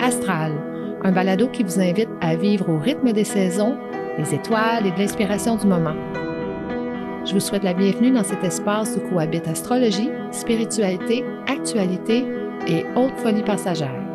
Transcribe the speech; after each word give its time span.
Astral, 0.00 0.52
un 1.02 1.12
balado 1.12 1.48
qui 1.48 1.62
vous 1.62 1.80
invite 1.80 2.08
à 2.20 2.36
vivre 2.36 2.68
au 2.68 2.78
rythme 2.78 3.12
des 3.12 3.24
saisons, 3.24 3.78
des 4.18 4.34
étoiles 4.34 4.86
et 4.86 4.90
de 4.90 4.98
l'inspiration 4.98 5.56
du 5.56 5.66
moment. 5.66 5.94
Je 7.24 7.32
vous 7.32 7.40
souhaite 7.40 7.64
la 7.64 7.74
bienvenue 7.74 8.10
dans 8.10 8.24
cet 8.24 8.44
espace 8.44 8.96
où 8.96 9.08
cohabitent 9.08 9.48
astrologie, 9.48 10.10
spiritualité, 10.30 11.24
actualité 11.46 12.24
et 12.66 12.84
haute 12.96 13.16
folie 13.18 13.42
passagère. 13.42 14.07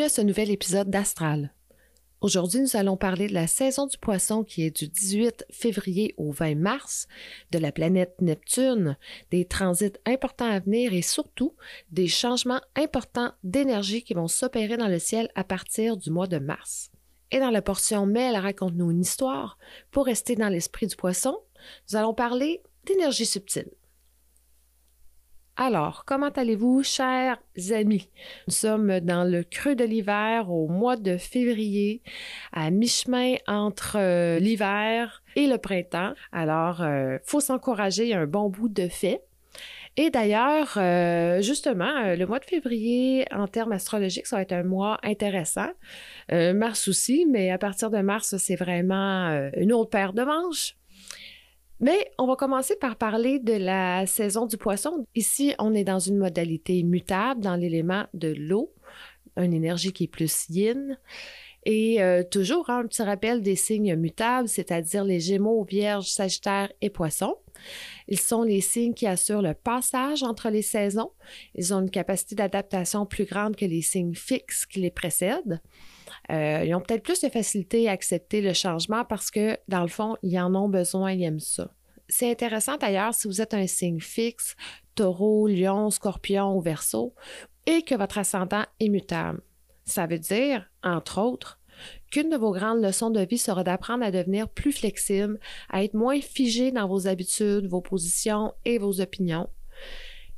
Bienvenue 0.00 0.12
à 0.14 0.16
ce 0.16 0.26
nouvel 0.26 0.50
épisode 0.50 0.88
d'Astral. 0.88 1.52
Aujourd'hui, 2.22 2.60
nous 2.60 2.74
allons 2.74 2.96
parler 2.96 3.28
de 3.28 3.34
la 3.34 3.46
saison 3.46 3.86
du 3.86 3.98
poisson 3.98 4.44
qui 4.44 4.62
est 4.62 4.74
du 4.74 4.88
18 4.88 5.44
février 5.50 6.14
au 6.16 6.32
20 6.32 6.54
mars, 6.54 7.06
de 7.50 7.58
la 7.58 7.70
planète 7.70 8.14
Neptune, 8.22 8.96
des 9.30 9.44
transits 9.44 9.92
importants 10.06 10.50
à 10.50 10.58
venir 10.58 10.94
et 10.94 11.02
surtout 11.02 11.54
des 11.90 12.08
changements 12.08 12.62
importants 12.76 13.32
d'énergie 13.44 14.02
qui 14.02 14.14
vont 14.14 14.26
s'opérer 14.26 14.78
dans 14.78 14.88
le 14.88 14.98
ciel 14.98 15.28
à 15.34 15.44
partir 15.44 15.98
du 15.98 16.10
mois 16.10 16.28
de 16.28 16.38
mars. 16.38 16.90
Et 17.30 17.38
dans 17.38 17.50
la 17.50 17.60
portion 17.60 18.06
Mais 18.06 18.30
elle 18.30 18.40
raconte-nous 18.40 18.92
une 18.92 19.02
histoire, 19.02 19.58
pour 19.90 20.06
rester 20.06 20.34
dans 20.34 20.48
l'esprit 20.48 20.86
du 20.86 20.96
poisson, 20.96 21.38
nous 21.90 21.98
allons 21.98 22.14
parler 22.14 22.62
d'énergie 22.86 23.26
subtile. 23.26 23.68
Alors, 25.62 26.06
comment 26.06 26.30
allez-vous, 26.30 26.82
chers 26.82 27.36
amis? 27.70 28.08
Nous 28.48 28.54
sommes 28.54 29.00
dans 29.00 29.30
le 29.30 29.42
creux 29.42 29.74
de 29.74 29.84
l'hiver 29.84 30.50
au 30.50 30.68
mois 30.68 30.96
de 30.96 31.18
février, 31.18 32.00
à 32.54 32.70
mi-chemin 32.70 33.34
entre 33.46 33.98
euh, 33.98 34.38
l'hiver 34.38 35.22
et 35.36 35.46
le 35.46 35.58
printemps. 35.58 36.14
Alors, 36.32 36.76
il 36.80 36.86
euh, 36.86 37.18
faut 37.26 37.40
s'encourager, 37.40 38.14
un 38.14 38.24
bon 38.26 38.48
bout 38.48 38.70
de 38.70 38.88
fait. 38.88 39.22
Et 39.98 40.08
d'ailleurs, 40.08 40.78
euh, 40.78 41.42
justement, 41.42 42.14
le 42.16 42.24
mois 42.24 42.38
de 42.38 42.46
février, 42.46 43.26
en 43.30 43.46
termes 43.46 43.72
astrologiques, 43.72 44.28
ça 44.28 44.36
va 44.36 44.42
être 44.42 44.52
un 44.52 44.62
mois 44.62 44.96
intéressant. 45.02 45.68
mars 46.30 46.88
aussi, 46.88 47.26
mais 47.28 47.50
à 47.50 47.58
partir 47.58 47.90
de 47.90 47.98
mars, 47.98 48.34
c'est 48.38 48.56
vraiment 48.56 49.50
une 49.58 49.74
autre 49.74 49.90
paire 49.90 50.14
de 50.14 50.22
manches. 50.22 50.79
Mais 51.80 52.10
on 52.18 52.26
va 52.26 52.36
commencer 52.36 52.76
par 52.76 52.96
parler 52.96 53.38
de 53.38 53.54
la 53.54 54.06
saison 54.06 54.46
du 54.46 54.58
poisson. 54.58 55.06
Ici, 55.14 55.54
on 55.58 55.74
est 55.74 55.84
dans 55.84 55.98
une 55.98 56.18
modalité 56.18 56.82
mutable 56.82 57.40
dans 57.40 57.56
l'élément 57.56 58.04
de 58.12 58.28
l'eau, 58.36 58.74
une 59.36 59.54
énergie 59.54 59.92
qui 59.92 60.04
est 60.04 60.08
plus 60.08 60.48
yin. 60.50 60.98
Et 61.66 62.02
euh, 62.02 62.22
toujours 62.22 62.70
hein, 62.70 62.80
un 62.80 62.86
petit 62.86 63.02
rappel 63.02 63.42
des 63.42 63.56
signes 63.56 63.94
mutables, 63.94 64.48
c'est-à-dire 64.48 65.04
les 65.04 65.20
Gémeaux, 65.20 65.62
Vierges, 65.64 66.08
Sagittaire 66.08 66.72
et 66.80 66.90
Poissons. 66.90 67.36
Ils 68.08 68.18
sont 68.18 68.42
les 68.42 68.62
signes 68.62 68.94
qui 68.94 69.06
assurent 69.06 69.42
le 69.42 69.54
passage 69.54 70.22
entre 70.22 70.48
les 70.48 70.62
saisons. 70.62 71.12
Ils 71.54 71.74
ont 71.74 71.80
une 71.80 71.90
capacité 71.90 72.34
d'adaptation 72.34 73.04
plus 73.04 73.26
grande 73.26 73.56
que 73.56 73.66
les 73.66 73.82
signes 73.82 74.14
fixes 74.14 74.64
qui 74.64 74.80
les 74.80 74.90
précèdent. 74.90 75.60
Euh, 76.30 76.64
ils 76.64 76.74
ont 76.74 76.80
peut-être 76.80 77.02
plus 77.02 77.20
de 77.20 77.28
facilité 77.28 77.88
à 77.88 77.92
accepter 77.92 78.40
le 78.40 78.52
changement 78.52 79.04
parce 79.04 79.30
que, 79.30 79.58
dans 79.68 79.82
le 79.82 79.88
fond, 79.88 80.16
ils 80.22 80.38
en 80.38 80.54
ont 80.54 80.68
besoin, 80.68 81.12
ils 81.12 81.24
aiment 81.24 81.40
ça. 81.40 81.70
C'est 82.08 82.30
intéressant 82.30 82.76
d'ailleurs 82.76 83.14
si 83.14 83.28
vous 83.28 83.40
êtes 83.40 83.54
un 83.54 83.66
signe 83.66 84.00
fixe, 84.00 84.56
taureau, 84.94 85.46
lion, 85.46 85.90
scorpion 85.90 86.56
ou 86.56 86.60
verso, 86.60 87.14
et 87.66 87.82
que 87.82 87.94
votre 87.94 88.18
ascendant 88.18 88.64
est 88.80 88.88
mutable. 88.88 89.40
Ça 89.90 90.06
veut 90.06 90.20
dire, 90.20 90.70
entre 90.84 91.20
autres, 91.20 91.58
qu'une 92.12 92.30
de 92.30 92.36
vos 92.36 92.52
grandes 92.52 92.80
leçons 92.80 93.10
de 93.10 93.20
vie 93.20 93.38
sera 93.38 93.64
d'apprendre 93.64 94.04
à 94.04 94.12
devenir 94.12 94.48
plus 94.48 94.72
flexible, 94.72 95.40
à 95.68 95.82
être 95.82 95.94
moins 95.94 96.20
figé 96.20 96.70
dans 96.70 96.86
vos 96.86 97.08
habitudes, 97.08 97.66
vos 97.66 97.80
positions 97.80 98.54
et 98.64 98.78
vos 98.78 99.00
opinions. 99.00 99.48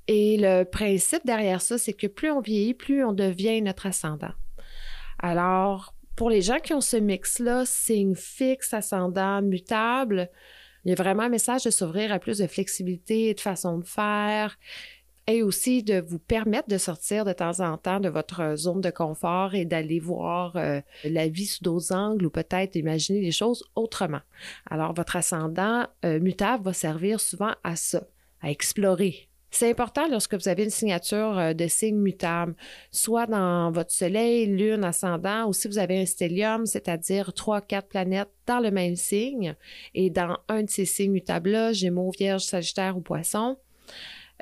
Et 0.08 0.38
le 0.38 0.64
principe 0.64 1.26
derrière 1.26 1.60
ça, 1.60 1.76
c'est 1.76 1.92
que 1.92 2.06
plus 2.06 2.30
on 2.30 2.40
vieillit, 2.40 2.72
plus 2.72 3.04
on 3.04 3.12
devient 3.12 3.60
notre 3.60 3.86
ascendant. 3.86 4.32
Alors, 5.18 5.94
pour 6.16 6.30
les 6.30 6.40
gens 6.40 6.58
qui 6.58 6.72
ont 6.72 6.80
ce 6.80 6.96
mix-là, 6.96 7.64
signe 7.66 8.14
fixe, 8.14 8.72
ascendant, 8.72 9.42
mutable, 9.42 10.30
il 10.84 10.88
y 10.88 10.92
a 10.92 10.96
vraiment 10.96 11.24
un 11.24 11.28
message 11.28 11.64
de 11.64 11.70
s'ouvrir 11.70 12.10
à 12.10 12.18
plus 12.18 12.38
de 12.38 12.46
flexibilité 12.46 13.28
et 13.28 13.34
de 13.34 13.40
façon 13.40 13.78
de 13.78 13.86
faire 13.86 14.58
et 15.26 15.42
aussi 15.42 15.82
de 15.82 16.00
vous 16.00 16.18
permettre 16.18 16.68
de 16.68 16.78
sortir 16.78 17.24
de 17.24 17.32
temps 17.32 17.60
en 17.60 17.76
temps 17.76 18.00
de 18.00 18.08
votre 18.08 18.56
zone 18.56 18.80
de 18.80 18.90
confort 18.90 19.54
et 19.54 19.64
d'aller 19.64 20.00
voir 20.00 20.56
euh, 20.56 20.80
la 21.04 21.28
vie 21.28 21.46
sous 21.46 21.62
d'autres 21.62 21.94
angles 21.94 22.26
ou 22.26 22.30
peut-être 22.30 22.76
imaginer 22.76 23.20
les 23.20 23.32
choses 23.32 23.64
autrement. 23.74 24.20
Alors, 24.70 24.94
votre 24.94 25.16
ascendant 25.16 25.86
euh, 26.04 26.20
mutable 26.20 26.64
va 26.64 26.72
servir 26.72 27.20
souvent 27.20 27.52
à 27.62 27.76
ça, 27.76 28.02
à 28.40 28.50
explorer, 28.50 29.28
c'est 29.54 29.68
important 29.68 30.08
lorsque 30.08 30.34
vous 30.34 30.48
avez 30.48 30.64
une 30.64 30.70
signature 30.70 31.38
euh, 31.38 31.52
de 31.52 31.66
signe 31.68 31.98
mutable, 31.98 32.54
soit 32.90 33.26
dans 33.26 33.70
votre 33.70 33.92
soleil, 33.92 34.46
lune, 34.46 34.82
ascendant, 34.82 35.46
ou 35.46 35.52
si 35.52 35.68
vous 35.68 35.76
avez 35.76 36.00
un 36.00 36.06
stellium, 36.06 36.64
c'est-à-dire 36.64 37.34
trois, 37.34 37.60
quatre 37.60 37.88
planètes 37.88 38.30
dans 38.46 38.60
le 38.60 38.70
même 38.70 38.96
signe, 38.96 39.54
et 39.94 40.08
dans 40.08 40.38
un 40.48 40.62
de 40.62 40.70
ces 40.70 40.86
signes 40.86 41.12
mutables-là, 41.12 41.74
Gémeaux, 41.74 42.10
Vierge, 42.18 42.44
Sagittaire 42.44 42.96
ou 42.96 43.02
Poisson, 43.02 43.58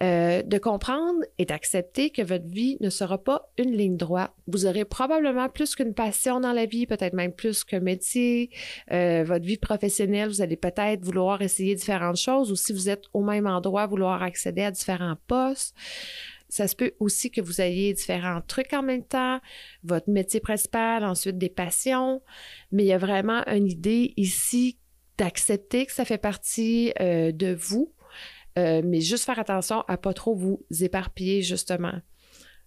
euh, 0.02 0.42
de 0.42 0.56
comprendre 0.56 1.20
et 1.36 1.44
d'accepter 1.44 2.08
que 2.08 2.22
votre 2.22 2.46
vie 2.46 2.78
ne 2.80 2.88
sera 2.88 3.22
pas 3.22 3.50
une 3.58 3.72
ligne 3.72 3.98
droite. 3.98 4.32
Vous 4.46 4.64
aurez 4.64 4.86
probablement 4.86 5.50
plus 5.50 5.74
qu'une 5.74 5.92
passion 5.92 6.40
dans 6.40 6.52
la 6.52 6.64
vie, 6.64 6.86
peut-être 6.86 7.12
même 7.12 7.32
plus 7.32 7.64
qu'un 7.64 7.80
métier. 7.80 8.50
Euh, 8.92 9.24
votre 9.26 9.44
vie 9.44 9.58
professionnelle, 9.58 10.28
vous 10.28 10.40
allez 10.40 10.56
peut-être 10.56 11.04
vouloir 11.04 11.42
essayer 11.42 11.74
différentes 11.74 12.16
choses 12.16 12.50
ou 12.50 12.56
si 12.56 12.72
vous 12.72 12.88
êtes 12.88 13.04
au 13.12 13.22
même 13.22 13.46
endroit, 13.46 13.86
vouloir 13.86 14.22
accéder 14.22 14.62
à 14.62 14.70
différents 14.70 15.16
postes. 15.26 15.76
Ça 16.48 16.66
se 16.66 16.74
peut 16.74 16.92
aussi 16.98 17.30
que 17.30 17.42
vous 17.42 17.60
ayez 17.60 17.92
différents 17.92 18.40
trucs 18.40 18.72
en 18.72 18.82
même 18.82 19.04
temps, 19.04 19.38
votre 19.84 20.08
métier 20.08 20.40
principal, 20.40 21.04
ensuite 21.04 21.36
des 21.36 21.50
passions, 21.50 22.22
mais 22.72 22.84
il 22.84 22.86
y 22.86 22.92
a 22.92 22.98
vraiment 22.98 23.46
une 23.46 23.68
idée 23.68 24.14
ici 24.16 24.78
d'accepter 25.18 25.84
que 25.84 25.92
ça 25.92 26.06
fait 26.06 26.18
partie 26.18 26.92
euh, 27.00 27.30
de 27.30 27.54
vous, 27.54 27.92
euh, 28.58 28.82
mais 28.84 29.00
juste 29.00 29.24
faire 29.24 29.38
attention 29.38 29.82
à 29.88 29.96
pas 29.96 30.12
trop 30.12 30.34
vous 30.34 30.64
éparpiller, 30.80 31.42
justement. 31.42 31.94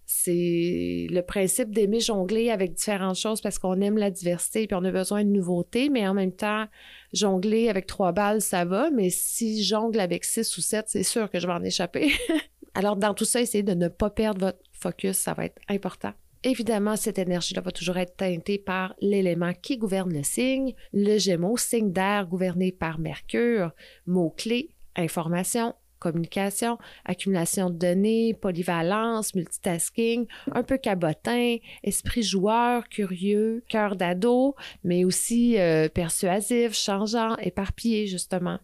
C'est 0.05 1.07
le 1.09 1.21
principe 1.21 1.71
d'aimer 1.71 2.01
jongler 2.01 2.49
avec 2.49 2.73
différentes 2.73 3.15
choses 3.15 3.39
parce 3.39 3.57
qu'on 3.57 3.79
aime 3.79 3.97
la 3.97 4.11
diversité 4.11 4.63
et 4.63 4.67
puis 4.67 4.75
on 4.75 4.83
a 4.83 4.91
besoin 4.91 5.23
de 5.23 5.29
nouveautés, 5.29 5.89
mais 5.89 6.05
en 6.07 6.13
même 6.13 6.33
temps, 6.33 6.65
jongler 7.13 7.69
avec 7.69 7.85
trois 7.85 8.11
balles, 8.11 8.41
ça 8.41 8.65
va, 8.65 8.91
mais 8.91 9.09
si 9.09 9.63
jongle 9.63 9.99
avec 9.99 10.25
six 10.25 10.57
ou 10.57 10.61
sept, 10.61 10.85
c'est 10.89 11.03
sûr 11.03 11.29
que 11.29 11.39
je 11.39 11.47
vais 11.47 11.53
en 11.53 11.63
échapper. 11.63 12.11
Alors, 12.75 12.97
dans 12.97 13.13
tout 13.13 13.25
ça, 13.25 13.39
essayez 13.39 13.63
de 13.63 13.73
ne 13.73 13.87
pas 13.87 14.09
perdre 14.09 14.47
votre 14.47 14.59
focus, 14.73 15.17
ça 15.17 15.33
va 15.33 15.45
être 15.45 15.61
important. 15.69 16.11
Évidemment, 16.43 16.97
cette 16.97 17.19
énergie-là 17.19 17.61
va 17.61 17.71
toujours 17.71 17.97
être 17.97 18.17
teintée 18.17 18.57
par 18.57 18.95
l'élément 18.99 19.53
qui 19.53 19.77
gouverne 19.77 20.11
le 20.11 20.23
signe, 20.23 20.73
le 20.91 21.17
Gémeaux, 21.17 21.55
signe 21.55 21.93
d'air 21.93 22.27
gouverné 22.27 22.73
par 22.73 22.99
Mercure, 22.99 23.71
mot-clé, 24.07 24.71
information, 24.95 25.75
communication, 26.03 26.77
accumulation 27.05 27.69
de 27.69 27.77
données, 27.77 28.33
polyvalence, 28.33 29.33
multitasking, 29.35 30.27
un 30.51 30.63
peu 30.63 30.77
cabotin, 30.77 31.57
esprit 31.83 32.23
joueur, 32.23 32.89
curieux, 32.89 33.63
cœur 33.69 33.95
d'ado, 33.95 34.55
mais 34.83 35.05
aussi 35.05 35.57
euh, 35.57 35.87
persuasif, 35.87 36.73
changeant, 36.73 37.37
éparpillé, 37.37 38.07
justement. 38.07 38.59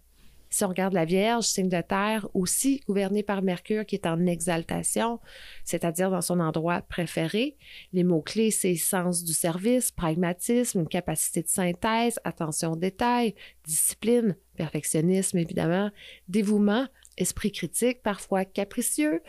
Si 0.52 0.66
on 0.66 0.70
regarde 0.70 0.94
la 0.94 1.06
Vierge, 1.06 1.46
signe 1.46 1.70
de 1.70 1.82
terre, 1.82 2.28
aussi 2.34 2.82
gouverné 2.88 3.22
par 3.22 3.44
Mercure 3.44 3.86
qui 3.86 3.96
est 3.96 4.08
en 4.08 4.26
exaltation, 4.26 5.20
c'est-à-dire 5.64 6.10
dans 6.10 6.22
son 6.22 6.40
endroit 6.40 6.82
préféré. 6.82 7.56
Les 7.94 8.04
mots-clés, 8.04 8.50
c'est 8.50 8.76
sens 8.76 9.24
du 9.24 9.34
service, 9.34 9.92
pragmatisme, 9.92 10.88
capacité 10.88 11.44
de 11.44 11.48
synthèse, 11.48 12.20
attention 12.24 12.72
aux 12.72 12.76
détails, 12.76 13.36
discipline, 13.64 14.36
perfectionnisme 14.60 15.38
évidemment, 15.38 15.90
dévouement, 16.28 16.86
esprit 17.18 17.52
critique, 17.52 18.04
parfois 18.04 18.44
capricieux, 18.44 19.22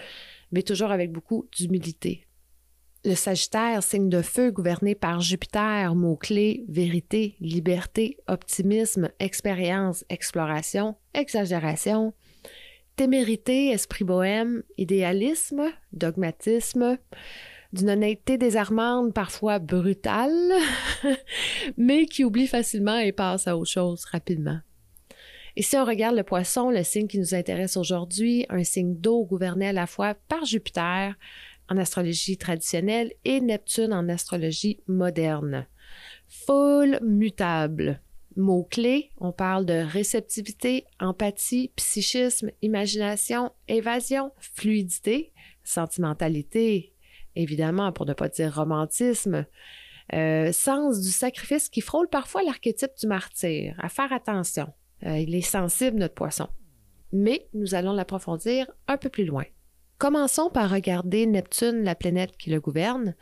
mais 0.51 0.63
toujours 0.63 0.91
avec 0.91 1.13
beaucoup 1.13 1.49
d'humilité. 1.57 2.27
Le 3.05 3.15
Sagittaire, 3.15 3.83
signe 3.83 4.11
de 4.11 4.23
feu 4.23 4.51
gouverné 4.51 4.95
par 4.95 5.21
Jupiter, 5.21 5.95
mots-clés, 5.95 6.65
vérité, 6.69 7.37
liberté, 7.41 8.19
optimisme, 8.27 9.09
expérience, 9.21 10.05
exploration, 10.11 10.97
exagération, 11.15 12.13
témérité, 12.97 13.69
esprit 13.71 14.05
bohème, 14.05 14.65
idéalisme, 14.77 15.63
dogmatisme, 15.93 16.99
d'une 17.73 17.91
honnêteté 17.91 18.37
désarmante, 18.37 19.15
parfois 19.15 19.61
brutale, 19.61 20.53
mais 21.77 22.07
qui 22.07 22.25
oublie 22.25 22.49
facilement 22.49 22.99
et 22.99 23.13
passe 23.13 23.47
à 23.47 23.57
autre 23.57 23.71
chose 23.71 24.05
rapidement. 24.07 24.59
Et 25.61 25.63
si 25.63 25.77
on 25.77 25.85
regarde 25.85 26.17
le 26.17 26.23
poisson, 26.23 26.71
le 26.71 26.83
signe 26.83 27.07
qui 27.07 27.19
nous 27.19 27.35
intéresse 27.35 27.77
aujourd'hui, 27.77 28.47
un 28.49 28.65
signe 28.65 28.97
d'eau 28.97 29.27
gouverné 29.27 29.69
à 29.69 29.75
la 29.75 29.87
fois 29.87 30.15
par 30.15 30.47
Jupiter 30.47 31.15
en 31.69 31.77
astrologie 31.77 32.39
traditionnelle 32.39 33.13
et 33.27 33.43
Neptune 33.43 33.93
en 33.93 34.09
astrologie 34.09 34.81
moderne. 34.87 35.67
Full 36.29 36.99
mutable. 37.03 38.01
Mots-clés, 38.37 39.11
on 39.19 39.33
parle 39.33 39.67
de 39.67 39.75
réceptivité, 39.75 40.87
empathie, 40.99 41.71
psychisme, 41.77 42.53
imagination, 42.63 43.53
évasion, 43.69 44.33
fluidité, 44.39 45.31
sentimentalité, 45.63 46.95
évidemment, 47.37 47.93
pour 47.93 48.07
ne 48.07 48.15
pas 48.15 48.31
dire 48.31 48.55
romantisme, 48.55 49.45
euh, 50.15 50.53
sens 50.53 51.03
du 51.03 51.11
sacrifice 51.11 51.69
qui 51.69 51.83
frôle 51.83 52.09
parfois 52.09 52.43
l'archétype 52.45 52.93
du 52.99 53.07
martyr. 53.07 53.75
À 53.79 53.91
faire 53.91 54.11
attention. 54.11 54.73
Euh, 55.07 55.19
il 55.19 55.35
est 55.35 55.41
sensible, 55.41 55.99
notre 55.99 56.15
poisson. 56.15 56.49
Mais 57.13 57.49
nous 57.55 57.75
allons 57.75 57.93
l'approfondir 57.93 58.71
un 58.87 58.97
peu 58.97 59.09
plus 59.09 59.25
loin. 59.25 59.45
Commençons 59.99 60.49
par 60.49 60.71
regarder 60.71 61.27
Neptune, 61.27 61.83
la 61.83 61.95
planète 61.95 62.37
qui 62.39 62.49
le 62.49 62.59
gouverne. 62.59 63.15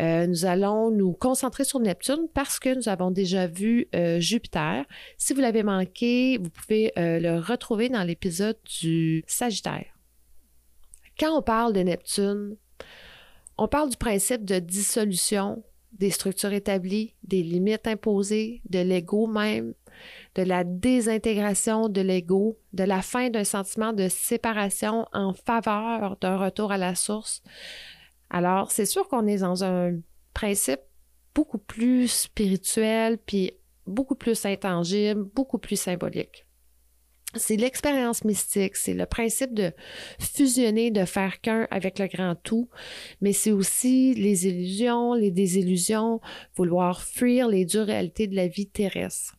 Euh, 0.00 0.26
nous 0.26 0.46
allons 0.46 0.90
nous 0.90 1.12
concentrer 1.12 1.64
sur 1.64 1.78
Neptune 1.78 2.26
parce 2.34 2.58
que 2.58 2.74
nous 2.74 2.88
avons 2.88 3.12
déjà 3.12 3.46
vu 3.46 3.86
Jupiter. 4.18 4.84
Si 5.16 5.32
vous 5.32 5.40
l'avez 5.40 5.62
manqué, 5.62 6.38
vous 6.38 6.50
pouvez 6.50 6.90
le 6.96 7.38
retrouver 7.38 7.88
dans 7.88 8.02
l'épisode 8.02 8.56
du 8.80 9.22
Sagittaire. 9.28 9.86
Quand 11.20 11.38
on 11.38 11.42
parle 11.42 11.72
de 11.72 11.80
Neptune, 11.80 12.56
on 13.56 13.68
parle 13.68 13.90
du 13.90 13.96
principe 13.96 14.44
de 14.44 14.58
dissolution 14.58 15.62
des 15.92 16.10
structures 16.10 16.52
établies, 16.52 17.14
des 17.24 17.42
limites 17.42 17.86
imposées, 17.86 18.62
de 18.68 18.78
l'ego 18.78 19.26
même, 19.26 19.74
de 20.34 20.42
la 20.42 20.64
désintégration 20.64 21.88
de 21.88 22.00
l'ego, 22.00 22.58
de 22.72 22.84
la 22.84 23.02
fin 23.02 23.30
d'un 23.30 23.44
sentiment 23.44 23.92
de 23.92 24.08
séparation 24.08 25.06
en 25.12 25.32
faveur 25.32 26.16
d'un 26.20 26.36
retour 26.36 26.72
à 26.72 26.78
la 26.78 26.94
source. 26.94 27.42
Alors, 28.30 28.70
c'est 28.70 28.86
sûr 28.86 29.08
qu'on 29.08 29.26
est 29.26 29.38
dans 29.38 29.64
un 29.64 29.98
principe 30.34 30.80
beaucoup 31.34 31.58
plus 31.58 32.08
spirituel, 32.08 33.18
puis 33.18 33.52
beaucoup 33.86 34.14
plus 34.14 34.44
intangible, 34.44 35.22
beaucoup 35.22 35.58
plus 35.58 35.80
symbolique 35.80 36.46
c'est 37.34 37.56
l'expérience 37.56 38.24
mystique, 38.24 38.76
c'est 38.76 38.94
le 38.94 39.06
principe 39.06 39.52
de 39.52 39.72
fusionner, 40.18 40.90
de 40.90 41.04
faire 41.04 41.40
qu'un 41.40 41.66
avec 41.70 41.98
le 41.98 42.06
grand 42.06 42.34
tout, 42.36 42.68
mais 43.20 43.32
c'est 43.32 43.52
aussi 43.52 44.14
les 44.14 44.46
illusions, 44.46 45.12
les 45.12 45.30
désillusions, 45.30 46.20
vouloir 46.56 47.02
fuir 47.02 47.48
les 47.48 47.64
dures 47.64 47.86
réalités 47.86 48.26
de 48.26 48.36
la 48.36 48.48
vie 48.48 48.68
terrestre. 48.68 49.37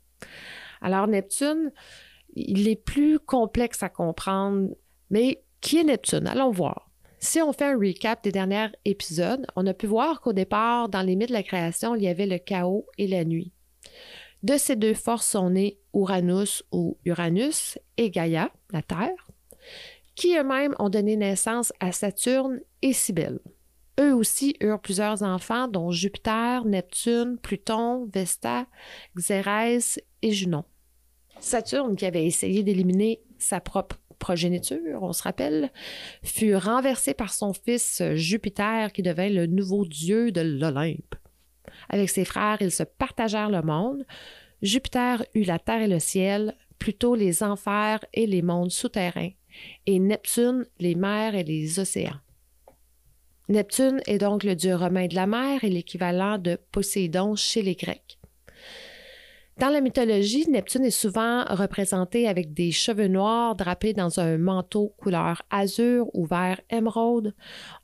Alors 0.81 1.07
Neptune, 1.07 1.71
il 2.35 2.67
est 2.67 2.81
plus 2.81 3.19
complexe 3.19 3.83
à 3.83 3.89
comprendre, 3.89 4.69
mais 5.09 5.43
qui 5.61 5.79
est 5.79 5.83
Neptune? 5.83 6.27
Allons 6.27 6.51
voir. 6.51 6.89
Si 7.19 7.41
on 7.41 7.51
fait 7.51 7.65
un 7.65 7.77
recap 7.77 8.23
des 8.23 8.31
derniers 8.31 8.69
épisodes, 8.85 9.45
on 9.57 9.67
a 9.67 9.73
pu 9.73 9.87
voir 9.87 10.21
qu'au 10.21 10.31
départ, 10.31 10.87
dans 10.87 11.01
les 11.01 11.17
mythes 11.17 11.29
de 11.29 11.33
la 11.33 11.43
création, 11.43 11.95
il 11.95 12.03
y 12.03 12.07
avait 12.07 12.25
le 12.25 12.37
chaos 12.37 12.85
et 12.97 13.07
la 13.07 13.25
nuit. 13.25 13.51
De 14.41 14.55
ces 14.55 14.77
deux 14.77 14.93
forces 14.93 15.27
sont 15.27 15.49
nés 15.49 15.79
Uranus 15.93 16.63
ou 16.71 16.97
Uranus 17.03 17.77
et 17.97 18.09
Gaïa, 18.09 18.51
la 18.71 18.81
Terre, 18.81 19.27
qui 20.15 20.37
eux-mêmes 20.37 20.75
ont 20.79 20.89
donné 20.89 21.17
naissance 21.17 21.73
à 21.81 21.91
Saturne 21.91 22.61
et 22.81 22.93
Cybèle. 22.93 23.39
Eux 23.99 24.13
aussi 24.13 24.55
eurent 24.61 24.79
plusieurs 24.79 25.23
enfants, 25.23 25.67
dont 25.67 25.91
Jupiter, 25.91 26.63
Neptune, 26.65 27.37
Pluton, 27.41 28.09
Vesta, 28.13 28.65
Xérès 29.17 29.99
et 30.21 30.31
Junon. 30.31 30.63
Saturne, 31.39 31.95
qui 31.95 32.05
avait 32.05 32.25
essayé 32.25 32.63
d'éliminer 32.63 33.21
sa 33.37 33.59
propre 33.59 33.97
progéniture, 34.19 35.01
on 35.01 35.13
se 35.13 35.23
rappelle, 35.23 35.71
fut 36.23 36.55
renversé 36.55 37.13
par 37.13 37.33
son 37.33 37.53
fils 37.53 38.03
Jupiter, 38.13 38.91
qui 38.91 39.01
devint 39.01 39.29
le 39.29 39.47
nouveau 39.47 39.85
dieu 39.85 40.31
de 40.31 40.41
l'Olympe. 40.41 41.15
Avec 41.89 42.09
ses 42.09 42.25
frères, 42.25 42.61
ils 42.61 42.71
se 42.71 42.83
partagèrent 42.83 43.49
le 43.49 43.61
monde. 43.61 44.05
Jupiter 44.61 45.23
eut 45.33 45.43
la 45.43 45.59
terre 45.59 45.81
et 45.81 45.87
le 45.87 45.99
ciel, 45.99 46.55
plutôt 46.77 47.15
les 47.15 47.43
enfers 47.43 48.03
et 48.13 48.27
les 48.27 48.41
mondes 48.41 48.71
souterrains, 48.71 49.31
et 49.85 49.99
Neptune 49.99 50.65
les 50.79 50.95
mers 50.95 51.35
et 51.35 51.43
les 51.43 51.79
océans. 51.79 52.19
Neptune 53.49 53.99
est 54.05 54.19
donc 54.19 54.43
le 54.43 54.55
dieu 54.55 54.75
romain 54.75 55.07
de 55.07 55.15
la 55.15 55.25
mer 55.25 55.63
et 55.63 55.71
l'équivalent 55.71 56.37
de 56.37 56.59
Poséidon 56.71 57.35
chez 57.35 57.63
les 57.63 57.73
Grecs. 57.73 58.19
Dans 59.57 59.69
la 59.69 59.81
mythologie, 59.81 60.47
Neptune 60.47 60.85
est 60.85 60.91
souvent 60.91 61.43
représenté 61.45 62.27
avec 62.27 62.53
des 62.53 62.71
cheveux 62.71 63.07
noirs 63.07 63.55
drapés 63.55 63.93
dans 63.93 64.19
un 64.19 64.37
manteau 64.37 64.93
couleur 64.99 65.41
azur 65.49 66.05
ou 66.13 66.27
vert 66.27 66.61
émeraude. 66.69 67.33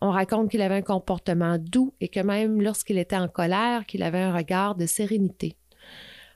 On 0.01 0.11
raconte 0.11 0.51
qu'il 0.51 0.61
avait 0.61 0.75
un 0.75 0.81
comportement 0.83 1.57
doux 1.57 1.95
et 1.99 2.09
que 2.09 2.19
même 2.19 2.61
lorsqu'il 2.61 2.99
était 2.99 3.17
en 3.17 3.27
colère, 3.27 3.87
qu'il 3.87 4.03
avait 4.03 4.21
un 4.21 4.35
regard 4.35 4.75
de 4.75 4.85
sérénité. 4.85 5.57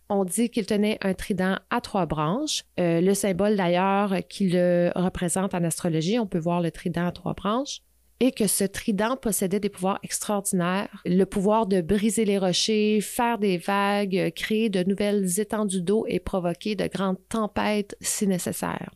On 0.10 0.26
dit 0.26 0.50
qu'il 0.50 0.66
tenait 0.66 0.98
un 1.02 1.14
trident 1.14 1.58
à 1.70 1.82
trois 1.82 2.08
branches. 2.08 2.64
Euh, 2.80 3.00
le 3.00 3.14
symbole 3.14 3.56
d'ailleurs 3.56 4.16
qui 4.28 4.50
le 4.50 4.92
représente 4.96 5.54
en 5.54 5.64
astrologie, 5.64 6.18
on 6.18 6.26
peut 6.26 6.40
voir 6.40 6.62
le 6.62 6.72
trident 6.72 7.06
à 7.06 7.12
trois 7.12 7.36
branches 7.36 7.84
et 8.20 8.32
que 8.32 8.48
ce 8.48 8.64
trident 8.64 9.16
possédait 9.16 9.60
des 9.60 9.70
pouvoirs 9.70 10.00
extraordinaires, 10.04 11.02
le 11.06 11.24
pouvoir 11.26 11.66
de 11.68 11.82
briser 11.82 12.26
les 12.26 12.38
rochers, 12.38 13.00
faire 13.02 13.38
des 13.38 13.58
vagues, 13.58 14.32
créer 14.36 14.70
de 14.70 14.84
nouvelles 14.84 15.40
étendues 15.40 15.82
d'eau 15.82 16.06
et 16.08 16.20
provoquer 16.20 16.76
de 16.76 16.88
grandes 16.88 17.20
tempêtes 17.30 17.96
si 18.02 18.28
nécessaire. 18.28 18.92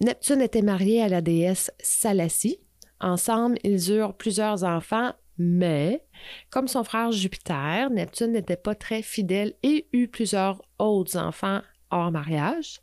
Neptune 0.00 0.40
était 0.40 0.62
marié 0.62 1.02
à 1.02 1.08
la 1.08 1.20
déesse 1.20 1.70
Salassie. 1.78 2.58
Ensemble, 3.00 3.58
ils 3.64 3.92
eurent 3.92 4.16
plusieurs 4.16 4.64
enfants, 4.64 5.12
mais 5.38 6.04
comme 6.50 6.68
son 6.68 6.84
frère 6.84 7.12
Jupiter, 7.12 7.90
Neptune 7.90 8.32
n'était 8.32 8.56
pas 8.56 8.74
très 8.74 9.02
fidèle 9.02 9.54
et 9.62 9.86
eut 9.92 10.08
plusieurs 10.08 10.62
autres 10.78 11.16
enfants 11.16 11.60
hors 11.90 12.10
mariage, 12.10 12.80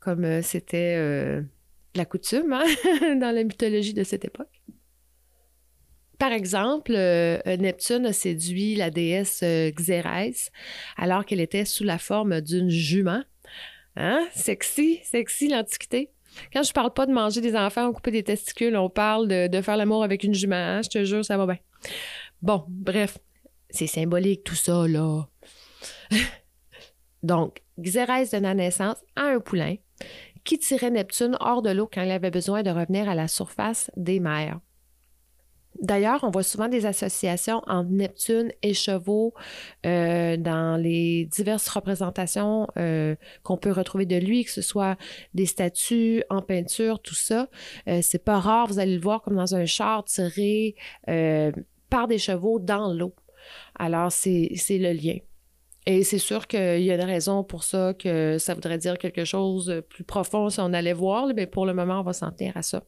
comme 0.00 0.24
euh, 0.24 0.42
c'était 0.42 0.96
euh, 0.96 1.42
la 1.94 2.04
coutume 2.04 2.52
hein, 2.52 2.64
dans 3.20 3.34
la 3.34 3.44
mythologie 3.44 3.94
de 3.94 4.04
cette 4.04 4.24
époque. 4.24 4.62
Par 6.18 6.32
exemple, 6.32 6.92
euh, 6.96 7.38
Neptune 7.58 8.06
a 8.06 8.12
séduit 8.12 8.74
la 8.74 8.90
déesse 8.90 9.40
euh, 9.44 9.70
Xérès 9.70 10.50
alors 10.96 11.24
qu'elle 11.24 11.40
était 11.40 11.64
sous 11.64 11.84
la 11.84 11.98
forme 11.98 12.40
d'une 12.40 12.68
jument. 12.68 13.22
Hein? 13.96 14.26
Sexy, 14.34 15.00
sexy 15.04 15.48
l'Antiquité. 15.48 16.10
Quand 16.52 16.62
je 16.62 16.72
parle 16.72 16.92
pas 16.92 17.06
de 17.06 17.12
manger 17.12 17.40
des 17.40 17.56
enfants 17.56 17.86
ou 17.86 17.92
couper 17.92 18.10
des 18.10 18.22
testicules, 18.22 18.76
on 18.76 18.90
parle 18.90 19.28
de, 19.28 19.62
faire 19.62 19.76
l'amour 19.76 20.02
avec 20.02 20.24
une 20.24 20.34
jument. 20.34 20.56
Hein? 20.56 20.82
Je 20.82 20.88
te 20.88 21.04
jure, 21.04 21.24
ça 21.24 21.36
va 21.36 21.46
bien. 21.46 21.58
Bon, 22.42 22.64
bref, 22.68 23.18
c'est 23.70 23.86
symbolique 23.86 24.44
tout 24.44 24.54
ça, 24.54 24.86
là. 24.88 25.28
Donc, 27.22 27.62
Xérès 27.78 28.30
donna 28.30 28.54
naissance 28.54 28.98
à 29.16 29.26
un 29.26 29.40
poulain 29.40 29.76
qui 30.44 30.58
tirait 30.58 30.90
Neptune 30.90 31.36
hors 31.40 31.62
de 31.62 31.70
l'eau 31.70 31.88
quand 31.92 32.02
il 32.02 32.10
avait 32.10 32.30
besoin 32.30 32.62
de 32.62 32.70
revenir 32.70 33.08
à 33.08 33.14
la 33.14 33.28
surface 33.28 33.90
des 33.96 34.20
mers. 34.20 34.60
D'ailleurs, 35.80 36.24
on 36.24 36.30
voit 36.30 36.42
souvent 36.42 36.68
des 36.68 36.86
associations 36.86 37.62
entre 37.66 37.90
Neptune 37.90 38.52
et 38.62 38.74
chevaux 38.74 39.32
euh, 39.86 40.36
dans 40.36 40.76
les 40.76 41.26
diverses 41.26 41.68
représentations 41.68 42.66
euh, 42.76 43.14
qu'on 43.44 43.56
peut 43.56 43.70
retrouver 43.70 44.04
de 44.04 44.16
lui, 44.16 44.44
que 44.44 44.50
ce 44.50 44.62
soit 44.62 44.96
des 45.34 45.46
statues 45.46 46.24
en 46.30 46.42
peinture, 46.42 47.00
tout 47.00 47.14
ça. 47.14 47.48
Euh, 47.88 48.00
c'est 48.02 48.24
pas 48.24 48.40
rare, 48.40 48.66
vous 48.66 48.80
allez 48.80 48.94
le 48.94 49.00
voir 49.00 49.22
comme 49.22 49.36
dans 49.36 49.54
un 49.54 49.66
char 49.66 50.04
tiré 50.04 50.74
par 51.90 52.08
des 52.08 52.18
chevaux 52.18 52.58
dans 52.58 52.92
l'eau. 52.92 53.14
Alors, 53.78 54.10
c'est 54.10 54.50
le 54.70 54.92
lien. 54.92 55.18
Et 55.86 56.04
c'est 56.04 56.18
sûr 56.18 56.46
qu'il 56.48 56.82
y 56.82 56.90
a 56.90 56.96
une 56.96 57.00
raison 57.00 57.44
pour 57.44 57.64
ça, 57.64 57.94
que 57.94 58.36
ça 58.38 58.52
voudrait 58.52 58.78
dire 58.78 58.98
quelque 58.98 59.24
chose 59.24 59.66
de 59.66 59.80
plus 59.80 60.04
profond 60.04 60.50
si 60.50 60.60
on 60.60 60.74
allait 60.74 60.92
voir, 60.92 61.28
mais 61.34 61.46
pour 61.46 61.64
le 61.64 61.72
moment, 61.72 62.00
on 62.00 62.02
va 62.02 62.12
s'en 62.12 62.30
tenir 62.30 62.56
à 62.56 62.62
ça. 62.62 62.82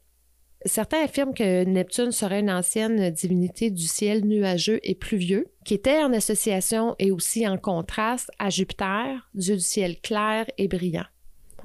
Certains 0.66 1.02
affirment 1.02 1.32
que 1.32 1.64
Neptune 1.64 2.12
serait 2.12 2.40
une 2.40 2.50
ancienne 2.50 3.10
divinité 3.10 3.70
du 3.70 3.86
ciel 3.86 4.26
nuageux 4.26 4.78
et 4.82 4.94
pluvieux, 4.94 5.46
qui 5.64 5.72
était 5.72 6.02
en 6.02 6.12
association 6.12 6.94
et 6.98 7.10
aussi 7.10 7.48
en 7.48 7.56
contraste 7.56 8.30
à 8.38 8.50
Jupiter, 8.50 9.30
dieu 9.34 9.56
du 9.56 9.62
ciel 9.62 9.98
clair 10.00 10.44
et 10.58 10.68
brillant. 10.68 11.06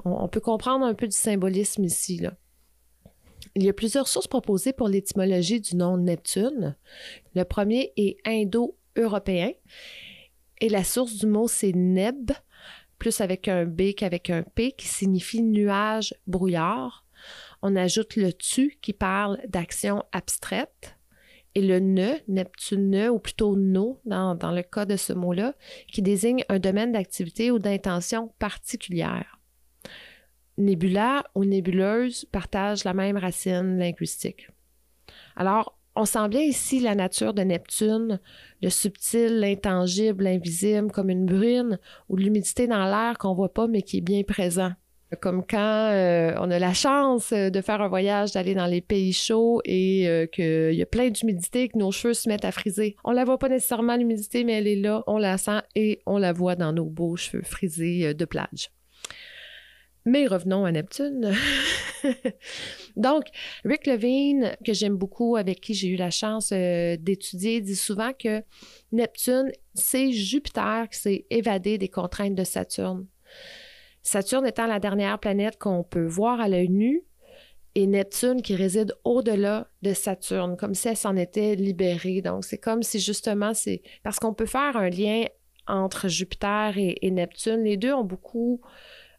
On, 0.06 0.28
peut 0.30 0.40
comprendre 0.40 0.86
un 0.86 0.94
peu 0.94 1.08
du 1.08 1.16
symbolisme 1.16 1.84
ici. 1.84 2.22
Il 3.56 3.64
y 3.64 3.70
a 3.70 3.74
plusieurs 3.74 4.08
sources 4.08 4.28
proposées 4.28 4.74
pour 4.74 4.88
l'étymologie 4.88 5.60
du 5.60 5.76
nom 5.76 5.98
Neptune. 5.98 6.76
Le 7.34 7.44
premier 7.44 7.92
est 7.98 8.18
indo-européen 8.26 9.52
et 10.62 10.70
la 10.70 10.86
source 10.86 11.18
du 11.18 11.28
mot 11.28 11.50
c'est 11.50 11.74
Neb, 11.74 12.32
plus 12.98 13.20
avec 13.20 13.50
un 13.50 13.66
B 13.66 13.94
qu'avec 13.96 14.30
un 14.30 14.44
P, 14.44 14.72
qui 14.72 14.88
signifie 14.88 15.42
nuage, 15.42 16.14
brouillard 16.28 17.05
on 17.68 17.76
ajoute 17.76 18.16
le 18.16 18.32
tu 18.32 18.78
qui 18.80 18.94
parle 18.94 19.40
d'action 19.48 20.04
abstraite 20.12 20.96
et 21.56 21.64
le 21.64 21.80
ne, 21.80 22.14
Neptune 22.28 23.08
ou 23.10 23.18
plutôt 23.18 23.56
no 23.56 24.00
dans, 24.06 24.36
le 24.52 24.62
cas 24.62 24.86
de 24.86 24.96
ce 24.98 25.14
mot-là, 25.14 25.56
qui 25.92 26.04
désigne 26.04 26.46
un 26.48 26.60
domaine 26.60 26.92
d'activité 26.92 27.50
ou 27.50 27.58
d'intention 27.58 28.32
particulière. 28.38 29.40
nébula 30.60 31.24
ou 31.34 31.44
nébuleuse 31.44 32.26
partagent 32.26 32.84
la 32.84 32.94
même 32.94 33.18
racine 33.18 33.80
linguistique. 33.80 34.48
Alors, 35.36 35.80
on 35.96 36.06
sent 36.06 36.30
bien 36.30 36.42
ici 36.42 36.80
la 36.80 36.94
nature 36.94 37.34
de 37.34 37.42
Neptune, 37.42 38.20
le 38.62 38.70
subtil, 38.70 39.40
l'intangible, 39.40 40.26
l'invisible, 40.26 40.92
comme 40.92 41.10
une 41.10 41.26
brune 41.26 41.80
ou 42.10 42.18
l'humidité 42.18 42.68
dans 42.68 42.86
l'air 42.86 43.18
qu'on 43.18 43.34
voit 43.34 43.54
pas 43.54 43.68
mais 43.68 43.82
qui 43.82 43.98
est 43.98 44.02
bien 44.02 44.22
présent. 44.22 44.74
Comme 45.16 45.44
quand 45.46 45.90
euh, 45.92 46.34
on 46.40 46.50
a 46.52 46.60
la 46.60 46.74
chance 46.74 47.32
de 47.32 47.62
faire 47.62 47.82
un 47.82 47.88
voyage, 47.88 48.32
d'aller 48.32 48.54
dans 48.54 48.66
les 48.66 48.82
pays 48.82 49.14
chauds 49.14 49.62
et 49.66 50.08
euh, 50.08 50.26
qu'il 50.28 50.74
y 50.74 50.82
a 50.82 50.86
plein 50.86 51.10
d'humidité, 51.10 51.70
que 51.70 51.78
nos 51.78 51.92
cheveux 51.92 52.14
se 52.14 52.30
mettent 52.30 52.46
à 52.46 52.52
friser. 52.52 52.96
On 53.04 53.12
la 53.12 53.26
voit 53.26 53.38
pas 53.38 53.50
nécessairement 53.50 53.96
l'humidité, 53.96 54.44
mais 54.44 54.54
elle 54.54 54.68
est 54.68 54.76
là, 54.76 55.04
on 55.08 55.18
la 55.18 55.38
sent 55.38 55.62
et 55.76 56.02
on 56.06 56.18
la 56.18 56.34
voit 56.34 56.56
dans 56.56 56.74
nos 56.74 56.86
beaux 56.86 57.16
cheveux 57.16 57.44
frisés 57.44 58.08
euh, 58.08 58.14
de 58.14 58.26
plage. 58.26 58.70
Mais 60.08 60.28
revenons 60.28 60.66
à 60.66 60.72
Neptune. 60.72 61.34
Donc, 62.96 63.24
Rick 63.64 63.88
Levine, 63.88 64.56
que 64.64 64.72
j'aime 64.72 64.96
beaucoup, 64.96 65.36
avec 65.36 65.62
qui 65.62 65.74
j'ai 65.74 65.88
eu 65.88 65.96
la 65.96 66.12
chance 66.12 66.52
euh, 66.52 66.96
d'étudier, 67.00 67.60
dit 67.60 67.76
souvent 67.76 68.12
que 68.14 68.44
Neptune, 68.92 69.52
c'est 69.74 70.12
Jupiter 70.12 70.88
qui 70.92 71.00
s'est 71.00 71.26
évadé 71.32 71.80
des 71.80 71.90
contraintes 71.90 72.36
de 72.36 72.44
Saturne. 72.44 73.08
Saturne 74.06 74.46
étant 74.46 74.68
la 74.68 74.80
dernière 74.80 75.18
planète 75.18 75.58
qu'on 75.58 75.84
peut 75.84 76.06
voir 76.06 76.40
à 76.40 76.48
l'œil 76.48 76.70
nu, 76.70 77.04
et 77.74 77.88
Neptune 77.88 78.42
qui 78.42 78.56
réside 78.56 78.94
au-delà 79.04 79.68
de 79.82 79.94
Saturne, 79.94 80.56
comme 80.56 80.76
si 80.76 80.88
elle 80.88 80.96
s'en 80.96 81.18
était 81.18 81.56
libérée. 81.56 82.22
Donc, 82.22 82.46
c'est 82.46 82.60
comme 82.60 82.84
si 82.84 83.00
justement, 83.00 83.54
c'est 83.54 83.82
parce 84.04 84.20
qu'on 84.20 84.34
peut 84.34 84.46
faire 84.46 84.78
un 84.78 84.90
lien 84.90 85.26
entre 85.68 86.08
Jupiter 86.08 86.74
et 86.78 87.12
Neptune. 87.12 87.64
Les 87.64 87.78
deux 87.78 87.94
ont 87.94 88.06
beaucoup 88.06 88.62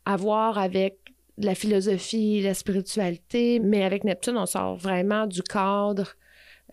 à 0.07 0.17
voir 0.17 0.57
avec 0.57 1.01
la 1.37 1.55
philosophie, 1.55 2.41
la 2.41 2.55
spiritualité, 2.55 3.59
mais 3.59 3.85
avec 3.85 4.05
Neptune, 4.05 4.39
on 4.39 4.47
sort 4.47 4.77
vraiment 4.77 5.27
du 5.27 5.43
cadre 5.43 6.15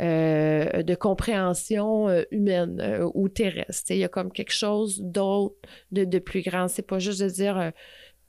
euh, 0.01 0.81
de 0.81 0.95
compréhension 0.95 2.09
euh, 2.09 2.23
humaine 2.31 2.81
euh, 2.81 3.07
ou 3.13 3.29
terrestre. 3.29 3.91
Il 3.91 3.97
y 3.97 4.03
a 4.03 4.07
comme 4.07 4.31
quelque 4.31 4.51
chose 4.51 4.99
d'autre, 4.99 5.55
de, 5.91 6.17
plus 6.17 6.41
grand. 6.41 6.67
C'est 6.67 6.87
pas 6.87 6.97
juste 6.97 7.21
de 7.21 7.29
dire 7.29 7.71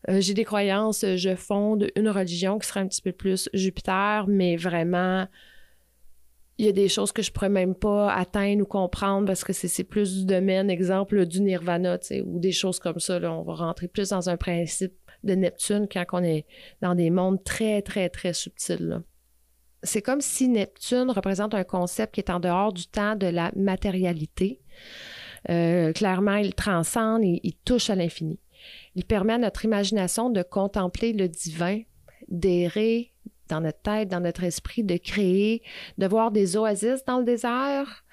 j'ai 0.08 0.34
des 0.34 0.44
croyances, 0.44 1.04
je 1.16 1.34
fonde 1.34 1.88
une 1.96 2.08
religion 2.08 2.58
qui 2.58 2.68
serait 2.68 2.80
un 2.80 2.88
petit 2.88 3.02
peu 3.02 3.12
plus 3.12 3.48
Jupiter, 3.54 4.26
mais 4.28 4.56
vraiment 4.56 5.26
il 6.58 6.66
y 6.66 6.68
a 6.68 6.72
des 6.72 6.88
choses 6.88 7.10
que 7.10 7.22
je 7.22 7.32
pourrais 7.32 7.48
même 7.48 7.74
pas 7.74 8.12
atteindre 8.12 8.62
ou 8.62 8.66
comprendre 8.66 9.26
parce 9.26 9.42
que 9.42 9.52
c'est 9.52 9.84
plus 9.84 10.18
du 10.18 10.24
domaine, 10.24 10.70
exemple, 10.70 11.26
du 11.26 11.40
nirvana, 11.40 11.98
ou 12.24 12.38
des 12.38 12.52
choses 12.52 12.78
comme 12.78 13.00
ça. 13.00 13.18
On 13.22 13.42
va 13.42 13.54
rentrer 13.54 13.88
plus 13.88 14.10
dans 14.10 14.28
un 14.28 14.36
principe 14.36 14.94
de 15.24 15.34
Neptune 15.34 15.88
quand 15.90 16.04
on 16.12 16.22
est 16.22 16.46
dans 16.80 16.94
des 16.94 17.10
mondes 17.10 17.42
très, 17.42 17.82
très, 17.82 18.08
très 18.08 18.32
subtils. 18.32 19.00
C'est 19.82 20.02
comme 20.02 20.20
si 20.20 20.48
Neptune 20.48 21.10
représente 21.10 21.54
un 21.54 21.64
concept 21.64 22.14
qui 22.14 22.20
est 22.20 22.30
en 22.30 22.40
dehors 22.40 22.72
du 22.72 22.86
temps 22.86 23.16
de 23.16 23.26
la 23.26 23.50
matérialité. 23.56 24.60
Euh, 25.50 25.92
clairement, 25.92 26.36
il 26.36 26.54
transcende 26.54 27.22
il 27.24 27.54
touche 27.64 27.90
à 27.90 27.94
l'infini. 27.94 28.38
Il 28.94 29.04
permet 29.04 29.34
à 29.34 29.38
notre 29.38 29.64
imagination 29.64 30.30
de 30.30 30.42
contempler 30.42 31.12
le 31.12 31.28
divin, 31.28 31.80
d'errer 32.28 33.12
dans 33.48 33.60
notre 33.60 33.80
tête, 33.80 34.08
dans 34.08 34.20
notre 34.20 34.44
esprit, 34.44 34.84
de 34.84 34.96
créer, 34.96 35.62
de 35.98 36.06
voir 36.06 36.30
des 36.30 36.56
oasis 36.56 37.04
dans 37.04 37.18
le 37.18 37.24
désert, 37.24 38.04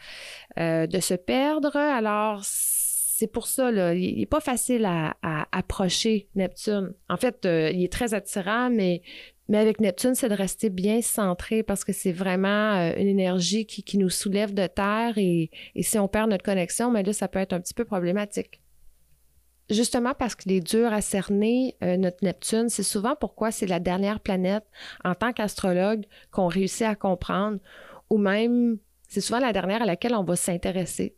euh, 0.59 0.87
de 0.87 0.99
se 0.99 1.13
perdre. 1.13 1.75
Alors, 1.75 2.41
c'est 2.43 3.27
pour 3.27 3.47
ça, 3.47 3.71
là, 3.71 3.93
il 3.93 4.19
n'est 4.19 4.25
pas 4.25 4.39
facile 4.39 4.85
à, 4.85 5.15
approcher 5.51 6.27
Neptune. 6.35 6.93
En 7.09 7.17
fait, 7.17 7.45
euh, 7.45 7.69
il 7.71 7.83
est 7.83 7.91
très 7.91 8.13
attirant, 8.13 8.69
mais, 8.69 9.01
mais 9.47 9.57
avec 9.57 9.79
Neptune, 9.79 10.15
c'est 10.15 10.29
de 10.29 10.33
rester 10.33 10.69
bien 10.69 11.01
centré 11.01 11.61
parce 11.63 11.83
que 11.83 11.93
c'est 11.93 12.11
vraiment 12.11 12.75
euh, 12.77 12.93
une 12.97 13.07
énergie 13.07 13.65
qui, 13.65 13.83
qui, 13.83 13.97
nous 13.97 14.09
soulève 14.09 14.53
de 14.53 14.65
terre 14.67 15.17
et, 15.17 15.51
et 15.75 15.83
si 15.83 15.99
on 15.99 16.07
perd 16.07 16.29
notre 16.29 16.43
connexion, 16.43 16.89
mais 16.89 17.03
là, 17.03 17.13
ça 17.13 17.27
peut 17.27 17.39
être 17.39 17.53
un 17.53 17.59
petit 17.59 17.73
peu 17.73 17.85
problématique 17.85 18.61
justement 19.73 20.13
parce 20.13 20.35
qu'il 20.35 20.51
est 20.51 20.61
dur 20.61 20.91
à 20.93 21.01
cerner, 21.01 21.75
euh, 21.83 21.97
notre 21.97 22.23
Neptune, 22.23 22.69
c'est 22.69 22.83
souvent 22.83 23.15
pourquoi 23.15 23.51
c'est 23.51 23.67
la 23.67 23.79
dernière 23.79 24.19
planète 24.19 24.65
en 25.03 25.15
tant 25.15 25.33
qu'astrologue 25.33 26.05
qu'on 26.31 26.47
réussit 26.47 26.83
à 26.83 26.95
comprendre, 26.95 27.59
ou 28.09 28.17
même 28.17 28.77
c'est 29.07 29.21
souvent 29.21 29.39
la 29.39 29.53
dernière 29.53 29.81
à 29.81 29.85
laquelle 29.85 30.15
on 30.15 30.23
va 30.23 30.35
s'intéresser. 30.35 31.13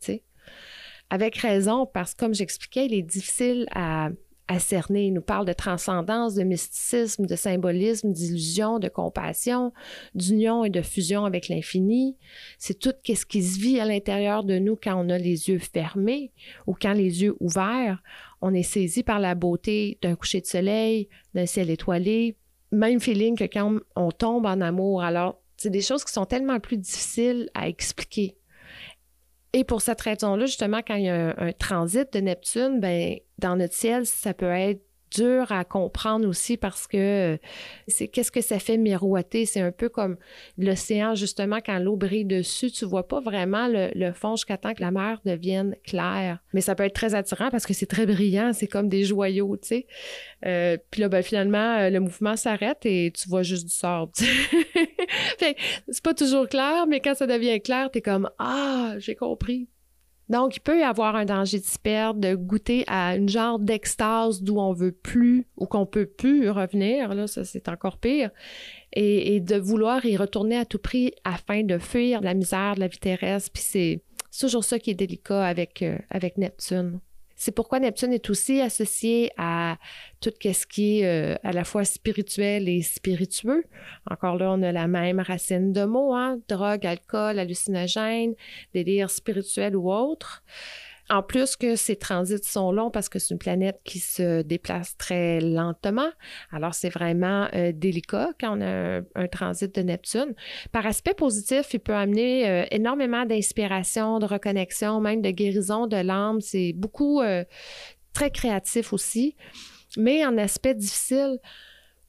Avec 1.10 1.36
raison, 1.36 1.86
parce 1.86 2.14
que 2.14 2.24
comme 2.24 2.34
j'expliquais, 2.34 2.86
il 2.86 2.94
est 2.94 3.02
difficile 3.02 3.66
à, 3.72 4.08
à 4.48 4.58
cerner. 4.58 5.06
Il 5.06 5.14
nous 5.14 5.22
parle 5.22 5.46
de 5.46 5.52
transcendance, 5.52 6.34
de 6.34 6.42
mysticisme, 6.42 7.26
de 7.26 7.36
symbolisme, 7.36 8.12
d'illusion, 8.12 8.78
de 8.78 8.88
compassion, 8.88 9.72
d'union 10.14 10.64
et 10.64 10.70
de 10.70 10.82
fusion 10.82 11.24
avec 11.24 11.48
l'infini. 11.48 12.16
C'est 12.58 12.78
tout 12.78 12.92
ce 13.04 13.26
qui 13.26 13.42
se 13.42 13.58
vit 13.58 13.80
à 13.80 13.86
l'intérieur 13.86 14.44
de 14.44 14.58
nous 14.58 14.76
quand 14.76 14.94
on 14.96 15.08
a 15.08 15.18
les 15.18 15.48
yeux 15.48 15.58
fermés 15.58 16.32
ou 16.66 16.74
quand 16.74 16.92
les 16.92 17.22
yeux 17.22 17.36
ouverts. 17.40 18.02
On 18.46 18.52
est 18.52 18.62
saisi 18.62 19.02
par 19.02 19.20
la 19.20 19.34
beauté 19.34 19.96
d'un 20.02 20.16
coucher 20.16 20.42
de 20.42 20.46
soleil, 20.46 21.08
d'un 21.32 21.46
ciel 21.46 21.70
étoilé. 21.70 22.36
Même 22.72 23.00
feeling 23.00 23.38
que 23.38 23.44
quand 23.44 23.78
on 23.96 24.10
tombe 24.10 24.44
en 24.44 24.60
amour. 24.60 25.02
Alors, 25.02 25.40
c'est 25.56 25.70
des 25.70 25.80
choses 25.80 26.04
qui 26.04 26.12
sont 26.12 26.26
tellement 26.26 26.60
plus 26.60 26.76
difficiles 26.76 27.48
à 27.54 27.68
expliquer. 27.68 28.36
Et 29.54 29.64
pour 29.64 29.80
cette 29.80 30.02
raison-là, 30.02 30.44
justement, 30.44 30.80
quand 30.86 30.96
il 30.96 31.04
y 31.04 31.08
a 31.08 31.34
un, 31.38 31.52
transit 31.52 32.12
de 32.12 32.18
Neptune, 32.20 32.80
ben, 32.80 33.16
dans 33.38 33.56
notre 33.56 33.72
ciel, 33.72 34.04
ça 34.04 34.34
peut 34.34 34.44
être 34.44 34.83
dur 35.16 35.52
à 35.52 35.64
comprendre 35.64 36.28
aussi 36.28 36.56
parce 36.56 36.86
que 36.86 37.38
c'est 37.88 38.08
qu'est-ce 38.08 38.30
que 38.30 38.40
ça 38.40 38.58
fait 38.58 38.76
miroiter? 38.76 39.46
C'est 39.46 39.60
un 39.60 39.72
peu 39.72 39.88
comme 39.88 40.16
l'océan, 40.58 41.14
justement, 41.14 41.58
quand 41.64 41.78
l'eau 41.78 41.96
brille 41.96 42.24
dessus, 42.24 42.70
tu 42.70 42.84
vois 42.84 43.06
pas 43.06 43.20
vraiment 43.20 43.68
le, 43.68 44.12
fond 44.12 44.36
jusqu'à 44.36 44.56
temps 44.56 44.74
que 44.74 44.82
la 44.82 44.90
mer 44.90 45.20
devienne 45.24 45.76
claire. 45.84 46.38
Mais 46.52 46.60
ça 46.60 46.74
peut 46.74 46.84
être 46.84 46.94
très 46.94 47.14
attirant 47.14 47.50
parce 47.50 47.66
que 47.66 47.74
c'est 47.74 47.86
très 47.86 48.06
brillant, 48.06 48.52
c'est 48.52 48.66
comme 48.66 48.88
des 48.88 49.04
joyaux, 49.04 49.56
tu 49.56 49.68
sais. 49.68 49.86
Euh, 50.46 50.76
puis 50.90 51.00
là, 51.00 51.08
ben, 51.08 51.22
finalement, 51.22 51.78
euh, 51.78 51.90
le 51.90 52.00
mouvement 52.00 52.36
s'arrête 52.36 52.84
et 52.84 53.12
tu 53.14 53.28
vois 53.28 53.42
juste 53.42 53.64
du 53.66 53.74
sable. 53.74 54.12
c'est 55.38 56.02
pas 56.02 56.14
toujours 56.14 56.48
clair, 56.48 56.86
mais 56.86 57.00
quand 57.00 57.14
ça 57.14 57.26
devient 57.26 57.60
clair, 57.60 57.90
tu 57.90 57.98
es 57.98 58.02
comme 58.02 58.30
Ah, 58.38 58.94
j'ai 58.98 59.14
compris. 59.14 59.68
Donc, 60.28 60.56
il 60.56 60.60
peut 60.60 60.80
y 60.80 60.82
avoir 60.82 61.16
un 61.16 61.24
danger 61.24 61.58
de 61.58 61.64
se 61.64 61.78
perdre, 61.78 62.20
de 62.20 62.34
goûter 62.34 62.84
à 62.86 63.16
une 63.16 63.28
genre 63.28 63.58
d'extase 63.58 64.42
d'où 64.42 64.58
on 64.58 64.72
veut 64.72 64.92
plus 64.92 65.46
ou 65.56 65.66
qu'on 65.66 65.84
peut 65.84 66.06
plus 66.06 66.48
revenir. 66.48 67.14
Là, 67.14 67.26
ça, 67.26 67.44
c'est 67.44 67.68
encore 67.68 67.98
pire. 67.98 68.30
Et, 68.92 69.40
de 69.40 69.56
vouloir 69.56 70.04
y 70.06 70.16
retourner 70.16 70.56
à 70.56 70.64
tout 70.64 70.78
prix 70.78 71.12
afin 71.24 71.62
de 71.62 71.78
fuir 71.78 72.20
la 72.22 72.32
misère 72.32 72.76
de 72.76 72.80
la 72.80 72.88
vie 72.88 72.98
terrestre. 72.98 73.50
Puis 73.52 73.62
c'est 73.62 74.02
toujours 74.38 74.64
ça 74.64 74.78
qui 74.78 74.90
est 74.90 74.94
délicat 74.94 75.44
avec, 75.44 75.82
euh, 75.82 75.98
avec 76.10 76.38
Neptune. 76.38 77.00
C'est 77.36 77.52
pourquoi 77.52 77.80
Neptune 77.80 78.12
est 78.12 78.30
aussi 78.30 78.60
associé 78.60 79.30
à 79.36 79.76
tout 80.20 80.30
ce 80.40 80.66
qui 80.66 81.00
est 81.00 81.06
euh, 81.06 81.36
à 81.42 81.52
la 81.52 81.64
fois 81.64 81.84
spirituel 81.84 82.68
et 82.68 82.82
spiritueux. 82.82 83.64
Encore 84.10 84.36
là, 84.36 84.52
on 84.52 84.62
a 84.62 84.72
la 84.72 84.86
même 84.86 85.20
racine 85.20 85.72
de 85.72 85.84
mots, 85.84 86.14
hein? 86.14 86.38
drogue, 86.48 86.86
alcool, 86.86 87.38
hallucinogène, 87.38 88.34
délire 88.72 89.10
spirituel 89.10 89.76
ou 89.76 89.92
autre. 89.92 90.42
En 91.10 91.22
plus 91.22 91.56
que 91.56 91.76
ces 91.76 91.96
transits 91.96 92.44
sont 92.44 92.72
longs 92.72 92.90
parce 92.90 93.10
que 93.10 93.18
c'est 93.18 93.34
une 93.34 93.38
planète 93.38 93.78
qui 93.84 93.98
se 93.98 94.40
déplace 94.40 94.96
très 94.96 95.38
lentement. 95.38 96.08
Alors, 96.50 96.74
c'est 96.74 96.88
vraiment 96.88 97.46
euh, 97.54 97.72
délicat 97.74 98.30
quand 98.40 98.58
on 98.58 98.62
a 98.62 99.00
un, 99.14 99.28
transit 99.28 99.74
de 99.74 99.82
Neptune. 99.82 100.34
Par 100.72 100.86
aspect 100.86 101.12
positif, 101.12 101.74
il 101.74 101.80
peut 101.80 101.94
amener 101.94 102.48
euh, 102.48 102.64
énormément 102.70 103.26
d'inspiration, 103.26 104.18
de 104.18 104.24
reconnexion, 104.24 105.00
même 105.00 105.20
de 105.20 105.30
guérison 105.30 105.86
de 105.86 105.96
l'âme. 105.96 106.40
C'est 106.40 106.72
beaucoup 106.72 107.20
euh, 107.20 107.44
très 108.14 108.30
créatif 108.30 108.94
aussi. 108.94 109.36
Mais 109.98 110.24
en 110.24 110.38
aspect 110.38 110.74
difficile, 110.74 111.38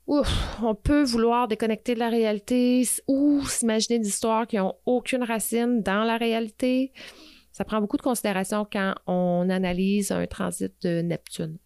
on 0.07 0.75
peut 0.75 1.03
vouloir 1.03 1.47
déconnecter 1.47 1.95
de 1.95 1.99
la 1.99 2.09
réalité 2.09 2.87
ou 3.07 3.45
s'imaginer 3.45 3.99
des 3.99 4.07
histoires 4.07 4.47
qui 4.47 4.57
n'ont 4.57 4.75
aucune 4.85 5.23
racine 5.23 5.81
dans 5.81 6.03
la 6.03 6.17
réalité. 6.17 6.93
Ça 7.55 7.63
prend 7.63 7.79
beaucoup 7.79 7.95
de 7.95 8.01
considération 8.01 8.67
quand 8.69 8.95
on 9.07 9.49
analyse 9.49 10.11
un 10.11 10.25
transit 10.27 10.73
de 10.81 11.01
Neptune. 11.01 11.57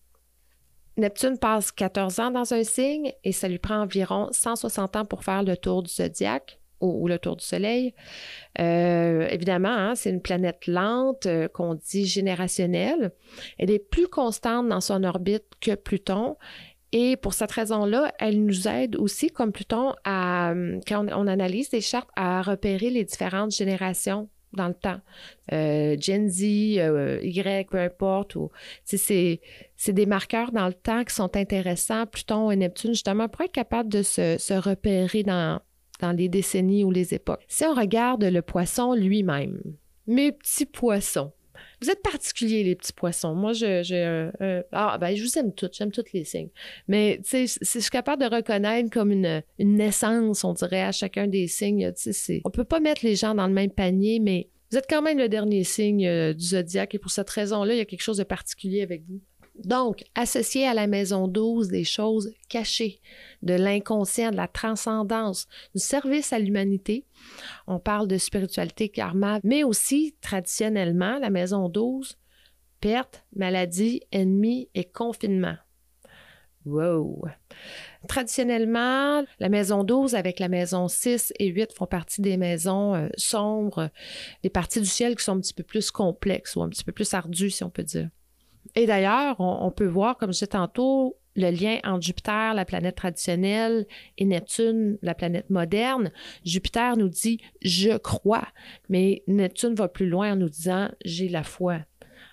Neptune 0.97 1.39
passe 1.39 1.71
14 1.71 2.19
ans 2.19 2.29
dans 2.29 2.53
un 2.53 2.63
signe 2.63 3.11
et 3.23 3.31
ça 3.31 3.47
lui 3.47 3.57
prend 3.57 3.81
environ 3.81 4.27
160 4.31 4.97
ans 4.97 5.05
pour 5.05 5.23
faire 5.23 5.41
le 5.41 5.57
tour 5.57 5.81
du 5.81 5.91
zodiaque 5.91 6.59
ou, 6.79 7.07
le 7.07 7.17
tour 7.17 7.37
du 7.37 7.43
Soleil. 7.43 7.95
Euh, 8.59 9.27
évidemment, 9.29 9.69
hein, 9.75 9.95
c'est 9.95 10.11
une 10.11 10.21
planète 10.21 10.67
lente 10.67 11.25
euh, 11.25 11.47
qu'on 11.47 11.73
dit 11.73 12.05
générationnelle. 12.05 13.11
Elle 13.57 13.71
est 13.71 13.79
plus 13.79 14.07
constante 14.07 14.69
dans 14.69 14.81
son 14.81 15.03
orbite 15.03 15.45
que 15.59 15.73
Pluton. 15.73 16.37
Et 16.91 17.17
pour 17.17 17.33
cette 17.33 17.51
raison-là, 17.51 18.13
elle 18.19 18.45
nous 18.45 18.67
aide 18.67 18.95
aussi, 18.95 19.31
comme 19.31 19.51
Pluton, 19.51 19.95
à, 20.05 20.53
quand 20.87 21.07
on 21.15 21.25
analyse 21.25 21.71
des 21.71 21.81
chartes, 21.81 22.09
à 22.15 22.43
repérer 22.43 22.91
les 22.91 23.05
différentes 23.05 23.55
générations 23.55 24.29
dans 24.53 24.67
le 24.67 24.73
temps. 24.73 24.99
Euh, 25.51 25.95
Gen 25.99 26.29
Z, 26.29 26.43
euh, 26.77 27.19
Y, 27.21 27.69
peu 27.69 27.77
importe. 27.77 28.37
C'est, 28.83 29.39
des 29.87 30.05
marqueurs 30.05 30.51
dans 30.51 30.67
le 30.67 30.73
temps 30.73 31.03
qui 31.03 31.13
sont 31.13 31.35
intéressants, 31.35 32.05
Pluton 32.05 32.51
et 32.51 32.55
Neptune, 32.55 32.91
justement, 32.91 33.27
pour 33.27 33.41
être 33.41 33.51
capable 33.51 33.89
de 33.89 34.01
se, 34.01 34.37
se 34.37 34.53
repérer 34.53 35.23
dans, 35.23 35.61
dans 35.99 36.11
les 36.11 36.29
décennies 36.29 36.83
ou 36.83 36.91
les 36.91 37.13
époques. 37.13 37.43
Si 37.47 37.65
on 37.65 37.73
regarde 37.73 38.23
le 38.23 38.41
poisson 38.41 38.93
lui-même, 38.93 39.61
mes 40.07 40.31
petits 40.31 40.65
poissons, 40.65 41.31
vous 41.81 41.89
êtes 41.89 42.01
particuliers, 42.01 42.63
les 42.63 42.75
petits 42.75 42.93
poissons. 42.93 43.35
Moi, 43.35 43.53
je, 43.53 43.83
je 43.83 43.95
euh, 43.95 44.31
euh, 44.41 44.63
ah, 44.71 44.97
ben, 44.97 45.15
je 45.15 45.23
vous 45.23 45.37
aime 45.37 45.53
toutes. 45.53 45.75
J'aime 45.75 45.91
tous 45.91 46.05
les 46.13 46.25
signes. 46.25 46.49
Mais, 46.87 47.19
tu 47.23 47.47
sais, 47.47 47.59
je 47.61 47.79
suis 47.79 47.89
capable 47.89 48.21
de 48.21 48.35
reconnaître 48.35 48.89
comme 48.89 49.11
une, 49.11 49.41
une, 49.59 49.75
naissance, 49.75 50.43
on 50.43 50.53
dirait, 50.53 50.81
à 50.81 50.91
chacun 50.91 51.27
des 51.27 51.47
signes. 51.47 51.93
Tu 51.93 52.13
sais, 52.13 52.41
on 52.43 52.49
peut 52.49 52.63
pas 52.63 52.79
mettre 52.79 53.05
les 53.05 53.15
gens 53.15 53.33
dans 53.33 53.47
le 53.47 53.53
même 53.53 53.71
panier, 53.71 54.19
mais 54.19 54.49
vous 54.71 54.77
êtes 54.77 54.87
quand 54.87 55.01
même 55.01 55.17
le 55.17 55.29
dernier 55.29 55.63
signe 55.63 56.05
euh, 56.05 56.33
du 56.33 56.45
zodiaque 56.45 56.95
et 56.95 56.99
pour 56.99 57.11
cette 57.11 57.29
raison-là, 57.29 57.73
il 57.73 57.77
y 57.77 57.81
a 57.81 57.85
quelque 57.85 58.03
chose 58.03 58.17
de 58.17 58.23
particulier 58.23 58.81
avec 58.81 59.03
vous. 59.07 59.19
Donc, 59.65 60.03
associé 60.15 60.65
à 60.65 60.73
la 60.73 60.87
maison 60.87 61.27
12 61.27 61.67
des 61.67 61.83
choses 61.83 62.31
cachées, 62.47 63.01
de 63.41 63.53
l'inconscient, 63.53 64.31
de 64.31 64.37
la 64.37 64.47
transcendance, 64.47 65.47
du 65.75 65.81
service 65.81 66.31
à 66.31 66.39
l'humanité. 66.39 67.05
On 67.67 67.79
parle 67.79 68.07
de 68.07 68.17
spiritualité 68.17 68.89
karma, 68.89 69.39
mais 69.43 69.63
aussi, 69.63 70.15
traditionnellement, 70.21 71.19
la 71.19 71.29
maison 71.29 71.67
12, 71.67 72.17
perte, 72.79 73.25
maladie, 73.35 74.01
ennemi 74.11 74.69
et 74.75 74.85
confinement. 74.85 75.57
Wow! 76.65 77.25
Traditionnellement, 78.07 79.23
la 79.39 79.49
maison 79.49 79.83
12 79.83 80.15
avec 80.15 80.39
la 80.39 80.49
maison 80.49 80.87
6 80.87 81.33
et 81.39 81.47
8 81.47 81.73
font 81.73 81.85
partie 81.85 82.21
des 82.21 82.37
maisons 82.37 82.95
euh, 82.95 83.09
sombres, 83.17 83.89
des 84.43 84.49
parties 84.49 84.79
du 84.79 84.85
ciel 84.85 85.15
qui 85.15 85.23
sont 85.23 85.37
un 85.37 85.39
petit 85.39 85.53
peu 85.53 85.63
plus 85.63 85.89
complexes 85.91 86.55
ou 86.55 86.61
un 86.61 86.69
petit 86.69 86.83
peu 86.83 86.91
plus 86.91 87.13
ardues, 87.13 87.49
si 87.49 87.63
on 87.63 87.69
peut 87.69 87.83
dire. 87.83 88.09
Et 88.75 88.85
d'ailleurs, 88.85 89.35
on, 89.39 89.71
peut 89.71 89.87
voir, 89.87 90.17
comme 90.17 90.29
je 90.29 90.39
disais 90.39 90.47
tantôt, 90.47 91.17
le 91.35 91.51
lien 91.51 91.79
entre 91.83 92.01
Jupiter, 92.01 92.53
la 92.53 92.65
planète 92.65 92.95
traditionnelle, 92.95 93.85
et 94.17 94.25
Neptune, 94.25 94.97
la 95.01 95.15
planète 95.15 95.49
moderne. 95.49 96.11
Jupiter 96.43 96.97
nous 96.97 97.09
dit 97.09 97.39
je 97.61 97.97
crois, 97.97 98.47
mais 98.89 99.23
Neptune 99.27 99.75
va 99.75 99.87
plus 99.87 100.07
loin 100.07 100.33
en 100.33 100.35
nous 100.35 100.49
disant 100.49 100.89
j'ai 101.03 101.29
la 101.29 101.43
foi. 101.43 101.79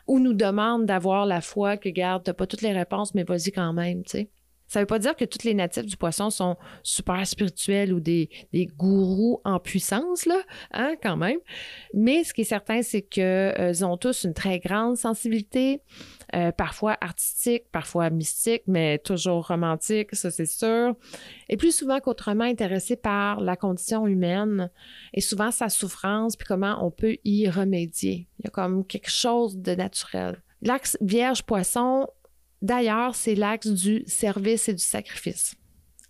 Ou 0.07 0.19
nous 0.19 0.35
demande 0.35 0.87
d'avoir 0.87 1.27
la 1.27 1.41
foi 1.41 1.77
que 1.77 1.89
garde, 1.89 2.25
t'as 2.25 2.33
pas 2.33 2.47
toutes 2.47 2.63
les 2.63 2.73
réponses, 2.73 3.15
mais 3.15 3.25
vas-y 3.25 3.51
quand 3.51 3.73
même, 3.73 4.05
tu 4.05 4.11
sais. 4.11 4.31
Ça 4.67 4.81
ne 4.81 4.83
veut 4.83 4.87
pas 4.87 4.99
dire 4.99 5.15
que 5.15 5.25
tous 5.25 5.45
les 5.45 5.55
natifs 5.55 5.87
du 5.87 5.97
poisson 5.97 6.31
sont 6.31 6.57
super 6.83 7.27
spirituels 7.27 7.93
ou 7.93 8.01
des, 8.01 8.29
gourous 8.77 9.41
en 9.45 9.61
puissance, 9.61 10.27
là, 10.27 10.41
hein, 10.73 10.95
quand 11.03 11.17
même. 11.17 11.39
Mais 11.95 12.25
ce 12.25 12.35
qui 12.35 12.41
est 12.41 12.45
certain, 12.45 12.83
c'est 12.83 13.03
qu'ils 13.03 13.23
euh, 13.23 13.83
ont 13.83 13.97
tous 13.97 14.25
une 14.25 14.35
très 14.35 14.59
grande 14.59 14.97
sensibilité, 14.97 15.81
euh, 16.35 16.51
parfois 16.51 16.97
artistique, 17.01 17.65
parfois 17.71 18.11
mystique, 18.11 18.63
mais 18.67 18.99
toujours 18.99 19.47
romantique, 19.47 20.15
ça 20.15 20.31
c'est 20.31 20.47
sûr. 20.47 20.95
Et 21.49 21.57
plus 21.57 21.75
souvent 21.75 22.01
qu'autrement 22.01 22.45
intéressés 22.45 22.97
par 22.97 23.41
la 23.41 23.57
condition 23.57 24.07
humaine 24.07 24.71
et 25.15 25.21
souvent 25.21 25.51
sa 25.51 25.69
souffrance, 25.69 26.37
puis 26.37 26.47
comment 26.47 26.85
on 26.85 26.91
peut 26.91 27.17
y 27.25 27.49
remédier. 27.49 28.29
Il 28.39 28.45
y 28.45 28.49
a 28.49 28.51
comme 28.51 28.85
quelque 28.85 29.11
chose 29.11 29.59
de 29.59 29.75
naturel. 29.75 30.43
L'axe 30.63 30.97
Vierge-Poisson, 31.01 32.09
D'ailleurs, 32.67 33.15
c'est 33.15 33.37
l'axe 33.37 33.69
du 33.69 34.03
service 34.09 34.69
et 34.69 34.75
du 34.75 34.83
sacrifice. 34.83 35.55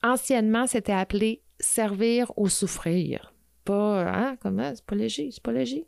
Anciennement, 0.03 0.67
c'était 0.67 0.91
appelé 0.91 1.43
servir 1.61 2.33
ou 2.39 2.49
souffrir. 2.49 3.35
Pas, 3.67 4.11
hein, 4.11 4.37
comment? 4.41 4.73
C'est 4.75 4.87
pas 4.87 4.95
léger, 4.95 5.29
c'est 5.31 5.43
pas 5.43 5.53
léger. 5.53 5.87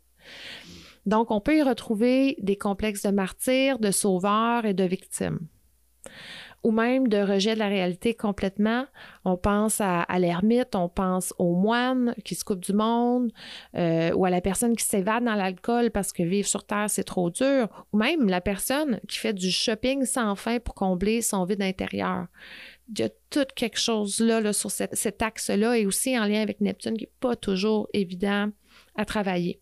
Donc, 1.07 1.31
on 1.31 1.41
peut 1.41 1.57
y 1.57 1.63
retrouver 1.63 2.35
des 2.39 2.55
complexes 2.55 3.01
de 3.01 3.09
martyrs, 3.09 3.79
de 3.79 3.89
sauveurs 3.89 4.65
et 4.65 4.75
de 4.75 4.83
victimes 4.83 5.39
ou 6.63 6.71
même 6.71 7.07
de 7.07 7.17
rejet 7.17 7.53
de 7.53 7.59
la 7.59 7.67
réalité 7.67 8.13
complètement. 8.13 8.85
On 9.25 9.37
pense 9.37 9.81
à, 9.81 10.05
l'ermite, 10.19 10.75
on 10.75 10.89
pense 10.89 11.33
au 11.37 11.55
moine 11.55 12.13
qui 12.25 12.35
se 12.35 12.43
coupe 12.43 12.59
du 12.59 12.73
monde, 12.73 13.31
euh, 13.75 14.11
ou 14.13 14.25
à 14.25 14.29
la 14.29 14.41
personne 14.41 14.75
qui 14.75 14.83
s'évade 14.83 15.23
dans 15.23 15.35
l'alcool 15.35 15.91
parce 15.91 16.11
que 16.11 16.23
vivre 16.23 16.47
sur 16.47 16.65
Terre, 16.65 16.89
c'est 16.89 17.03
trop 17.03 17.29
dur, 17.29 17.85
ou 17.93 17.97
même 17.97 18.27
la 18.27 18.41
personne 18.41 18.99
qui 19.07 19.17
fait 19.17 19.33
du 19.33 19.51
shopping 19.51 20.05
sans 20.05 20.35
fin 20.35 20.59
pour 20.59 20.75
combler 20.75 21.21
son 21.21 21.45
vide 21.45 21.61
intérieur. 21.61 22.27
Il 22.91 22.99
y 22.99 23.03
a 23.03 23.09
tout 23.29 23.45
quelque 23.55 23.79
chose 23.79 24.19
là, 24.19 24.51
sur 24.51 24.71
cet 24.71 25.21
axe-là 25.21 25.77
et 25.77 25.85
aussi 25.85 26.17
en 26.17 26.25
lien 26.25 26.41
avec 26.41 26.59
Neptune 26.59 26.97
qui 26.97 27.03
n'est 27.03 27.11
pas 27.19 27.35
toujours 27.35 27.87
évident 27.93 28.49
à 28.95 29.05
travailler. 29.05 29.61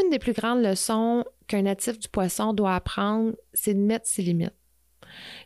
Une 0.00 0.10
des 0.10 0.18
plus 0.18 0.32
grandes 0.32 0.62
leçons 0.62 1.24
qu'un 1.46 1.62
natif 1.62 1.98
du 1.98 2.08
poisson 2.08 2.52
doit 2.52 2.74
apprendre, 2.74 3.34
c'est 3.52 3.74
de 3.74 3.80
mettre 3.80 4.06
ses 4.06 4.22
limites. 4.22 4.52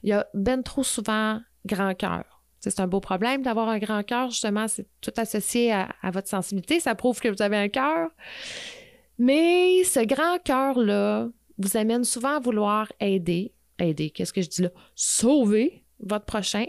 Il 0.03 0.11
y 0.11 0.13
a 0.13 0.27
ben 0.35 0.63
trop 0.63 0.83
souvent 0.83 1.41
grand 1.67 1.95
cœur. 1.95 2.41
C'est 2.61 2.79
un 2.81 2.87
beau 2.87 3.01
problème 3.01 3.43
d'avoir 3.43 3.69
un 3.69 3.79
grand 3.79 4.03
cœur, 4.03 4.31
justement, 4.31 4.69
c'est 4.69 4.87
tout 5.01 5.13
associé 5.17 5.73
à, 5.73 5.89
votre 6.13 6.29
sensibilité, 6.29 6.79
ça 6.79 6.95
prouve 6.95 7.19
que 7.19 7.29
vous 7.29 7.41
avez 7.41 7.57
un 7.57 7.69
cœur. 7.69 8.11
Mais 9.19 9.83
ce 9.85 10.01
grand 10.01 10.39
cœur-là 10.43 11.29
vous 11.59 11.77
amène 11.77 12.05
souvent 12.05 12.37
à 12.37 12.41
vouloir 12.41 12.93
aider, 13.01 13.55
aider, 13.79 14.11
qu'est-ce 14.11 14.33
que 14.33 14.43
je 14.43 14.49
dis 14.49 14.63
là? 14.63 14.71
Sauver 14.95 15.85
votre 16.01 16.27
prochain. 16.27 16.67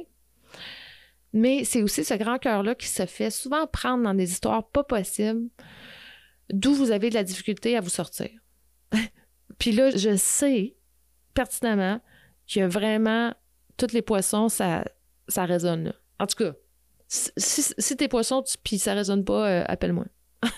Mais 1.33 1.65
c'est 1.65 1.81
aussi 1.81 2.03
ce 2.05 2.13
grand 2.13 2.37
cœur-là 2.37 2.75
qui 2.75 2.87
se 2.87 3.05
fait 3.05 3.29
souvent 3.29 3.67
prendre 3.67 4.03
dans 4.03 4.13
des 4.13 4.31
histoires 4.31 4.67
pas 4.69 4.83
possibles, 4.83 5.49
d'où 6.51 6.73
vous 6.73 6.91
avez 6.91 7.09
de 7.09 7.15
la 7.15 7.23
difficulté 7.23 7.75
à 7.75 7.81
vous 7.81 7.89
sortir. 7.89 8.29
Puis 9.57 9.71
là, 9.73 9.89
je 9.91 10.15
sais 10.15 10.75
pertinemment 11.33 12.01
que 12.53 12.65
vraiment, 12.65 13.33
tous 13.77 13.93
les 13.93 14.01
poissons, 14.01 14.49
ça, 14.49 14.83
ça 15.27 15.45
résonne. 15.45 15.93
En 16.19 16.27
tout 16.27 16.37
cas, 16.43 16.53
si, 17.07 17.97
tes 17.97 18.07
poissons, 18.07 18.43
puis 18.63 18.77
ça 18.77 18.93
résonne 18.93 19.25
pas, 19.25 19.49
euh, 19.49 19.63
appelle-moi. 19.67 20.05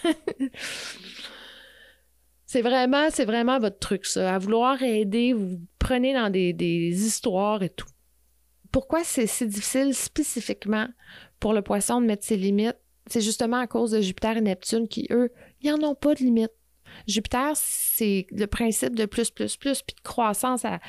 c'est 2.45 2.61
vraiment, 2.61 3.09
c'est 3.09 3.25
vraiment 3.25 3.59
votre 3.59 3.79
truc, 3.79 4.05
ça. 4.05 4.35
À 4.35 4.37
vouloir 4.39 4.81
aider, 4.81 5.33
vous 5.33 5.59
prenez 5.79 6.13
dans 6.13 6.29
des, 6.29 6.53
des 6.53 7.05
histoires 7.05 7.63
et 7.63 7.69
tout. 7.69 7.87
Pourquoi 8.71 9.03
c'est 9.03 9.27
si 9.27 9.45
difficile 9.47 9.93
spécifiquement 9.93 10.87
pour 11.39 11.53
le 11.53 11.61
poisson 11.61 12.01
de 12.01 12.05
mettre 12.07 12.25
ses 12.25 12.37
limites? 12.37 12.77
C'est 13.07 13.21
justement 13.21 13.57
à 13.57 13.67
cause 13.67 13.91
de 13.91 14.01
Jupiter 14.01 14.37
et 14.37 14.41
Neptune 14.41 14.87
qui, 14.87 15.07
eux, 15.11 15.31
ils 15.61 15.71
n'en 15.71 15.89
ont 15.89 15.95
pas 15.95 16.15
de 16.15 16.19
limites. 16.19 16.53
Jupiter, 17.07 17.51
c'est 17.55 18.27
le 18.31 18.45
principe 18.45 18.95
de 18.95 19.05
plus, 19.05 19.29
plus, 19.29 19.57
plus, 19.57 19.81
puis 19.81 19.95
de 19.95 20.01
croissance, 20.01 20.65
à, 20.65 20.79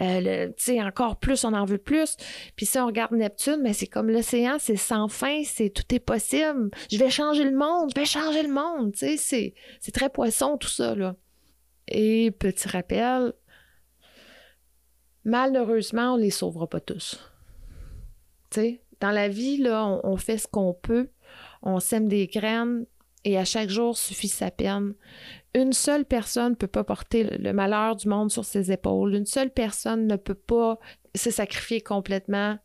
euh, 0.00 0.50
encore 0.80 1.16
plus, 1.16 1.44
on 1.44 1.52
en 1.52 1.64
veut 1.64 1.78
plus. 1.78 2.16
Puis 2.56 2.66
si 2.66 2.78
on 2.78 2.86
regarde 2.86 3.12
Neptune, 3.12 3.60
mais 3.62 3.72
c'est 3.72 3.86
comme 3.86 4.10
l'océan, 4.10 4.56
c'est 4.58 4.76
sans 4.76 5.08
fin, 5.08 5.42
c'est 5.44 5.70
tout 5.70 5.94
est 5.94 6.00
possible. 6.00 6.70
Je 6.90 6.98
vais 6.98 7.10
changer 7.10 7.44
le 7.44 7.56
monde, 7.56 7.90
je 7.94 8.00
vais 8.00 8.06
changer 8.06 8.42
le 8.42 8.52
monde, 8.52 8.92
tu 8.92 9.16
sais, 9.16 9.54
c'est 9.80 9.92
très 9.92 10.10
poisson 10.10 10.56
tout 10.56 10.68
ça, 10.68 10.94
là. 10.94 11.16
Et 11.88 12.30
petit 12.30 12.68
rappel, 12.68 13.34
malheureusement, 15.24 16.14
on 16.14 16.16
les 16.16 16.30
sauvera 16.30 16.66
pas 16.66 16.80
tous. 16.80 17.20
Tu 18.50 18.80
dans 19.00 19.10
la 19.10 19.28
vie, 19.28 19.58
là, 19.58 20.00
on 20.02 20.16
fait 20.16 20.38
ce 20.38 20.46
qu'on 20.46 20.72
peut, 20.72 21.10
on 21.62 21.80
sème 21.80 22.08
des 22.08 22.26
graines, 22.26 22.86
et 23.24 23.38
à 23.38 23.44
chaque 23.44 23.70
jour 23.70 23.96
suffit 23.96 24.28
sa 24.28 24.50
peine. 24.50 24.94
Une 25.54 25.72
seule 25.72 26.04
personne 26.04 26.50
ne 26.50 26.56
peut 26.56 26.66
pas 26.66 26.84
porter 26.84 27.24
le 27.24 27.52
malheur 27.52 27.96
du 27.96 28.08
monde 28.08 28.30
sur 28.30 28.44
ses 28.44 28.72
épaules. 28.72 29.14
Une 29.14 29.26
seule 29.26 29.50
personne 29.50 30.06
ne 30.06 30.16
peut 30.16 30.34
pas 30.34 30.78
se 31.14 31.30
sacrifier 31.30 31.80
complètement. 31.80 32.58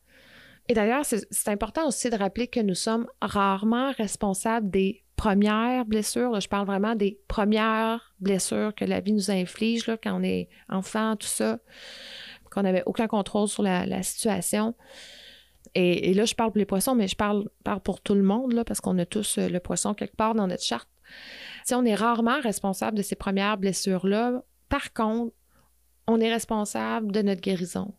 Et 0.68 0.74
d'ailleurs, 0.74 1.06
c'est 1.06 1.50
important 1.50 1.88
aussi 1.88 2.10
de 2.10 2.16
rappeler 2.16 2.48
que 2.48 2.60
nous 2.60 2.76
sommes 2.76 3.08
rarement 3.22 3.92
responsables 3.94 4.70
des 4.70 5.04
premières 5.16 5.86
blessures. 5.86 6.40
je 6.40 6.48
parle 6.48 6.66
vraiment 6.66 6.96
des 6.96 7.20
premières 7.28 8.14
blessures 8.20 8.74
que 8.76 8.86
la 8.86 9.02
vie 9.02 9.14
nous 9.14 9.32
inflige 9.32 9.88
là, 9.88 9.98
quand 9.98 10.20
on 10.20 10.24
est 10.24 10.48
enfant, 10.70 11.16
tout 11.16 11.28
ça, 11.28 11.60
qu'on 12.52 12.62
n'avait 12.62 12.84
aucun 12.86 13.08
contrôle 13.08 13.48
sur 13.48 13.64
la 13.64 14.04
situation. 14.04 14.76
Et, 15.76 16.14
là, 16.14 16.26
je 16.26 16.36
parle 16.36 16.52
pour 16.52 16.60
les 16.60 16.66
poissons, 16.66 16.96
mais 16.96 17.08
je 17.08 17.16
parle, 17.16 17.46
pour 17.84 18.02
tout 18.02 18.16
le 18.16 18.24
monde, 18.24 18.64
parce 18.66 18.82
qu'on 18.82 18.98
a 18.98 19.06
tous 19.06 19.38
euh, 19.38 19.50
le 19.50 19.60
poisson 19.60 19.94
quelque 19.94 20.16
part 20.16 20.36
dans 20.36 20.48
notre 20.48 20.64
charte. 20.64 20.90
Si 21.66 21.74
on 21.74 21.86
est 21.86 21.96
rarement 21.96 22.40
responsable 22.42 22.98
de 22.98 23.02
ces 23.02 23.16
premières 23.16 23.58
blessures-là. 23.58 24.44
Par 24.70 24.94
contre, 24.94 25.34
on 26.08 26.20
est 26.20 26.32
responsable 26.32 27.12
de 27.12 27.22
notre 27.22 27.42
guérison. 27.42 27.94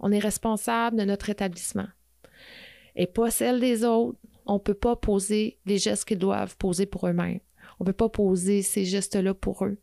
On 0.00 0.12
est 0.12 0.18
responsable 0.18 0.96
de 0.96 1.04
notre 1.04 1.26
rétablissement. 1.26 1.88
Et 2.94 3.06
pas 3.06 3.30
celle 3.30 3.60
des 3.60 3.84
autres. 3.84 4.18
On 4.46 4.54
ne 4.54 4.58
peut 4.58 4.74
pas 4.74 4.96
poser 4.96 5.58
les 5.66 5.78
gestes 5.78 6.04
qu'ils 6.04 6.18
doivent 6.18 6.56
poser 6.56 6.86
pour 6.86 7.08
eux-mêmes. 7.08 7.40
On 7.78 7.84
ne 7.84 7.86
peut 7.86 7.92
pas 7.92 8.08
poser 8.08 8.62
ces 8.62 8.84
gestes-là 8.84 9.34
pour 9.34 9.64
eux. 9.64 9.78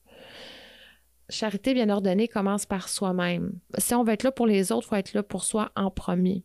Charité 1.29 1.73
bien 1.73 1.89
ordonnée 1.89 2.27
commence 2.27 2.65
par 2.65 2.89
soi-même. 2.89 3.59
Si 3.77 3.93
on 3.93 4.03
veut 4.03 4.13
être 4.13 4.23
là 4.23 4.31
pour 4.31 4.47
les 4.47 4.71
autres, 4.71 4.87
il 4.87 4.89
faut 4.89 4.95
être 4.95 5.13
là 5.13 5.23
pour 5.23 5.43
soi 5.43 5.71
en 5.75 5.89
premier. 5.89 6.43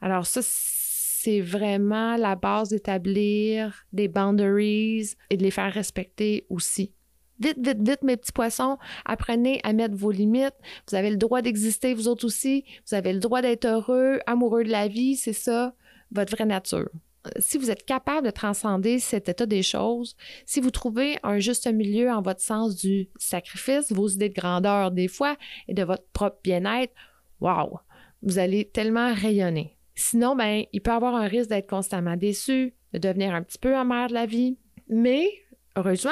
Alors 0.00 0.26
ça, 0.26 0.40
c'est 0.42 1.40
vraiment 1.40 2.16
la 2.16 2.34
base 2.34 2.70
d'établir 2.70 3.84
des 3.92 4.08
boundaries 4.08 5.14
et 5.28 5.36
de 5.36 5.42
les 5.42 5.50
faire 5.50 5.72
respecter 5.72 6.46
aussi. 6.48 6.92
Vite, 7.40 7.58
vite, 7.58 7.78
vite, 7.80 8.02
mes 8.02 8.18
petits 8.18 8.32
poissons, 8.32 8.76
apprenez 9.06 9.60
à 9.64 9.72
mettre 9.72 9.96
vos 9.96 10.10
limites. 10.10 10.56
Vous 10.88 10.94
avez 10.94 11.10
le 11.10 11.16
droit 11.16 11.40
d'exister, 11.40 11.94
vous 11.94 12.06
autres 12.06 12.26
aussi. 12.26 12.64
Vous 12.86 12.94
avez 12.94 13.14
le 13.14 13.18
droit 13.18 13.40
d'être 13.40 13.64
heureux, 13.64 14.20
amoureux 14.26 14.62
de 14.62 14.70
la 14.70 14.88
vie, 14.88 15.16
c'est 15.16 15.32
ça, 15.32 15.74
votre 16.12 16.34
vraie 16.34 16.44
nature. 16.44 16.90
Si 17.38 17.58
vous 17.58 17.70
êtes 17.70 17.84
capable 17.84 18.26
de 18.26 18.30
transcender 18.30 18.98
cet 18.98 19.28
état 19.28 19.46
des 19.46 19.62
choses, 19.62 20.16
si 20.46 20.60
vous 20.60 20.70
trouvez 20.70 21.18
un 21.22 21.38
juste 21.38 21.66
milieu 21.66 22.10
en 22.10 22.22
votre 22.22 22.40
sens 22.40 22.76
du 22.76 23.08
sacrifice, 23.18 23.92
vos 23.92 24.08
idées 24.08 24.30
de 24.30 24.34
grandeur 24.34 24.90
des 24.90 25.08
fois 25.08 25.36
et 25.68 25.74
de 25.74 25.82
votre 25.82 26.06
propre 26.12 26.38
bien-être, 26.42 26.94
waouh, 27.40 27.78
vous 28.22 28.38
allez 28.38 28.64
tellement 28.66 29.12
rayonner. 29.14 29.76
Sinon, 29.94 30.36
ben, 30.36 30.64
il 30.72 30.80
peut 30.80 30.92
avoir 30.92 31.14
un 31.14 31.26
risque 31.26 31.50
d'être 31.50 31.68
constamment 31.68 32.16
déçu, 32.16 32.74
de 32.92 32.98
devenir 32.98 33.34
un 33.34 33.42
petit 33.42 33.58
peu 33.58 33.76
amer 33.76 34.08
de 34.08 34.14
la 34.14 34.26
vie. 34.26 34.56
Mais, 34.88 35.28
heureusement, 35.76 36.10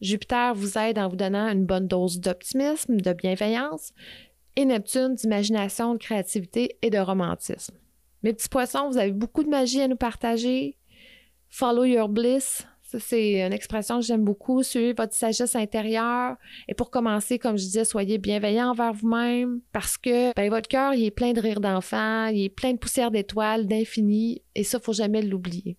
Jupiter 0.00 0.54
vous 0.54 0.78
aide 0.78 0.98
en 0.98 1.08
vous 1.08 1.16
donnant 1.16 1.48
une 1.48 1.66
bonne 1.66 1.86
dose 1.86 2.20
d'optimisme, 2.20 3.00
de 3.00 3.12
bienveillance, 3.12 3.92
et 4.56 4.64
Neptune 4.64 5.14
d'imagination, 5.14 5.94
de 5.94 5.98
créativité 5.98 6.78
et 6.82 6.90
de 6.90 6.98
romantisme. 6.98 7.76
Mes 8.22 8.32
petits 8.32 8.48
poissons, 8.48 8.90
vous 8.90 8.98
avez 8.98 9.12
beaucoup 9.12 9.44
de 9.44 9.48
magie 9.48 9.80
à 9.80 9.88
nous 9.88 9.96
partager. 9.96 10.76
Follow 11.48 11.84
your 11.84 12.08
bliss. 12.08 12.66
Ça, 12.90 12.98
c'est 12.98 13.46
une 13.46 13.52
expression 13.52 14.00
que 14.00 14.04
j'aime 14.04 14.24
beaucoup. 14.24 14.64
Suivez 14.64 14.94
votre 14.94 15.14
sagesse 15.14 15.54
intérieure. 15.54 16.34
Et 16.66 16.74
pour 16.74 16.90
commencer, 16.90 17.38
comme 17.38 17.56
je 17.56 17.62
disais, 17.62 17.84
soyez 17.84 18.18
bienveillant 18.18 18.70
envers 18.70 18.92
vous-même 18.92 19.60
parce 19.72 19.96
que 19.96 20.34
ben, 20.34 20.50
votre 20.50 20.66
cœur, 20.66 20.94
il 20.94 21.04
est 21.04 21.12
plein 21.12 21.32
de 21.32 21.40
rires 21.40 21.60
d'enfants, 21.60 22.26
il 22.26 22.46
est 22.46 22.48
plein 22.48 22.72
de 22.72 22.78
poussière 22.78 23.12
d'étoiles, 23.12 23.68
d'infini. 23.68 24.42
Et 24.56 24.64
ça, 24.64 24.78
il 24.78 24.84
faut 24.84 24.92
jamais 24.92 25.22
l'oublier. 25.22 25.76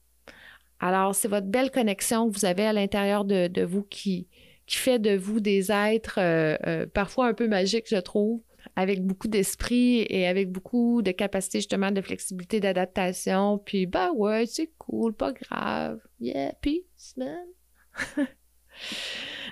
Alors, 0.79 1.13
c'est 1.13 1.27
votre 1.27 1.47
belle 1.47 1.69
connexion 1.69 2.29
que 2.29 2.33
vous 2.33 2.45
avez 2.45 2.65
à 2.65 2.71
l'intérieur 2.71 3.25
de, 3.25 3.65
vous 3.65 3.83
qui, 3.83 4.29
qui 4.65 4.77
fait 4.77 4.97
de 4.97 5.17
vous 5.17 5.41
des 5.41 5.69
êtres 5.69 6.17
euh, 6.17 6.55
euh, 6.65 6.85
parfois 6.85 7.27
un 7.27 7.33
peu 7.33 7.49
magiques, 7.49 7.89
je 7.89 7.97
trouve, 7.97 8.39
avec 8.75 9.03
beaucoup 9.03 9.27
d'esprit 9.27 10.05
et 10.09 10.27
avec 10.27 10.51
beaucoup 10.51 11.01
de 11.01 11.11
capacité 11.11 11.59
justement 11.59 11.91
de 11.91 12.01
flexibilité, 12.01 12.59
d'adaptation. 12.59 13.57
Puis, 13.57 13.85
bah 13.85 14.11
ouais, 14.11 14.45
c'est 14.45 14.71
cool, 14.77 15.13
pas 15.13 15.33
grave. 15.33 15.99
Yeah, 16.19 16.53
peace, 16.61 17.15
man. 17.17 17.45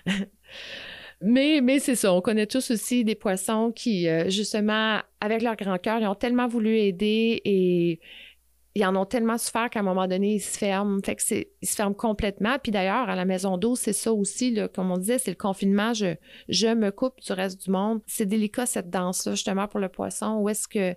mais 1.22 1.60
mais 1.62 1.80
c'est 1.80 1.96
ça, 1.96 2.14
on 2.14 2.22
connaît 2.22 2.48
tous 2.48 2.72
aussi 2.72 3.04
des 3.04 3.16
poissons 3.16 3.72
qui, 3.76 4.08
euh, 4.08 4.30
justement, 4.30 5.02
avec 5.20 5.42
leur 5.42 5.56
grand 5.56 5.78
cœur, 5.78 6.00
ils 6.00 6.08
ont 6.08 6.16
tellement 6.16 6.48
voulu 6.48 6.78
aider 6.78 7.42
et 7.44 8.00
ils 8.80 8.86
en 8.86 8.96
ont 8.96 9.06
tellement 9.06 9.38
souffert 9.38 9.70
qu'à 9.70 9.82
un 9.82 9.84
moment 9.84 10.08
donné, 10.08 10.36
ils 10.36 10.40
se 10.40 10.58
ferment. 10.58 11.00
Fait 11.04 11.18
ils 11.62 11.68
se 11.68 11.76
ferment 11.76 11.94
complètement. 11.94 12.58
Puis 12.62 12.72
d'ailleurs, 12.72 13.10
à 13.10 13.16
la 13.16 13.26
maison 13.26 13.58
d'eau, 13.58 13.76
c'est 13.76 13.94
ça 13.94 14.14
aussi, 14.14 14.58
comme 14.74 14.92
on 14.92 14.98
disait, 14.98 15.20
c'est 15.20 15.32
le 15.32 15.38
confinement. 15.38 15.94
Je, 15.94 16.74
me 16.74 16.90
coupe 16.92 17.20
du 17.22 17.34
reste 17.34 17.64
du 17.64 17.72
monde. 17.72 18.02
C'est 18.08 18.26
délicat, 18.26 18.66
cette 18.66 18.90
danse-là, 18.90 19.34
justement, 19.34 19.68
pour 19.68 19.80
le 19.80 19.90
poisson. 19.90 20.38
Où 20.40 20.50
est-ce 20.50 20.68
que, 20.68 20.96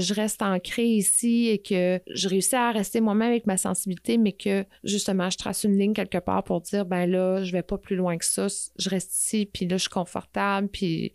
je 0.00 0.14
reste 0.14 0.42
ancrée 0.42 0.86
ici 0.86 1.48
et 1.48 1.58
que 1.58 2.00
je 2.14 2.28
réussis 2.28 2.54
à 2.54 2.70
rester 2.70 3.00
moi-même 3.00 3.30
avec 3.30 3.46
ma 3.46 3.56
sensibilité, 3.56 4.16
mais 4.16 4.32
que, 4.32 4.64
justement, 4.84 5.28
je 5.28 5.38
trace 5.38 5.64
une 5.64 5.76
ligne 5.76 5.94
quelque 5.94 6.18
part 6.18 6.44
pour 6.44 6.60
dire, 6.60 6.86
ben 6.86 7.06
là, 7.10 7.42
je 7.42 7.52
vais 7.52 7.62
pas 7.62 7.78
plus 7.78 7.96
loin 7.96 8.16
que 8.16 8.24
ça. 8.24 8.46
Je 8.78 8.88
reste 8.88 9.14
ici, 9.14 9.50
puis 9.52 9.66
là, 9.66 9.76
je 9.76 9.82
suis 9.82 9.90
confortable, 9.90 10.68
puis, 10.68 11.12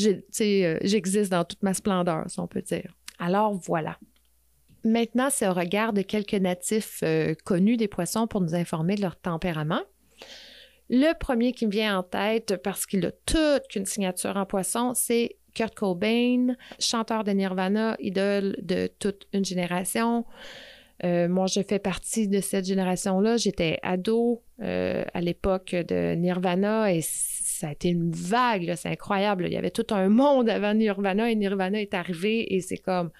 euh, 0.00 0.78
j'existe 0.82 1.30
dans 1.30 1.44
toute 1.44 1.62
ma 1.62 1.72
splendeur, 1.72 2.24
si 2.28 2.38
on 2.40 2.46
peut 2.46 2.62
dire. 2.62 2.94
Alors, 3.18 3.54
voilà. 3.54 3.98
Maintenant, 4.84 5.28
c'est 5.30 5.46
au 5.46 5.52
regard 5.52 5.92
de 5.92 6.02
quelques 6.02 6.34
natifs 6.34 7.00
euh, 7.02 7.34
connus 7.44 7.76
des 7.76 7.88
poissons 7.88 8.26
pour 8.26 8.40
nous 8.40 8.54
informer 8.54 8.94
de 8.94 9.02
leur 9.02 9.16
tempérament. 9.16 9.82
Le 10.88 11.12
premier 11.18 11.52
qui 11.52 11.66
me 11.66 11.70
vient 11.70 11.98
en 11.98 12.02
tête, 12.02 12.56
parce 12.64 12.86
qu'il 12.86 13.04
a 13.06 13.12
toute 13.26 13.76
une 13.76 13.86
signature 13.86 14.36
en 14.36 14.46
poisson, 14.46 14.92
c'est 14.94 15.36
Kurt 15.54 15.74
Cobain, 15.74 16.54
chanteur 16.78 17.24
de 17.24 17.32
Nirvana, 17.32 17.96
idole 18.00 18.56
de 18.62 18.88
toute 18.98 19.26
une 19.32 19.44
génération. 19.44 20.24
Euh, 21.04 21.28
moi, 21.28 21.46
je 21.46 21.60
fais 21.62 21.78
partie 21.78 22.28
de 22.28 22.40
cette 22.40 22.66
génération-là. 22.66 23.36
J'étais 23.36 23.78
ado 23.82 24.42
euh, 24.60 25.04
à 25.14 25.20
l'époque 25.20 25.74
de 25.74 26.14
Nirvana 26.14 26.92
et 26.92 27.00
ça 27.02 27.68
a 27.68 27.72
été 27.72 27.88
une 27.88 28.10
vague. 28.10 28.74
C'est 28.76 28.90
incroyable. 28.90 29.46
Il 29.46 29.52
y 29.52 29.56
avait 29.56 29.70
tout 29.70 29.86
un 29.90 30.08
monde 30.08 30.48
avant 30.48 30.74
Nirvana 30.74 31.30
et 31.30 31.36
Nirvana 31.36 31.80
est 31.80 31.94
arrivé 31.94 32.54
et 32.54 32.60
c'est 32.60 32.78
comme 32.78 33.10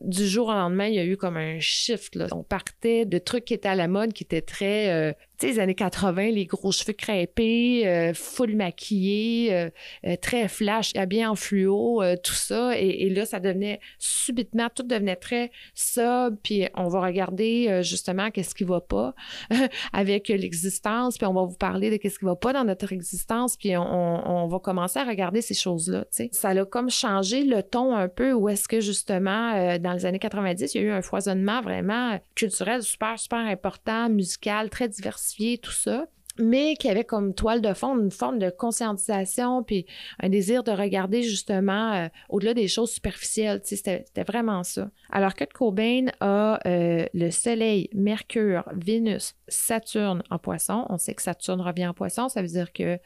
du 0.00 0.26
jour 0.26 0.48
au 0.48 0.52
lendemain, 0.52 0.86
il 0.86 0.94
y 0.94 0.98
a 0.98 1.04
eu 1.04 1.16
comme 1.16 1.36
un 1.36 1.58
shift. 1.60 2.18
On 2.32 2.42
partait 2.42 3.04
de 3.04 3.18
trucs 3.18 3.44
qui 3.44 3.54
étaient 3.54 3.68
à 3.68 3.74
la 3.74 3.88
mode, 3.88 4.12
qui 4.12 4.24
étaient 4.24 4.42
très, 4.42 4.90
euh, 4.92 5.12
les 5.42 5.58
années 5.58 5.74
80, 5.74 6.30
les 6.30 6.46
gros 6.46 6.72
cheveux 6.72 6.92
crêpés, 6.92 7.86
euh, 7.86 8.14
full 8.14 8.56
maquillés, 8.56 9.52
euh, 9.52 9.70
euh, 10.06 10.16
très 10.20 10.48
flash, 10.48 10.92
habillés 10.96 11.26
en 11.26 11.34
fluo, 11.34 12.02
tout 12.22 12.34
ça. 12.34 12.78
Et, 12.78 13.08
là, 13.10 13.26
ça 13.26 13.40
devenait 13.40 13.80
subitement, 13.98 14.68
tout 14.74 14.82
devenait 14.82 15.16
très 15.16 15.50
sobre. 15.74 16.36
Puis 16.42 16.66
on 16.74 16.88
va 16.88 17.00
regarder 17.00 17.80
justement 17.82 18.30
qu'est-ce 18.30 18.54
qui 18.54 18.64
va 18.64 18.80
pas 18.80 19.14
avec 19.92 20.28
l'existence. 20.28 21.18
Puis 21.18 21.26
on 21.26 21.34
va 21.34 21.44
vous 21.44 21.56
parler 21.56 21.90
de 21.90 21.96
qu'est-ce 21.96 22.18
qui 22.18 22.24
va 22.24 22.36
pas 22.36 22.52
dans 22.52 22.64
notre 22.64 22.92
existence. 22.92 23.56
Puis 23.56 23.76
on, 23.76 23.82
on 23.82 24.46
va 24.46 24.58
commencer 24.58 24.98
à 24.98 25.04
regarder 25.04 25.42
ces 25.42 25.54
choses-là. 25.54 26.02
Tu 26.04 26.24
sais. 26.24 26.28
Ça 26.32 26.50
a 26.50 26.64
comme 26.64 26.90
changé 26.90 27.44
le 27.44 27.62
ton 27.62 27.94
un 27.94 28.08
peu 28.08 28.32
où 28.32 28.48
est-ce 28.48 28.68
que 28.68 28.80
justement, 28.80 29.78
dans 29.78 29.92
les 29.92 30.06
années 30.06 30.18
90, 30.18 30.74
il 30.74 30.80
y 30.80 30.84
a 30.84 30.86
eu 30.86 30.90
un 30.90 31.02
foisonnement 31.02 31.60
vraiment 31.60 32.18
culturel 32.34 32.82
super, 32.82 33.18
super 33.18 33.38
important, 33.38 34.08
musical, 34.08 34.70
très 34.70 34.88
diversifié, 34.88 35.29
tout 35.62 35.72
ça 35.72 36.06
mais 36.40 36.74
qui 36.76 36.88
avait 36.88 37.04
comme 37.04 37.34
toile 37.34 37.60
de 37.60 37.72
fond 37.74 37.98
une 37.98 38.10
forme 38.10 38.38
de 38.38 38.50
conscientisation 38.50 39.62
puis 39.62 39.86
un 40.20 40.28
désir 40.28 40.62
de 40.62 40.72
regarder 40.72 41.22
justement 41.22 41.92
euh, 41.92 42.08
au-delà 42.28 42.54
des 42.54 42.68
choses 42.68 42.90
superficielles. 42.90 43.60
C'était, 43.64 44.04
vraiment 44.26 44.62
ça. 44.62 44.90
Alors 45.10 45.34
que 45.34 45.44
Cobain 45.44 46.06
a 46.20 46.58
euh, 46.66 47.06
le 47.14 47.30
Soleil, 47.30 47.88
Mercure, 47.94 48.64
Vénus, 48.74 49.34
Saturne 49.48 50.22
en 50.30 50.38
poisson. 50.38 50.86
On 50.88 50.98
sait 50.98 51.14
que 51.14 51.22
Saturne 51.22 51.60
revient 51.60 51.86
en 51.86 51.94
poisson. 51.94 52.28
Ça 52.28 52.42
veut 52.42 52.48
dire 52.48 52.72
que 52.72 52.98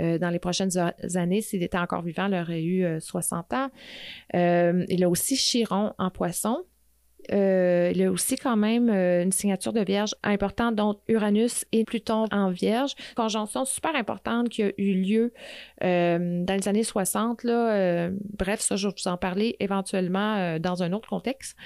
euh, 0.00 0.18
dans 0.18 0.30
les 0.30 0.38
prochaines 0.38 0.76
années, 1.14 1.40
s'il 1.40 1.62
était 1.62 1.78
encore 1.78 2.02
vivant, 2.02 2.26
il 2.26 2.34
aurait 2.34 2.62
eu 2.62 3.00
60 3.00 3.52
ans. 3.54 3.70
il 4.34 5.04
a 5.04 5.08
aussi 5.08 5.36
Chiron 5.36 5.94
en 5.98 6.10
poisson. 6.10 6.64
Euh, 7.32 7.92
il 7.94 8.02
a 8.02 8.10
aussi 8.10 8.36
quand 8.36 8.56
même 8.56 8.88
euh, 8.88 9.22
une 9.22 9.32
signature 9.32 9.72
de 9.72 9.80
Vierge 9.80 10.14
importante, 10.22 10.74
dont 10.74 10.98
Uranus 11.08 11.64
et 11.72 11.84
Pluton 11.84 12.24
en 12.30 12.50
Vierge. 12.50 12.94
Conjonction 13.16 13.64
super 13.64 13.94
importante 13.94 14.48
qui 14.48 14.62
a 14.62 14.70
eu 14.78 14.94
lieu 14.94 15.32
euh, 15.84 16.44
dans 16.44 16.54
les 16.54 16.68
années 16.68 16.84
60. 16.84 17.44
Là, 17.44 18.08
bref, 18.38 18.60
ça, 18.60 18.76
je 18.76 18.88
vais 18.88 18.94
vous 18.96 19.08
en 19.08 19.16
parler 19.16 19.56
éventuellement 19.60 20.58
dans 20.58 20.82
un 20.82 20.92
autre 20.92 21.08
contexte. 21.08 21.56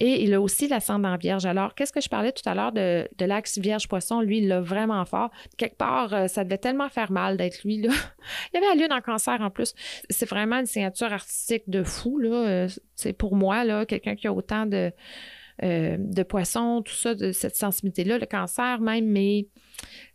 Et 0.00 0.24
il 0.24 0.34
a 0.34 0.40
aussi 0.40 0.68
l'ascendant 0.68 1.16
Vierge. 1.16 1.46
Alors, 1.46 1.74
qu'est-ce 1.74 1.92
que 1.92 2.00
je 2.00 2.08
parlais 2.08 2.32
tout 2.32 2.48
à 2.48 2.54
l'heure 2.54 2.72
de, 2.72 3.08
de 3.16 3.24
l'axe 3.24 3.58
Vierge-Poisson? 3.58 4.20
Lui, 4.20 4.38
il 4.38 4.48
l'a 4.48 4.60
vraiment 4.60 5.04
fort. 5.04 5.30
Quelque 5.56 5.76
part, 5.76 6.28
ça 6.28 6.44
devait 6.44 6.58
tellement 6.58 6.88
faire 6.88 7.12
mal 7.12 7.36
d'être 7.36 7.62
lui. 7.64 7.82
Là. 7.82 7.92
il 8.52 8.60
y 8.60 8.64
avait 8.64 8.74
la 8.74 8.82
lune 8.82 8.92
en 8.92 9.00
cancer 9.00 9.40
en 9.40 9.50
plus. 9.50 9.74
C'est 10.10 10.28
vraiment 10.28 10.58
une 10.58 10.66
signature 10.66 11.12
artistique 11.12 11.64
de 11.68 11.82
fou. 11.82 12.18
Là. 12.18 12.66
C'est 12.96 13.12
pour 13.12 13.36
moi, 13.36 13.64
là, 13.64 13.86
quelqu'un 13.86 14.14
qui 14.16 14.26
a 14.26 14.32
autant 14.32 14.66
de, 14.66 14.92
euh, 15.62 15.96
de 15.98 16.22
poissons, 16.24 16.82
tout 16.82 16.94
ça, 16.94 17.14
de 17.14 17.30
cette 17.30 17.54
sensibilité-là, 17.54 18.18
le 18.18 18.26
cancer 18.26 18.80
même, 18.80 19.06
mais, 19.06 19.46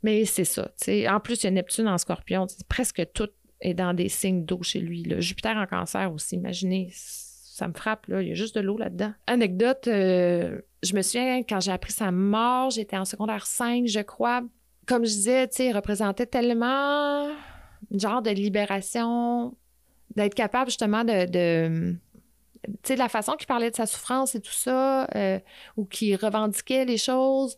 mais 0.04 0.26
c'est 0.26 0.44
ça. 0.44 0.72
En 1.08 1.20
plus, 1.22 1.44
il 1.44 1.46
y 1.46 1.48
a 1.48 1.52
Neptune 1.52 1.88
en 1.88 1.98
scorpion. 1.98 2.46
Presque 2.68 3.04
tout 3.14 3.30
est 3.62 3.74
dans 3.74 3.94
des 3.94 4.10
signes 4.10 4.44
d'eau 4.44 4.62
chez 4.64 4.80
lui. 4.80 5.04
Là. 5.04 5.22
Jupiter 5.22 5.56
en 5.56 5.66
cancer 5.66 6.12
aussi, 6.12 6.36
imaginez, 6.36 6.90
ça 6.92 7.68
me 7.70 7.74
frappe, 7.74 8.08
là. 8.08 8.22
il 8.22 8.28
y 8.28 8.32
a 8.32 8.36
juste 8.36 8.56
de 8.56 8.60
l'eau 8.60 8.78
là-dedans. 8.78 9.14
Anecdote, 9.28 9.88
euh, 9.88 10.60
je 10.84 10.94
me 10.94 11.02
souviens, 11.02 11.42
quand 11.44 11.62
j'ai 11.62 11.72
appris 11.72 11.94
sa 11.94 12.12
mort, 12.12 12.72
j'étais 12.72 12.98
en 12.98 13.06
secondaire 13.06 13.46
5, 13.46 13.88
je 13.88 14.02
crois. 14.02 14.42
Comme 14.88 15.06
je 15.06 15.12
disais, 15.12 15.50
il 15.60 15.72
représentait 15.74 16.26
tellement 16.26 17.30
un 17.30 17.38
genre 17.94 18.22
de 18.22 18.32
libération, 18.32 19.56
d'être 20.16 20.36
capable 20.36 20.70
justement 20.70 21.06
de 21.06 21.96
tu 22.66 22.74
sais, 22.84 22.96
la 22.96 23.10
façon 23.10 23.34
qu'il 23.34 23.48
parlait 23.48 23.72
de 23.72 23.76
sa 23.76 23.86
souffrance 23.86 24.36
et 24.36 24.42
tout 24.42 24.52
ça, 24.52 25.08
euh, 25.16 25.40
ou 25.78 25.86
qu'il 25.86 26.16
revendiquait 26.16 26.86
les 26.86 26.98
choses, 26.98 27.58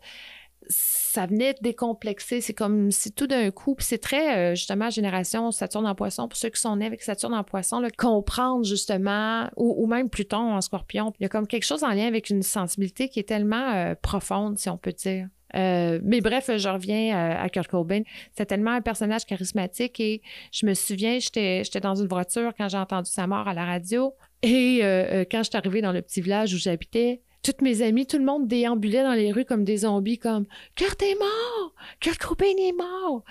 ça 0.67 1.25
venait 1.25 1.55
décomplexer. 1.61 2.39
C'est 2.39 2.53
comme 2.53 2.91
si 2.91 3.11
tout 3.11 3.27
d'un 3.27 3.49
coup, 3.51 3.75
puis 3.75 3.85
c'est 3.85 3.97
très, 3.97 4.51
euh, 4.51 4.55
justement, 4.55 4.89
génération 4.89 5.51
Saturne 5.51 5.87
en 5.87 5.95
poisson, 5.95 6.27
pour 6.27 6.37
ceux 6.37 6.49
qui 6.49 6.61
sont 6.61 6.75
nés 6.75 6.85
avec 6.85 7.01
Saturne 7.01 7.33
en 7.33 7.43
poisson, 7.43 7.81
comprendre 7.97 8.63
justement, 8.63 9.49
ou, 9.57 9.87
même 9.87 10.09
Pluton 10.09 10.53
en 10.53 10.61
scorpion. 10.61 11.13
Il 11.19 11.23
y 11.23 11.25
a 11.25 11.29
comme 11.29 11.47
quelque 11.47 11.65
chose 11.65 11.83
en 11.83 11.89
lien 11.89 12.07
avec 12.07 12.29
une 12.29 12.43
sensibilité 12.43 13.09
qui 13.09 13.19
est 13.19 13.27
tellement 13.27 13.73
euh, 13.73 13.95
profonde, 13.99 14.57
si 14.59 14.69
on 14.69 14.77
peut 14.77 14.93
dire. 14.93 15.27
mais 15.53 16.21
bref, 16.21 16.51
je 16.55 16.69
reviens 16.69 17.35
à 17.37 17.49
Kurt 17.49 17.67
Cobain. 17.67 18.03
C'est 18.37 18.45
tellement 18.45 18.71
un 18.71 18.81
personnage 18.81 19.25
charismatique 19.25 19.99
et 19.99 20.21
je 20.51 20.65
me 20.65 20.75
souviens, 20.75 21.17
j'étais 21.19 21.63
dans 21.81 21.95
une 21.95 22.07
voiture 22.07 22.53
quand 22.55 22.69
j'ai 22.69 22.77
entendu 22.77 23.09
sa 23.09 23.25
mort 23.25 23.47
à 23.47 23.53
la 23.53 23.65
radio. 23.65 24.13
Et 24.43 24.79
euh, 24.81 25.21
euh, 25.21 25.25
quand 25.29 25.43
je 25.43 25.49
suis 25.49 25.57
arrivée 25.57 25.81
dans 25.81 25.91
le 25.91 26.01
petit 26.01 26.21
village 26.21 26.53
où 26.53 26.57
j'habitais, 26.57 27.21
toutes 27.43 27.61
mes 27.61 27.81
amies, 27.81 28.05
tout 28.05 28.17
le 28.17 28.25
monde 28.25 28.47
déambulait 28.47 29.03
dans 29.03 29.13
les 29.13 29.31
rues 29.31 29.45
comme 29.45 29.63
des 29.63 29.77
zombies, 29.77 30.17
comme 30.17 30.45
Kurt 30.75 31.01
est 31.01 31.17
mort! 31.17 31.75
Kurt 31.99 32.17
Cobain 32.17 32.45
est 32.57 32.73
mort! 32.73 33.23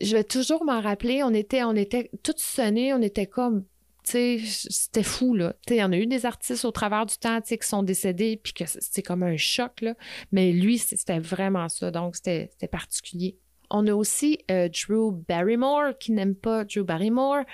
je 0.00 0.16
vais 0.16 0.24
toujours 0.24 0.64
m'en 0.64 0.80
rappeler, 0.80 1.22
on 1.22 1.34
était, 1.34 1.64
on 1.64 1.74
était 1.74 2.10
toutes 2.22 2.38
sonnées, 2.38 2.94
on 2.94 3.02
était 3.02 3.26
comme 3.26 3.64
c'était 4.02 5.02
fou, 5.02 5.34
là. 5.34 5.54
Il 5.68 5.76
y 5.76 5.82
en 5.82 5.92
a 5.92 5.96
eu 5.96 6.06
des 6.06 6.26
artistes 6.26 6.64
au 6.64 6.70
travers 6.72 7.06
du 7.06 7.16
temps, 7.16 7.40
qui 7.40 7.58
sont 7.60 7.82
décédés, 7.82 8.40
puis 8.42 8.52
que 8.52 8.64
c'était 8.66 9.02
comme 9.02 9.22
un 9.22 9.36
choc, 9.36 9.82
là. 9.82 9.94
Mais 10.32 10.52
lui, 10.52 10.78
c'était 10.78 11.18
vraiment 11.18 11.68
ça. 11.68 11.90
Donc, 11.90 12.16
c'était 12.16 12.48
particulier. 12.70 13.36
On 13.70 13.86
a 13.86 13.94
aussi 13.94 14.38
euh, 14.50 14.68
Drew 14.68 15.12
Barrymore, 15.28 15.96
qui 15.98 16.12
n'aime 16.12 16.34
pas 16.34 16.64
Drew 16.64 16.82
Barrymore, 16.82 17.44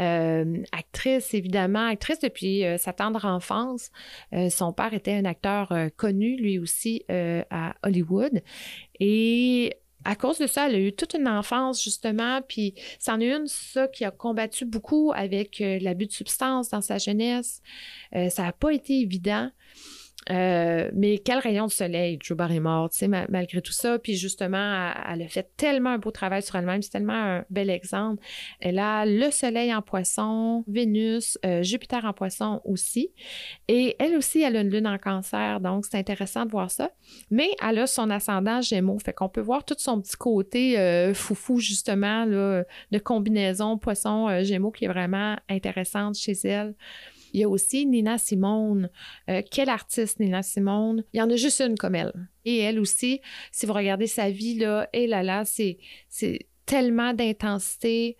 euh, 0.00 0.62
actrice 0.72 1.34
évidemment, 1.34 1.86
actrice 1.86 2.20
depuis 2.20 2.64
euh, 2.64 2.78
sa 2.78 2.92
tendre 2.92 3.24
enfance. 3.24 3.90
son 4.50 4.72
père 4.72 4.94
était 4.94 5.14
un 5.14 5.24
acteur 5.24 5.72
connu, 5.96 6.36
lui 6.36 6.58
aussi, 6.58 7.04
à 7.08 7.74
Hollywood. 7.82 8.42
Et 9.00 9.76
à 10.04 10.16
cause 10.16 10.38
de 10.38 10.46
ça, 10.46 10.68
elle 10.68 10.74
a 10.74 10.78
eu 10.78 10.92
toute 10.92 11.14
une 11.14 11.28
enfance, 11.28 11.82
justement, 11.82 12.40
puis 12.42 12.74
c'en 12.98 13.20
est 13.20 13.34
une, 13.34 13.46
ça, 13.46 13.88
qui 13.88 14.04
a 14.04 14.10
combattu 14.10 14.64
beaucoup 14.64 15.12
avec 15.14 15.58
l'abus 15.60 16.06
de 16.06 16.12
substances 16.12 16.70
dans 16.70 16.80
sa 16.80 16.98
jeunesse. 16.98 17.62
ça 18.12 18.42
n'a 18.42 18.52
pas 18.52 18.72
été 18.72 19.00
évident. 19.00 19.50
Euh, 20.30 20.90
mais 20.94 21.18
quel 21.18 21.38
rayon 21.38 21.66
de 21.66 21.70
soleil, 21.70 22.18
Drew 22.18 22.34
Barrymore, 22.34 22.90
tu 22.90 22.98
sais, 22.98 23.08
malgré 23.08 23.60
tout 23.60 23.72
ça. 23.72 23.98
Puis 23.98 24.16
justement, 24.16 24.92
elle, 25.08 25.22
a 25.22 25.28
fait 25.28 25.50
tellement 25.56 25.90
un 25.90 25.98
beau 25.98 26.10
travail 26.10 26.42
sur 26.42 26.56
elle-même. 26.56 26.82
C'est 26.82 26.90
tellement 26.90 27.12
un 27.12 27.44
bel 27.50 27.70
exemple. 27.70 28.22
Elle 28.60 28.78
a 28.78 29.04
le 29.04 29.30
soleil 29.30 29.74
en 29.74 29.82
poisson, 29.82 30.64
Vénus, 30.66 31.38
euh, 31.44 31.62
Jupiter 31.62 32.04
en 32.04 32.12
poisson 32.12 32.60
aussi. 32.64 33.10
Et 33.68 33.96
elle 33.98 34.16
aussi, 34.16 34.42
elle 34.42 34.56
a 34.56 34.60
une 34.60 34.70
lune 34.70 34.86
en 34.86 34.98
cancer. 34.98 35.60
Donc, 35.60 35.84
c'est 35.84 35.98
intéressant 35.98 36.46
de 36.46 36.50
voir 36.50 36.70
ça. 36.70 36.90
Mais 37.30 37.50
elle 37.62 37.78
a 37.78 37.86
son 37.86 38.10
ascendant 38.10 38.60
gémeaux. 38.60 38.98
Fait 38.98 39.12
qu'on 39.12 39.28
peut 39.28 39.40
voir 39.40 39.64
tout 39.64 39.74
son 39.78 40.00
petit 40.00 40.16
côté 40.16 40.78
euh, 40.78 41.12
foufou, 41.14 41.58
justement, 41.58 42.26
de 42.26 42.98
combinaison 42.98 43.78
poisson-gémeaux 43.78 44.70
qui 44.70 44.86
est 44.86 44.88
vraiment 44.88 45.36
intéressante 45.48 46.16
chez 46.16 46.32
elle. 46.44 46.74
Il 47.34 47.40
y 47.40 47.44
a 47.44 47.48
aussi 47.48 47.84
Nina 47.84 48.16
Simone. 48.16 48.88
Euh, 49.28 49.42
quelle 49.50 49.68
artiste, 49.68 50.20
Nina 50.20 50.42
Simone? 50.42 51.04
Il 51.12 51.18
y 51.18 51.20
en 51.20 51.28
a 51.28 51.36
juste 51.36 51.60
une 51.60 51.76
comme 51.76 51.96
elle. 51.96 52.12
Et 52.44 52.58
elle 52.58 52.78
aussi, 52.78 53.20
si 53.50 53.66
vous 53.66 53.72
regardez 53.72 54.06
sa 54.06 54.30
vie, 54.30 54.54
là, 54.54 54.88
et 54.92 55.08
là, 55.08 55.24
là, 55.24 55.44
c'est 55.44 55.76
tellement 56.64 57.12
d'intensité 57.12 58.16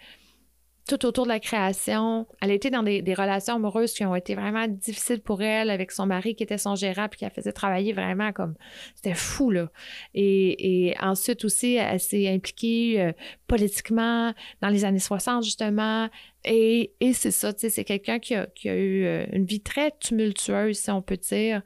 tout 0.86 1.06
autour 1.06 1.24
de 1.24 1.30
la 1.30 1.40
création. 1.40 2.26
Elle 2.40 2.50
a 2.50 2.54
été 2.54 2.70
dans 2.70 2.82
des, 2.82 3.02
relations 3.14 3.56
amoureuses 3.56 3.94
qui 3.94 4.04
ont 4.04 4.14
été 4.14 4.34
vraiment 4.34 4.66
difficiles 4.68 5.20
pour 5.20 5.40
elle 5.42 5.70
avec 5.70 5.92
son 5.92 6.06
mari 6.06 6.34
qui 6.34 6.42
était 6.42 6.58
son 6.58 6.74
gérant 6.74 7.08
puis 7.08 7.18
qui 7.18 7.24
la 7.24 7.30
faisait 7.30 7.52
travailler 7.52 7.92
vraiment 7.92 8.32
comme... 8.32 8.54
C'était 8.94 9.14
fou, 9.14 9.50
là. 9.50 9.70
Et, 10.14 10.94
ensuite 11.00 11.44
aussi, 11.44 11.74
elle 11.74 12.00
s'est 12.00 12.28
impliquée 12.28 13.00
euh, 13.00 13.12
politiquement 13.46 14.34
dans 14.60 14.68
les 14.68 14.84
années 14.84 14.98
60, 14.98 15.44
justement. 15.44 16.08
Et, 16.44 16.92
c'est 17.14 17.30
ça, 17.30 17.52
tu 17.52 17.60
sais, 17.60 17.70
c'est 17.70 17.84
quelqu'un 17.84 18.18
qui 18.18 18.34
a, 18.34 18.46
qui 18.46 18.68
a, 18.68 18.74
eu 18.74 19.04
euh, 19.04 19.24
une 19.32 19.46
vie 19.46 19.60
très 19.60 19.92
tumultueuse, 19.92 20.76
si 20.76 20.90
on 20.90 21.00
peut 21.00 21.16
dire, 21.16 21.62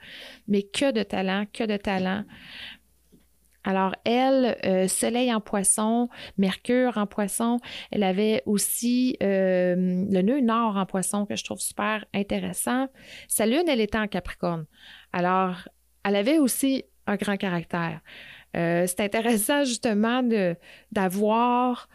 mais 0.47 0.63
que 0.63 0.93
de 0.93 1.03
talent, 1.03 1.47
que 1.53 1.65
de 1.65 1.77
talent. 1.77 2.25
Alors, 3.65 3.95
elle, 4.05 4.57
euh, 4.65 4.89
Soleil 4.89 5.33
en 5.33 5.41
poisson, 5.41 6.09
Mercure 6.39 6.97
en 6.97 7.07
poisson, 7.07 7.59
elle 7.91 8.03
avait 8.03 8.43
aussi 8.47 9.17
euh, 9.23 9.75
le 9.77 10.23
nœud 10.23 10.41
nord 10.41 10.77
en 10.77 10.87
poisson 10.87 11.27
que 11.27 11.37
je 11.37 11.45
trouve 11.45 11.59
super 11.59 12.05
intéressant. 12.15 12.89
Sa 13.27 13.47
lune, 13.47 13.65
elle 13.69 13.81
était 13.81 13.99
en 13.99 14.07
Capricorne. 14.07 14.67
Alors, 15.13 15.69
elle 16.05 16.17
avait 16.17 16.39
aussi 16.39 16.85
un 17.07 17.17
grand 17.17 17.37
caractère. 17.37 18.01
Euh, 18.57 18.87
c'est 18.87 19.01
intéressant 19.01 19.65
justement 19.65 20.23
d'avoir 20.93 21.89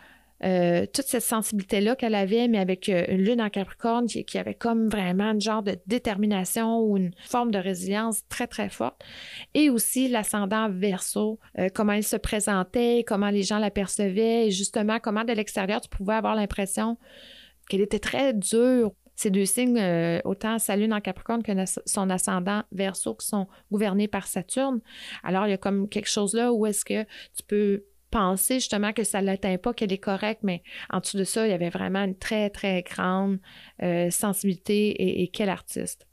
euh, 0.44 0.86
toute 0.86 1.06
cette 1.06 1.24
sensibilité-là 1.24 1.96
qu'elle 1.96 2.16
avait, 2.16 2.50
mais 2.50 2.60
avec 2.60 2.90
euh, 2.90 3.06
une 3.08 3.22
lune 3.22 3.42
en 3.42 3.50
Capricorne 3.50 4.08
qui, 4.08 4.38
avait 4.38 4.56
comme 4.56 4.90
vraiment 4.90 5.30
un 5.30 5.40
genre 5.40 5.64
de 5.64 5.78
détermination 5.88 6.80
ou 6.82 6.98
une 6.98 7.12
forme 7.24 7.52
de 7.52 7.58
résilience 7.58 8.28
très, 8.28 8.48
très 8.48 8.70
forte. 8.70 9.02
Et 9.54 9.70
aussi 9.70 10.10
l'ascendant 10.10 10.70
verso, 10.70 11.40
euh, 11.60 11.70
comment 11.74 11.94
elle 11.94 12.04
se 12.04 12.18
présentait, 12.18 13.06
comment 13.08 13.30
les 13.30 13.44
gens 13.44 13.58
l'apercevaient 13.58 14.48
et 14.48 14.52
justement 14.52 15.00
comment 15.00 15.24
de 15.24 15.32
l'extérieur 15.32 15.80
tu 15.80 15.88
pouvais 15.88 16.16
avoir 16.16 16.36
l'impression 16.36 16.98
qu'elle 17.70 17.82
était 17.82 18.00
très 18.00 18.34
dure. 18.34 18.92
Ces 19.16 19.30
deux 19.30 19.46
signes, 19.46 19.80
autant 20.26 20.58
sa 20.58 20.76
lune 20.76 20.92
en 20.92 21.00
Capricorne 21.00 21.44
que 21.44 21.52
son 21.86 22.10
ascendant 22.10 22.64
verso, 22.72 23.14
qui 23.14 23.28
sont 23.28 23.48
gouvernés 23.72 24.08
par 24.08 24.26
Saturne. 24.26 24.82
Alors, 25.22 25.46
il 25.46 25.52
y 25.52 25.54
a 25.54 25.58
comme 25.58 25.88
quelque 25.88 26.10
chose 26.10 26.34
là 26.34 26.52
où 26.52 26.66
est-ce 26.66 26.84
que 26.84 27.04
tu 27.04 27.44
peux 27.48 27.84
penser 28.14 28.56
justement 28.56 28.94
que 28.94 29.04
ça 29.04 29.22
ne 29.22 29.26
l'atteint 29.26 29.58
pas, 29.58 29.74
qu'elle 29.74 29.92
est 29.92 29.98
correcte, 29.98 30.42
mais 30.44 30.62
en 30.92 31.00
dessous 31.00 31.18
de 31.18 31.24
ça, 31.24 31.48
il 31.48 31.50
y 31.50 31.54
avait 31.54 31.72
vraiment 31.72 32.04
une 32.04 32.16
très, 32.16 32.52
très 32.52 32.84
grande 32.84 33.40
euh, 33.82 34.12
sensibilité 34.12 35.24
et, 35.24 35.28
quel 35.30 35.50
artiste. 35.50 36.08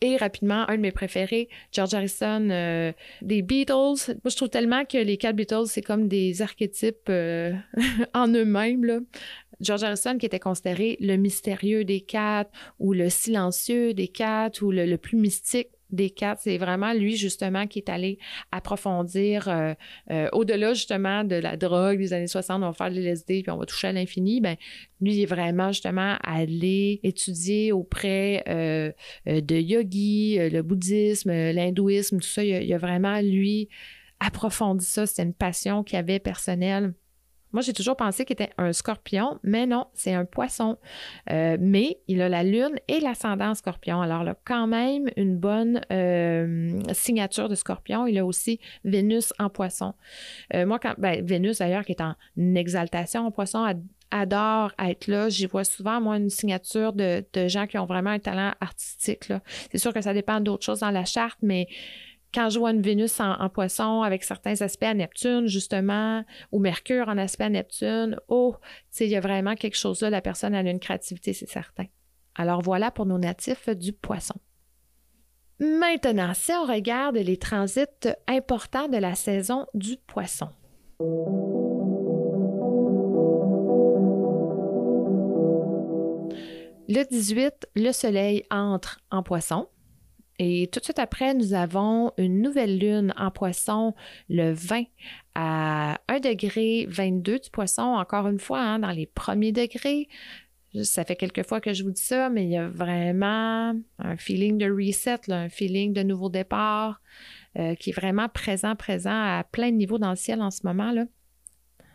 Et 0.00 0.16
rapidement, 0.16 0.68
un 0.68 0.76
de 0.76 0.82
mes 0.82 0.92
préférés, 0.92 1.48
George 1.72 1.94
Harrison 1.94 2.48
euh, 2.50 2.92
des 3.22 3.42
Beatles. 3.42 3.74
Moi, 4.22 4.30
je 4.30 4.36
trouve 4.36 4.50
tellement 4.50 4.84
que 4.84 4.98
les 4.98 5.16
quatre 5.16 5.34
Beatles, 5.34 5.66
c'est 5.66 5.82
comme 5.82 6.06
des 6.06 6.42
archétypes 6.42 7.08
euh, 7.08 7.52
en 8.14 8.28
eux-mêmes. 8.28 9.04
George 9.60 9.82
Harrison, 9.82 10.16
qui 10.16 10.26
était 10.26 10.38
considéré 10.38 10.96
le 11.00 11.16
mystérieux 11.16 11.84
des 11.84 12.02
quatre, 12.02 12.50
ou 12.78 12.92
le 12.92 13.08
silencieux 13.10 13.94
des 13.94 14.08
quatre, 14.08 14.62
ou 14.62 14.70
le 14.70 14.96
plus 14.96 15.16
mystique 15.16 15.70
des 15.90 16.10
quatre. 16.10 16.40
C'est 16.42 16.58
vraiment 16.58 16.92
lui, 16.92 17.16
justement, 17.16 17.66
qui 17.66 17.78
est 17.78 17.88
allé 17.88 18.18
approfondir 18.52 19.48
euh, 19.48 19.74
euh, 20.10 20.28
au-delà, 20.32 20.74
justement, 20.74 21.24
de 21.24 21.36
la 21.36 21.56
drogue 21.56 21.98
des 21.98 22.12
années 22.12 22.26
60. 22.26 22.62
On 22.62 22.66
va 22.66 22.72
faire 22.72 22.90
de 22.90 22.96
l'LSD 22.96 23.42
puis 23.42 23.50
on 23.50 23.58
va 23.58 23.66
toucher 23.66 23.88
à 23.88 23.92
l'infini. 23.92 24.40
Ben, 24.40 24.56
lui, 25.00 25.14
il 25.14 25.22
est 25.22 25.26
vraiment, 25.26 25.72
justement, 25.72 26.16
allé 26.22 27.00
étudier 27.02 27.72
auprès 27.72 28.42
euh, 28.48 28.92
de 29.26 29.56
yogis, 29.56 30.38
le 30.38 30.62
bouddhisme, 30.62 31.30
l'hindouisme, 31.30 32.18
tout 32.18 32.28
ça. 32.28 32.44
Il 32.44 32.72
a, 32.72 32.76
a 32.76 32.78
vraiment, 32.78 33.20
lui, 33.20 33.68
approfondi 34.20 34.84
ça. 34.84 35.06
C'était 35.06 35.22
une 35.22 35.34
passion 35.34 35.82
qu'il 35.82 35.98
avait 35.98 36.18
personnelle. 36.18 36.94
Moi, 37.54 37.62
j'ai 37.62 37.72
toujours 37.72 37.96
pensé 37.96 38.24
qu'il 38.24 38.34
était 38.34 38.50
un 38.58 38.72
scorpion, 38.72 39.38
mais 39.44 39.64
non, 39.64 39.86
c'est 39.94 40.12
un 40.12 40.24
poisson. 40.24 40.76
Euh, 41.30 41.56
mais 41.60 41.98
il 42.08 42.20
a 42.20 42.28
la 42.28 42.42
lune 42.42 42.74
et 42.88 42.98
l'ascendant 42.98 43.54
scorpion. 43.54 44.02
Alors, 44.02 44.24
là, 44.24 44.36
quand 44.44 44.66
même 44.66 45.08
une 45.16 45.36
bonne 45.36 45.80
euh, 45.92 46.80
signature 46.92 47.48
de 47.48 47.54
scorpion. 47.54 48.08
Il 48.08 48.18
a 48.18 48.26
aussi 48.26 48.58
Vénus 48.84 49.32
en 49.38 49.50
poisson. 49.50 49.94
Euh, 50.52 50.66
moi, 50.66 50.80
quand, 50.80 50.94
ben, 50.98 51.24
Vénus 51.24 51.58
d'ailleurs, 51.58 51.84
qui 51.84 51.92
est 51.92 52.02
en 52.02 52.16
exaltation 52.56 53.24
en 53.24 53.30
poisson, 53.30 53.64
adore 54.10 54.72
être 54.78 55.06
là. 55.06 55.28
J'y 55.28 55.46
vois 55.46 55.62
souvent, 55.62 56.00
moi, 56.00 56.16
une 56.16 56.30
signature 56.30 56.92
de, 56.92 57.24
gens 57.46 57.68
qui 57.68 57.78
ont 57.78 57.86
vraiment 57.86 58.10
un 58.10 58.18
talent 58.18 58.52
artistique. 58.60 59.32
C'est 59.70 59.78
sûr 59.78 59.92
que 59.92 60.00
ça 60.00 60.12
dépend 60.12 60.40
d'autres 60.40 60.64
choses 60.64 60.80
dans 60.80 60.90
la 60.90 61.04
charte, 61.04 61.38
mais 61.40 61.68
quand 62.34 62.50
je 62.50 62.58
vois 62.58 62.72
une 62.72 62.82
Vénus 62.82 63.20
en, 63.20 63.48
poisson 63.48 64.02
avec 64.02 64.24
certains 64.24 64.60
aspects 64.60 64.82
à 64.82 64.94
Neptune, 64.94 65.46
justement, 65.46 66.24
ou 66.50 66.58
Mercure 66.58 67.08
en 67.08 67.16
aspect 67.16 67.44
à 67.44 67.48
Neptune, 67.48 68.18
oh, 68.28 68.56
il 68.98 69.06
y 69.06 69.16
a 69.16 69.20
vraiment 69.20 69.54
quelque 69.54 69.76
chose 69.76 70.02
là, 70.02 70.10
la 70.10 70.20
personne 70.20 70.54
a 70.54 70.60
une 70.60 70.80
créativité, 70.80 71.32
c'est 71.32 71.48
certain. 71.48 71.86
Alors 72.34 72.60
voilà 72.60 72.90
pour 72.90 73.06
nos 73.06 73.18
natifs 73.18 73.68
du 73.68 73.92
poisson. 73.92 74.34
Maintenant, 75.60 76.34
si 76.34 76.50
on 76.52 76.64
regarde 76.64 77.16
les 77.16 77.36
transits 77.36 78.08
importants 78.26 78.88
de 78.88 78.96
la 78.96 79.14
saison 79.14 79.66
du 79.72 79.96
poisson. 79.96 80.48
Le 86.86 87.08
18, 87.08 87.68
le 87.76 87.92
soleil 87.92 88.44
entre 88.50 88.98
en 89.10 89.22
poisson. 89.22 89.68
Et 90.38 90.68
tout 90.72 90.80
de 90.80 90.84
suite 90.84 90.98
après, 90.98 91.34
nous 91.34 91.54
avons 91.54 92.12
une 92.18 92.42
nouvelle 92.42 92.78
lune 92.78 93.14
en 93.16 93.30
poisson 93.30 93.94
le 94.28 94.52
20 94.52 94.84
à 95.34 96.00
1 96.08 96.20
degré 96.20 96.86
22 96.88 97.38
du 97.38 97.50
poisson, 97.50 97.82
encore 97.82 98.26
une 98.26 98.40
fois, 98.40 98.60
hein, 98.60 98.78
dans 98.80 98.90
les 98.90 99.06
premiers 99.06 99.52
degrés. 99.52 100.08
Ça 100.82 101.04
fait 101.04 101.14
quelques 101.14 101.46
fois 101.46 101.60
que 101.60 101.72
je 101.72 101.84
vous 101.84 101.92
dis 101.92 102.02
ça, 102.02 102.30
mais 102.30 102.44
il 102.44 102.50
y 102.50 102.56
a 102.56 102.66
vraiment 102.66 103.74
un 104.00 104.16
feeling 104.16 104.58
de 104.58 104.68
reset, 104.68 105.30
un 105.30 105.48
feeling 105.48 105.92
de 105.92 106.02
nouveau 106.02 106.28
départ 106.28 107.00
euh, 107.56 107.76
qui 107.76 107.90
est 107.90 107.92
vraiment 107.92 108.28
présent, 108.28 108.74
présent 108.74 109.12
à 109.12 109.44
plein 109.44 109.70
de 109.70 109.76
niveaux 109.76 109.98
dans 109.98 110.10
le 110.10 110.16
ciel 110.16 110.42
en 110.42 110.50
ce 110.50 110.66
moment. 110.66 110.90
là. 110.90 111.04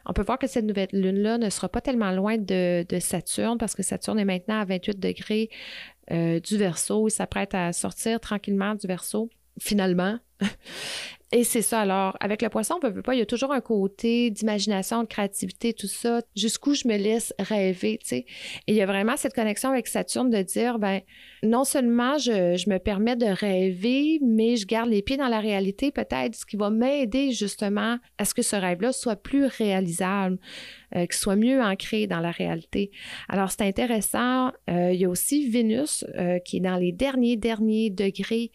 On 0.06 0.14
peut 0.14 0.24
voir 0.24 0.40
que 0.40 0.48
cette 0.48 0.66
nouvelle 0.66 0.88
lune-là 0.94 1.38
ne 1.38 1.50
sera 1.50 1.68
pas 1.68 1.82
tellement 1.82 2.12
loin 2.12 2.38
de, 2.38 2.84
de, 2.88 3.00
Saturne 3.00 3.58
parce 3.58 3.76
que 3.76 3.84
Saturne 3.84 4.18
est 4.18 4.26
maintenant 4.26 4.60
à 4.60 4.66
28 4.66 4.98
degrés 5.00 5.50
euh, 6.12 6.40
du 6.40 6.58
verso. 6.58 7.08
Il 7.08 7.12
s'apprête 7.12 7.54
à 7.54 7.74
sortir 7.74 8.20
tranquillement 8.20 8.76
du 8.76 8.88
verso. 8.88 9.30
Finalement, 9.60 10.18
Et 11.32 11.44
c'est 11.44 11.62
ça. 11.62 11.82
Alors, 11.82 12.18
avec 12.20 12.42
le 12.42 12.50
poisson, 12.50 12.80
on 12.82 12.88
ne 12.88 12.92
peut 12.92 13.02
pas. 13.04 13.14
Il 13.14 13.20
y 13.20 13.22
a 13.22 13.26
toujours 13.26 13.52
un 13.52 13.62
côté 13.62 14.32
d'imagination, 14.32 15.04
de 15.04 15.08
créativité, 15.08 15.74
tout 15.74 15.88
ça. 15.88 16.22
Jusqu'où 16.36 16.74
je 16.74 16.88
me 16.88 16.98
laisse 16.98 17.34
rêver, 17.38 18.00
tu 18.02 18.08
sais. 18.08 18.26
Et 18.66 18.72
il 18.72 18.76
y 18.76 18.82
a 18.82 18.88
vraiment 18.88 19.16
cette 19.16 19.36
connexion 19.36 19.70
avec 19.70 19.86
Saturne 19.86 20.32
de 20.32 20.42
dire, 20.42 20.80
ben, 20.80 21.02
non 21.44 21.66
seulement 21.66 22.18
je, 22.18 22.68
me 22.68 22.78
permets 22.80 23.16
de 23.16 23.28
rêver, 23.28 24.20
mais 24.24 24.56
je 24.56 24.66
garde 24.66 24.90
les 24.90 25.04
pieds 25.04 25.18
dans 25.18 25.28
la 25.28 25.40
réalité, 25.40 25.92
peut-être, 25.92 26.34
ce 26.34 26.48
qui 26.48 26.58
va 26.58 26.72
m'aider 26.72 27.32
justement 27.32 28.00
à 28.18 28.26
ce 28.26 28.34
que 28.34 28.42
ce 28.42 28.56
rêve-là 28.56 28.92
soit 28.92 29.16
plus 29.16 29.46
réalisable, 29.46 30.40
euh, 30.96 31.06
qu'il 31.06 31.14
soit 31.14 31.36
mieux 31.36 31.62
ancré 31.62 32.08
dans 32.08 32.22
la 32.22 32.32
réalité. 32.32 32.90
Alors, 33.28 33.52
c'est 33.52 33.62
intéressant. 33.62 34.52
Euh, 34.68 34.92
il 34.94 35.00
y 35.00 35.06
a 35.06 35.10
aussi 35.10 35.48
Vénus 35.48 36.06
euh, 36.18 36.40
qui 36.40 36.58
est 36.58 36.62
dans 36.62 36.78
les 36.78 36.92
derniers, 36.92 37.38
derniers 37.38 37.92
degrés 37.92 38.52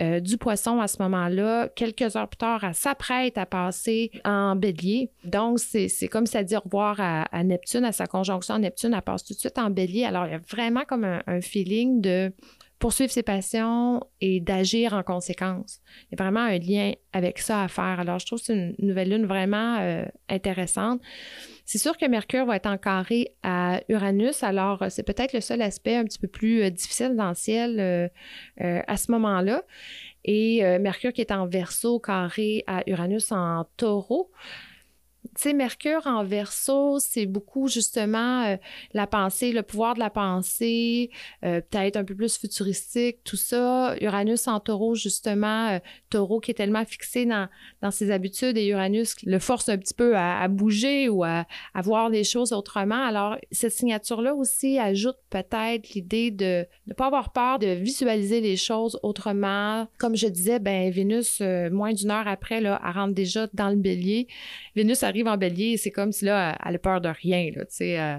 euh, 0.00 0.20
du 0.20 0.38
poisson 0.38 0.80
à 0.80 0.86
ce 0.86 1.02
moment-là. 1.02 1.68
Quelques 1.74 2.16
heures 2.16 2.28
plus 2.28 2.36
tard, 2.36 2.62
elle 2.62 2.74
s'apprête 2.74 3.36
à 3.36 3.46
passer 3.46 4.10
en 4.24 4.54
bélier. 4.54 5.10
Donc, 5.24 5.58
c'est 5.58 6.08
comme 6.08 6.26
ça 6.26 6.44
dit 6.44 6.56
au 6.56 6.60
revoir 6.60 6.96
à, 7.00 7.44
Neptune, 7.44 7.84
à 7.84 7.92
sa 7.92 8.06
conjonction 8.06 8.58
Neptune. 8.58 8.94
Elle 8.94 9.02
passe 9.02 9.24
tout 9.24 9.34
de 9.34 9.38
suite 9.38 9.58
en 9.58 9.70
bélier. 9.70 10.04
Alors, 10.04 10.26
il 10.26 10.32
y 10.32 10.34
a 10.34 10.40
vraiment 10.50 10.84
comme 10.86 11.04
un, 11.04 11.40
feeling 11.40 12.00
de 12.00 12.32
poursuivre 12.78 13.10
ses 13.10 13.22
passions 13.22 14.00
et 14.20 14.40
d'agir 14.40 14.92
en 14.92 15.02
conséquence. 15.02 15.80
Il 16.04 16.18
y 16.18 16.22
a 16.22 16.24
vraiment 16.24 16.40
un 16.40 16.58
lien 16.58 16.92
avec 17.12 17.38
ça 17.38 17.64
à 17.64 17.68
faire. 17.68 18.00
Alors, 18.00 18.18
je 18.18 18.26
trouve 18.26 18.38
que 18.38 18.46
c'est 18.46 18.54
une 18.54 18.74
nouvelle 18.78 19.10
lune 19.10 19.26
vraiment 19.26 19.78
euh, 19.80 20.04
intéressante. 20.28 21.00
C'est 21.64 21.78
sûr 21.78 21.96
que 21.96 22.06
Mercure 22.06 22.46
va 22.46 22.56
être 22.56 22.66
en 22.66 22.78
carré 22.78 23.34
à 23.42 23.80
Uranus, 23.88 24.42
alors 24.42 24.84
c'est 24.90 25.02
peut-être 25.02 25.32
le 25.32 25.40
seul 25.40 25.60
aspect 25.60 25.96
un 25.96 26.04
petit 26.04 26.18
peu 26.18 26.28
plus 26.28 26.62
euh, 26.62 26.70
difficile 26.70 27.14
dans 27.16 27.28
le 27.28 27.34
ciel 27.34 27.80
euh, 27.80 28.08
à 28.86 28.96
ce 28.96 29.10
moment-là. 29.12 29.62
Et 30.24 30.62
Mercure 30.78 31.12
qui 31.12 31.22
est 31.22 31.32
en 31.32 31.46
verso 31.46 32.00
carré 32.00 32.62
à 32.66 32.82
Uranus 32.86 33.32
en 33.32 33.64
taureau. 33.78 34.30
Tu 35.24 35.42
sais, 35.42 35.52
Mercure 35.52 36.06
en 36.06 36.24
verso, 36.24 36.98
c'est 37.00 37.26
beaucoup 37.26 37.68
justement 37.68 38.44
euh, 38.44 38.56
la 38.92 39.06
pensée, 39.06 39.52
le 39.52 39.62
pouvoir 39.62 39.94
de 39.94 39.98
la 39.98 40.10
pensée, 40.10 41.10
euh, 41.44 41.60
peut-être 41.60 41.96
un 41.96 42.04
peu 42.04 42.14
plus 42.14 42.38
futuristique, 42.38 43.18
tout 43.24 43.36
ça. 43.36 43.96
Uranus 44.00 44.46
en 44.46 44.58
taureau, 44.60 44.94
justement, 44.94 45.70
euh, 45.70 45.78
taureau 46.08 46.40
qui 46.40 46.52
est 46.52 46.54
tellement 46.54 46.84
fixé 46.84 47.26
dans, 47.26 47.48
dans 47.82 47.90
ses 47.90 48.10
habitudes 48.10 48.56
et 48.56 48.66
Uranus 48.66 49.14
qui 49.14 49.26
le 49.26 49.38
force 49.38 49.68
un 49.68 49.78
petit 49.78 49.94
peu 49.94 50.16
à, 50.16 50.46
bouger 50.48 51.08
ou 51.08 51.24
à, 51.24 51.46
voir 51.82 52.08
les 52.08 52.24
choses 52.24 52.52
autrement. 52.52 53.04
Alors, 53.04 53.36
cette 53.50 53.72
signature-là 53.72 54.34
aussi 54.34 54.78
ajoute 54.78 55.16
peut-être 55.30 55.90
l'idée 55.94 56.30
de 56.30 56.64
ne 56.86 56.94
pas 56.94 57.06
avoir 57.06 57.32
peur 57.32 57.58
de 57.58 57.68
visualiser 57.68 58.40
les 58.40 58.56
choses 58.56 58.98
autrement. 59.02 59.88
Comme 59.98 60.16
je 60.16 60.28
disais, 60.28 60.58
ben 60.58 60.90
Vénus, 60.90 61.40
moins 61.70 61.92
d'une 61.92 62.10
heure 62.10 62.28
après, 62.28 62.60
là, 62.60 62.80
elle 62.84 62.92
rentre 62.92 63.14
déjà 63.14 63.48
dans 63.52 63.68
le 63.68 63.76
bélier. 63.76 64.28
Vénus 64.74 65.02
arrive 65.08 65.26
en 65.26 65.36
bélier, 65.36 65.76
c'est 65.76 65.90
comme 65.90 66.12
si 66.12 66.24
là, 66.24 66.56
elle 66.64 66.76
a 66.76 66.78
peur 66.78 67.00
de 67.00 67.08
rien. 67.08 67.50
Là, 67.54 67.64
euh, 67.80 68.18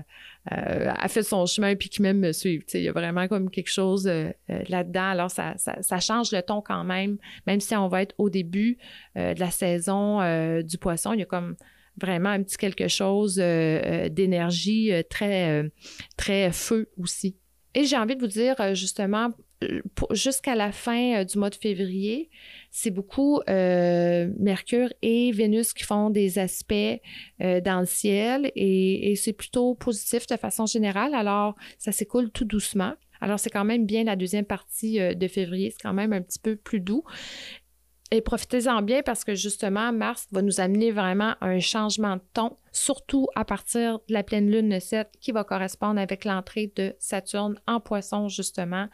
euh, 0.51 0.93
elle 1.01 1.09
fait 1.09 1.23
son 1.23 1.45
chemin 1.45 1.75
puis 1.75 1.89
qui 1.89 2.01
même 2.01 2.19
me 2.19 2.31
suit. 2.31 2.63
Il 2.73 2.81
y 2.81 2.89
a 2.89 2.91
vraiment 2.91 3.27
comme 3.27 3.49
quelque 3.49 3.71
chose 3.71 4.07
euh, 4.07 4.31
là-dedans. 4.67 5.09
Alors, 5.11 5.31
ça, 5.31 5.55
ça, 5.57 5.99
change 5.99 6.31
le 6.31 6.41
ton 6.41 6.61
quand 6.61 6.83
même, 6.83 7.17
même 7.47 7.59
si 7.59 7.75
on 7.75 7.87
va 7.87 8.01
être 8.01 8.15
au 8.17 8.29
début 8.29 8.77
de 9.15 9.39
la 9.39 9.51
saison 9.51 10.19
du 10.61 10.77
poisson, 10.77 11.13
il 11.13 11.19
y 11.19 11.23
a 11.23 11.25
comme 11.25 11.55
vraiment 11.99 12.29
un 12.29 12.43
petit 12.43 12.57
quelque 12.57 12.87
chose 12.87 13.35
d'énergie 13.35 14.91
très, 15.09 15.69
très 16.17 16.51
feu 16.51 16.89
aussi. 16.97 17.37
Et 17.75 17.83
j'ai 17.83 17.97
envie 17.97 18.15
de 18.15 18.21
vous 18.21 18.27
dire 18.27 18.55
justement, 18.75 19.29
jusqu'à 20.11 20.55
la 20.55 20.71
fin 20.71 21.23
du 21.23 21.37
mois 21.37 21.49
de 21.49 21.55
février, 21.55 22.29
c'est 22.71 22.91
beaucoup 22.91 23.41
euh, 23.49 24.29
Mercure 24.39 24.93
et 25.01 25.31
Vénus 25.31 25.73
qui 25.73 25.83
font 25.83 26.09
des 26.09 26.39
aspects 26.39 26.73
euh, 27.41 27.61
dans 27.61 27.79
le 27.79 27.85
ciel 27.85 28.51
et, 28.55 29.15
c'est 29.15 29.33
plutôt 29.33 29.75
positif 29.75 30.27
de 30.27 30.37
façon 30.37 30.65
générale. 30.65 31.13
Alors, 31.13 31.55
ça 31.77 31.91
s'écoule 31.91 32.31
tout 32.31 32.45
doucement. 32.45 32.93
Alors, 33.21 33.39
c'est 33.39 33.49
quand 33.49 33.65
même 33.65 33.85
bien 33.85 34.05
la 34.05 34.15
deuxième 34.15 34.45
partie 34.45 34.99
euh, 34.99 35.13
de 35.13 35.27
février, 35.27 35.71
c'est 35.71 35.81
quand 35.81 35.93
même 35.93 36.13
un 36.13 36.21
petit 36.21 36.39
peu 36.39 36.55
plus 36.55 36.79
doux. 36.79 37.03
Et 38.11 38.21
profitez-en 38.21 38.81
bien 38.81 39.01
parce 39.03 39.23
que 39.23 39.35
justement, 39.35 39.91
Mars 39.91 40.27
va 40.31 40.41
nous 40.41 40.59
amener 40.59 40.91
vraiment 40.91 41.35
un 41.41 41.59
changement 41.59 42.15
de 42.15 42.21
ton 42.33 42.55
surtout 42.71 43.27
à 43.35 43.45
partir 43.45 43.99
de 44.07 44.13
la 44.13 44.23
pleine 44.23 44.49
lune 44.49 44.79
7 44.79 45.09
qui 45.19 45.31
va 45.31 45.43
correspondre 45.43 45.99
avec 45.99 46.25
l'entrée 46.25 46.71
de 46.75 46.95
Saturne 46.99 47.55
en 47.67 47.79
poisson, 47.79 48.27
justement. 48.27 48.87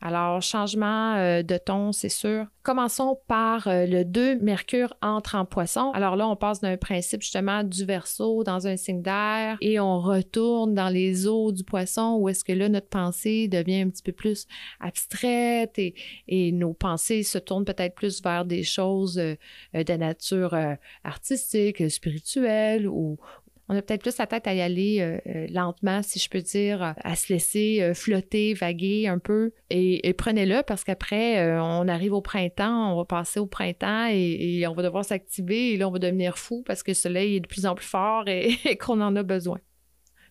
Alors, 0.00 0.42
changement 0.42 1.14
euh, 1.16 1.42
de 1.42 1.56
ton, 1.56 1.92
c'est 1.92 2.08
sûr. 2.08 2.46
Commençons 2.62 3.18
par 3.28 3.68
euh, 3.68 3.86
le 3.86 4.04
2, 4.04 4.40
Mercure 4.40 4.94
entre 5.02 5.36
en 5.36 5.44
poisson. 5.44 5.92
Alors 5.92 6.16
là, 6.16 6.28
on 6.28 6.36
passe 6.36 6.60
d'un 6.60 6.76
principe 6.76 7.22
justement 7.22 7.62
du 7.62 7.84
verso 7.84 8.42
dans 8.44 8.66
un 8.66 8.76
signe 8.76 9.02
d'air 9.02 9.56
et 9.60 9.78
on 9.78 10.00
retourne 10.00 10.74
dans 10.74 10.88
les 10.88 11.26
eaux 11.26 11.52
du 11.52 11.64
poisson 11.64 12.16
où 12.18 12.28
est-ce 12.28 12.44
que 12.44 12.52
là, 12.52 12.68
notre 12.68 12.88
pensée 12.88 13.48
devient 13.48 13.82
un 13.82 13.90
petit 13.90 14.02
peu 14.02 14.12
plus 14.12 14.46
abstraite 14.80 15.78
et, 15.78 15.94
nos 16.52 16.74
pensées 16.74 17.22
se 17.22 17.38
tournent 17.38 17.64
peut-être 17.64 17.94
plus 17.94 18.22
vers 18.22 18.44
des 18.44 18.62
choses 18.62 19.18
euh, 19.18 19.34
de 19.74 19.92
nature 19.94 20.56
artistique, 21.04 21.90
spirituelle 21.90 22.88
ou 22.88 23.15
on 23.68 23.76
a 23.76 23.82
peut-être 23.82 24.02
plus 24.02 24.16
la 24.18 24.26
tête 24.26 24.46
à 24.46 24.54
y 24.54 24.60
aller 24.60 25.00
euh, 25.00 25.18
euh, 25.26 25.46
lentement, 25.50 26.02
si 26.02 26.18
je 26.18 26.28
peux 26.28 26.40
dire, 26.40 26.94
à 27.02 27.16
se 27.16 27.32
laisser 27.32 27.78
euh, 27.82 27.94
flotter, 27.94 28.54
vaguer 28.54 29.08
un 29.08 29.18
peu. 29.18 29.52
Et, 29.70 30.14
prenez-le 30.16 30.62
parce 30.62 30.84
qu'après, 30.84 31.58
on 31.60 31.88
arrive 31.88 32.12
au 32.12 32.20
printemps, 32.20 32.92
on 32.92 32.96
va 32.96 33.04
passer 33.04 33.40
au 33.40 33.46
printemps 33.46 34.06
et, 34.10 34.64
on 34.66 34.74
va 34.74 34.82
devoir 34.82 35.04
s'activer 35.04 35.72
et 35.72 35.76
là, 35.76 35.88
on 35.88 35.90
va 35.90 35.98
devenir 35.98 36.38
fou 36.38 36.62
parce 36.64 36.82
que 36.82 36.92
le 36.92 36.94
soleil 36.94 37.36
est 37.36 37.40
de 37.40 37.46
plus 37.46 37.66
en 37.66 37.74
plus 37.74 37.86
fort 37.86 38.28
et 38.28 38.56
qu'on 38.80 39.00
en 39.00 39.14
a 39.16 39.22
besoin. 39.22 39.58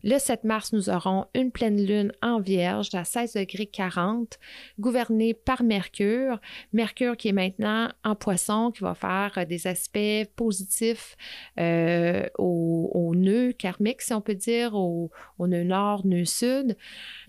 Le 0.07 0.19
7 0.19 0.43
mars, 0.43 0.71
nous 0.71 0.91
aurons 0.91 1.25
une 1.33 1.51
pleine 1.51 1.83
lune 1.83 2.11
en 2.21 2.39
Vierge 2.39 2.89
à 2.93 3.03
16 3.03 3.33
degrés 3.33 3.65
40, 3.65 4.37
gouvernée 4.79 5.33
par 5.33 5.63
Mercure. 5.63 6.39
Mercure 6.73 7.17
qui 7.17 7.29
est 7.29 7.33
maintenant 7.33 7.89
en 8.03 8.13
poisson, 8.13 8.69
qui 8.69 8.83
va 8.83 8.93
faire 8.93 9.31
euh, 9.35 9.45
des 9.45 9.65
aspects 9.65 10.29
positifs 10.35 11.17
euh, 11.59 12.27
au, 12.37 13.13
nœud 13.15 13.51
karmique, 13.53 14.03
si 14.03 14.13
on 14.13 14.21
peut 14.21 14.35
dire, 14.35 14.75
au, 14.75 15.09
nœud 15.39 15.63
nord, 15.63 16.05
nœud 16.05 16.25
sud. 16.25 16.77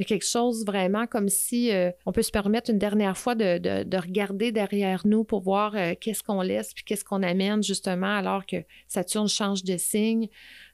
Quelque 0.06 0.26
chose 0.26 0.66
vraiment 0.66 1.06
comme 1.06 1.30
si 1.30 1.72
euh, 1.72 1.90
on 2.04 2.12
peut 2.12 2.20
se 2.20 2.30
permettre 2.30 2.68
une 2.68 2.78
dernière 2.78 3.16
fois 3.16 3.34
de, 3.34 3.96
regarder 3.96 4.52
derrière 4.52 5.06
nous 5.06 5.24
pour 5.24 5.40
voir 5.40 5.74
qu'est-ce 5.98 6.22
qu'on 6.22 6.42
laisse 6.42 6.74
puis 6.74 6.84
qu'est-ce 6.84 7.04
qu'on 7.04 7.22
amène 7.22 7.62
justement 7.62 8.14
alors 8.14 8.44
que 8.44 8.56
Saturne 8.86 9.28
change 9.28 9.64
de 9.64 9.78
signe 9.78 10.28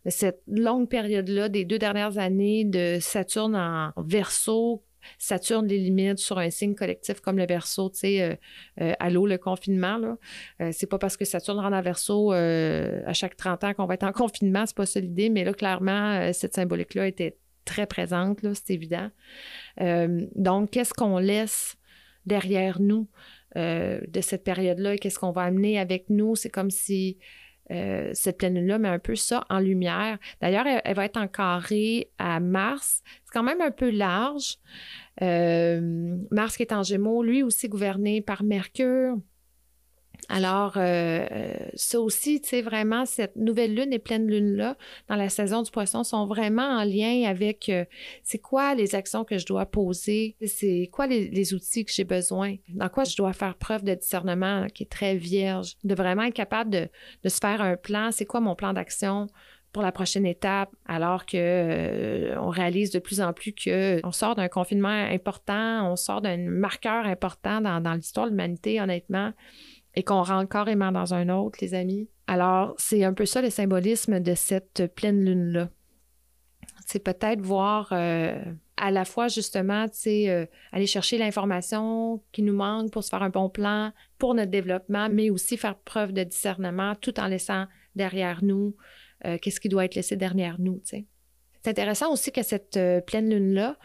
cette 0.06 0.42
longue 0.46 0.88
période-là 0.88 1.48
des 1.48 1.64
deux 1.64 1.78
dernières 1.78 2.18
années 2.18 2.64
de 2.64 2.98
Saturne 3.00 3.54
en 3.56 3.92
verso, 4.02 4.82
Saturne 5.18 5.66
les 5.66 5.78
limites 5.78 6.18
sur 6.18 6.38
un 6.38 6.50
signe 6.50 6.74
collectif 6.74 7.20
comme 7.20 7.38
le 7.38 7.46
verso, 7.46 7.90
tu 7.90 7.98
sais, 7.98 8.22
euh, 8.22 8.34
euh, 8.80 8.92
allô, 8.98 9.26
le 9.26 9.38
confinement, 9.38 9.98
là. 9.98 10.16
Euh, 10.60 10.70
c'est 10.72 10.86
pas 10.86 10.98
parce 10.98 11.16
que 11.16 11.24
Saturne 11.24 11.58
rentre 11.58 11.76
en 11.76 11.82
verso 11.82 12.32
à 12.32 13.12
chaque 13.12 13.36
30 13.36 13.64
ans 13.64 13.74
qu'on 13.74 13.86
va 13.86 13.94
être 13.94 14.04
en 14.04 14.12
confinement, 14.12 14.66
c'est 14.66 14.76
pas 14.76 14.86
ça 14.86 15.00
l'idée, 15.00 15.30
mais 15.30 15.44
là, 15.44 15.52
clairement, 15.52 16.32
cette 16.32 16.54
symbolique-là 16.54 17.06
était 17.06 17.36
très 17.64 17.86
présente, 17.86 18.42
là, 18.42 18.52
c'est 18.54 18.74
évident. 18.74 19.10
donc, 19.78 20.70
qu'est-ce 20.70 20.94
qu'on 20.94 21.18
laisse 21.18 21.76
derrière 22.26 22.80
nous 22.80 23.08
de 23.54 24.20
cette 24.20 24.44
période-là? 24.44 24.96
Qu'est-ce 24.96 25.18
qu'on 25.18 25.32
va 25.32 25.42
amener 25.42 25.78
avec 25.78 26.08
nous? 26.08 26.34
C'est 26.36 26.50
comme 26.50 26.70
si 26.70 27.18
euh, 27.70 28.10
cette 28.12 28.38
pleine 28.38 28.54
lune-là 28.54 28.78
met 28.78 28.88
un 28.88 28.98
peu 28.98 29.14
ça 29.14 29.44
en 29.48 29.58
lumière. 29.60 30.18
D'ailleurs, 30.40 30.66
elle, 30.66 30.94
va 30.94 31.04
être 31.04 31.16
en 31.16 31.28
carré 31.28 32.10
à 32.18 32.40
Mars. 32.40 33.02
C'est 33.24 33.32
quand 33.32 33.42
même 33.42 33.60
un 33.60 33.70
peu 33.70 33.90
large. 33.90 34.58
Euh, 35.22 36.16
Mars 36.30 36.56
qui 36.56 36.62
est 36.62 36.72
en 36.72 36.82
Gémeaux, 36.82 37.22
lui 37.22 37.42
aussi 37.42 37.68
gouverné 37.68 38.20
par 38.20 38.42
Mercure. 38.42 39.16
Alors, 40.28 40.74
euh, 40.76 41.26
ça 41.74 42.00
aussi, 42.00 42.40
tu 42.40 42.48
sais, 42.48 42.62
vraiment, 42.62 43.04
cette 43.06 43.36
nouvelle 43.36 43.74
lune 43.74 43.92
et 43.92 43.98
pleine 43.98 44.26
lune-là, 44.26 44.76
dans 45.08 45.16
la 45.16 45.28
saison 45.28 45.62
du 45.62 45.70
poisson, 45.70 46.04
sont 46.04 46.26
vraiment 46.26 46.62
en 46.62 46.84
lien 46.84 47.24
avec 47.26 47.68
euh, 47.68 47.84
c'est 48.22 48.38
quoi 48.38 48.74
les 48.74 48.94
actions 48.94 49.24
que 49.24 49.38
je 49.38 49.46
dois 49.46 49.66
poser, 49.66 50.36
c'est 50.46 50.88
quoi 50.92 51.06
les, 51.06 51.54
outils 51.54 51.84
que 51.84 51.92
j'ai 51.92 52.04
besoin, 52.04 52.56
dans 52.68 52.88
quoi 52.88 53.04
je 53.04 53.16
dois 53.16 53.32
faire 53.32 53.56
preuve 53.56 53.82
de 53.82 53.94
discernement 53.94 54.66
qui 54.72 54.84
est 54.84 54.90
très 54.90 55.16
vierge, 55.16 55.76
de 55.82 55.94
vraiment 55.94 56.22
être 56.22 56.34
capable 56.34 56.70
de, 56.70 56.88
se 57.28 57.38
faire 57.38 57.60
un 57.60 57.76
plan, 57.76 58.10
c'est 58.12 58.26
quoi 58.26 58.40
mon 58.40 58.54
plan 58.54 58.72
d'action 58.72 59.26
pour 59.72 59.82
la 59.82 59.90
prochaine 59.90 60.26
étape, 60.26 60.70
alors 60.86 61.24
que 61.24 61.36
euh, 61.36 62.40
on 62.40 62.50
réalise 62.50 62.90
de 62.90 62.98
plus 62.98 63.20
en 63.20 63.32
plus 63.32 63.52
que 63.52 64.00
on 64.04 64.12
sort 64.12 64.34
d'un 64.34 64.48
confinement 64.48 64.88
important, 64.88 65.90
on 65.90 65.96
sort 65.96 66.20
d'un 66.20 66.36
marqueur 66.36 67.06
important 67.06 67.60
dans, 67.62 67.80
dans 67.80 67.94
l'histoire 67.94 68.26
de 68.26 68.30
l'humanité, 68.30 68.80
honnêtement 68.80 69.32
et 69.94 70.02
qu'on 70.02 70.22
rentre 70.22 70.48
carrément 70.48 70.92
dans 70.92 71.14
un 71.14 71.28
autre, 71.28 71.58
les 71.60 71.74
amis. 71.74 72.08
Alors, 72.26 72.74
c'est 72.78 73.04
un 73.04 73.12
peu 73.12 73.26
ça 73.26 73.42
le 73.42 73.50
symbolisme 73.50 74.20
de 74.20 74.34
cette 74.34 74.94
pleine 74.94 75.24
lune-là. 75.24 75.68
C'est 76.86 77.02
peut-être 77.02 77.40
voir 77.40 77.88
euh, 77.92 78.40
à 78.76 78.90
la 78.90 79.04
fois 79.04 79.28
justement, 79.28 79.88
tu 79.88 79.98
sais, 79.98 80.30
euh, 80.30 80.46
aller 80.72 80.86
chercher 80.86 81.18
l'information 81.18 82.22
qui 82.32 82.42
nous 82.42 82.54
manque 82.54 82.90
pour 82.90 83.04
se 83.04 83.08
faire 83.08 83.22
un 83.22 83.30
bon 83.30 83.48
plan 83.48 83.92
pour 84.18 84.34
notre 84.34 84.50
développement, 84.50 85.08
mais 85.10 85.30
aussi 85.30 85.56
faire 85.56 85.76
preuve 85.76 86.12
de 86.12 86.24
discernement 86.24 86.94
tout 86.94 87.18
en 87.20 87.26
laissant 87.26 87.66
derrière 87.94 88.42
nous 88.42 88.74
euh, 89.24 89.38
qu'est-ce 89.38 89.60
qui 89.60 89.68
doit 89.68 89.84
être 89.84 89.94
laissé 89.94 90.16
derrière 90.16 90.56
nous, 90.58 90.80
tu 90.80 90.96
sais. 90.96 91.06
C'est 91.62 91.70
intéressant 91.70 92.12
aussi 92.12 92.32
que 92.32 92.42
cette 92.42 92.76
euh, 92.76 93.00
pleine 93.00 93.30
lune-là, 93.30 93.76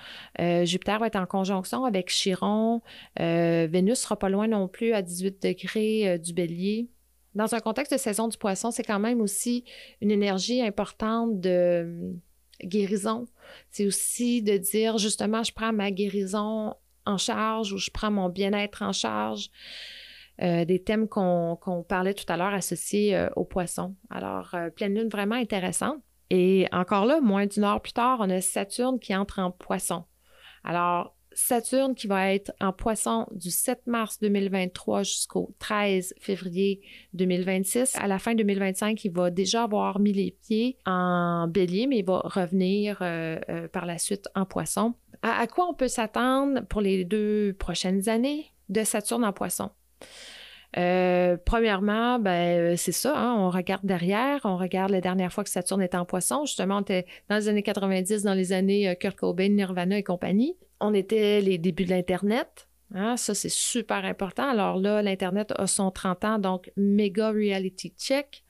Jupiter 0.65 0.99
va 0.99 1.07
être 1.07 1.15
en 1.15 1.25
conjonction 1.25 1.85
avec 1.85 2.09
Chiron. 2.09 2.81
Vénus 3.17 3.99
sera 3.99 4.17
pas 4.17 4.29
loin 4.29 4.47
non 4.47 4.67
plus 4.67 4.93
à 4.93 5.01
18 5.01 5.41
degrés 5.41 6.19
du 6.19 6.33
bélier. 6.33 6.89
Dans 7.35 7.53
un 7.53 7.59
contexte 7.59 7.93
de 7.93 7.99
saison 7.99 8.27
du 8.27 8.37
poisson, 8.37 8.71
c'est 8.71 8.83
quand 8.83 8.99
même 8.99 9.21
aussi 9.21 9.63
une 10.01 10.09
énergie 10.09 10.61
importante 10.61 11.39
de 11.39 12.15
guérison. 12.63 13.27
C'est 13.69 13.85
aussi 13.85 14.41
de 14.41 14.57
dire 14.57 14.97
justement, 14.97 15.43
je 15.43 15.53
prends 15.53 15.71
ma 15.71 15.91
guérison 15.91 16.73
en 17.05 17.17
charge 17.17 17.73
ou 17.73 17.77
je 17.77 17.89
prends 17.91 18.11
mon 18.11 18.29
bien-être 18.29 18.81
en 18.81 18.91
charge. 18.91 19.49
Euh, 20.43 20.65
des 20.65 20.83
thèmes 20.83 21.07
qu'on 21.07 21.83
parlait 21.87 22.13
tout 22.13 22.31
à 22.31 22.37
l'heure 22.37 22.53
associés 22.53 23.15
euh, 23.15 23.27
aux 23.35 23.43
poissons. 23.43 23.95
Alors, 24.11 24.53
euh, 24.53 24.69
pleine 24.69 24.93
lune 24.93 25.09
vraiment 25.09 25.35
intéressante. 25.35 25.97
Et 26.29 26.67
encore 26.71 27.05
là, 27.05 27.21
moins 27.21 27.45
d'une 27.45 27.63
heure 27.63 27.81
plus 27.81 27.93
tard, 27.93 28.19
on 28.21 28.29
a 28.29 28.41
Saturne 28.41 28.99
qui 28.99 29.15
entre 29.15 29.39
en 29.39 29.51
poisson. 29.51 30.03
Alors, 30.63 31.15
Saturne 31.39 31.93
qui 31.93 32.07
va 32.07 32.33
être 32.33 32.51
en 32.59 32.73
poisson 32.73 33.27
du 33.31 33.51
7 33.51 33.85
mars 33.85 34.19
2023 34.19 35.03
jusqu'au 35.03 35.53
13 35.59 36.15
février 36.19 36.81
2026. 37.13 37.95
À 37.95 38.07
la 38.07 38.17
fin 38.17 38.33
2025, 38.33 39.05
il 39.05 39.11
va 39.11 39.29
déjà 39.29 39.63
avoir 39.63 39.99
mis 39.99 40.13
les 40.13 40.31
pieds 40.31 40.79
en 40.87 41.47
bélier, 41.47 41.85
mais 41.85 41.99
il 41.99 42.05
va 42.05 42.21
revenir 42.23 42.97
euh, 43.01 43.37
euh, 43.49 43.67
par 43.67 43.85
la 43.85 43.99
suite 43.99 44.27
en 44.33 44.45
poisson. 44.45 44.95
À, 45.21 45.45
quoi 45.45 45.67
on 45.69 45.75
peut 45.75 45.87
s'attendre 45.87 46.61
pour 46.67 46.81
les 46.81 47.05
deux 47.05 47.55
prochaines 47.59 48.09
années 48.09 48.51
de 48.69 48.83
Saturne 48.83 49.23
en 49.23 49.33
poisson? 49.33 49.69
Euh, 50.75 51.37
premièrement, 51.45 52.19
ben, 52.19 52.75
c'est 52.75 52.91
ça, 52.91 53.17
hein, 53.17 53.35
on 53.37 53.49
regarde 53.49 53.85
derrière, 53.85 54.41
on 54.43 54.57
regarde 54.57 54.91
la 54.91 55.01
dernière 55.01 55.31
fois 55.31 55.43
que 55.43 55.49
Saturne 55.49 55.81
était 55.81 55.97
en 55.97 56.05
poisson. 56.05 56.45
Justement, 56.45 56.77
on 56.77 56.81
était 56.81 57.05
dans 57.29 57.37
les 57.37 57.47
années 57.47 57.63
90, 57.63 58.23
dans 58.23 58.33
les 58.33 58.51
années 58.51 58.95
Kurt 58.99 59.15
Cobain, 59.15 59.49
Nirvana 59.49 59.97
et 59.97 60.03
compagnie 60.03 60.57
on 60.79 60.93
était 60.93 61.41
les 61.41 61.57
débuts 61.57 61.85
de 61.85 61.91
l'Internet. 61.91 62.67
Hein, 62.93 63.17
ça, 63.17 63.35
c'est 63.35 63.49
super 63.49 64.05
important. 64.05 64.47
Alors 64.49 64.77
là, 64.77 65.01
l'Internet 65.01 65.53
a 65.57 65.67
son 65.67 65.91
30 65.91 66.23
ans, 66.23 66.39
donc 66.39 66.71
méga 66.77 67.31
reality 67.31 67.93
check. 67.97 68.45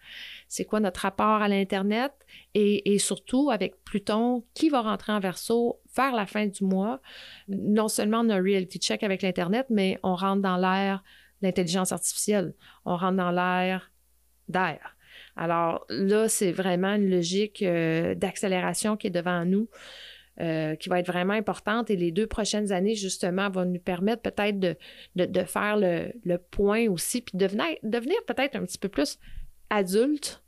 C'est 0.48 0.64
quoi 0.64 0.80
notre 0.80 1.02
rapport 1.02 1.42
à 1.42 1.48
l'Internet? 1.48 2.12
Et, 2.54 3.00
surtout, 3.00 3.50
avec 3.50 3.84
Pluton, 3.84 4.44
qui 4.54 4.70
va 4.70 4.82
rentrer 4.82 5.12
en 5.12 5.20
verso 5.20 5.80
vers 5.96 6.16
la 6.16 6.28
fin 6.28 6.46
du 6.46 6.64
mois? 6.64 7.02
Non 7.48 7.88
seulement 7.88 8.20
on 8.20 8.30
a 8.30 8.36
un 8.36 8.42
reality 8.42 8.78
check 8.78 9.04
avec 9.04 9.24
l'Internet, 9.24 9.68
mais 9.70 10.00
on 10.04 10.16
rentre 10.16 10.42
dans 10.44 10.58
l'ère 10.58 11.04
d'intelligence 11.42 11.92
artificielle. 11.92 12.54
On 12.86 12.96
rentre 12.96 13.18
dans 13.18 13.32
l'ère 13.32 13.92
d'air. 14.48 14.96
Alors 15.36 15.86
là, 15.90 16.28
c'est 16.28 16.52
vraiment 16.52 16.96
une 16.96 17.10
logique 17.10 17.62
euh, 17.62 18.16
d'accélération 18.16 18.98
qui 18.98 19.08
est 19.08 19.12
devant 19.12 19.46
nous. 19.46 19.70
Euh, 20.40 20.76
qui 20.76 20.88
va 20.88 21.00
être 21.00 21.08
vraiment 21.08 21.34
importante 21.34 21.90
et 21.90 21.96
les 21.96 22.12
deux 22.12 22.28
prochaines 22.28 22.72
années, 22.72 22.94
justement, 22.94 23.50
vont 23.50 23.66
nous 23.66 23.80
permettre 23.80 24.22
peut-être 24.22 24.60
de, 24.60 24.76
faire 25.46 25.78
le, 25.78 26.38
point 26.38 26.88
aussi, 26.90 27.22
puis 27.22 27.36
devenir, 27.36 27.66
devenir 27.82 28.18
peut-être 28.28 28.56
un 28.56 28.64
petit 28.64 28.78
peu 28.78 28.88
plus 28.88 29.18
adulte 29.72 30.44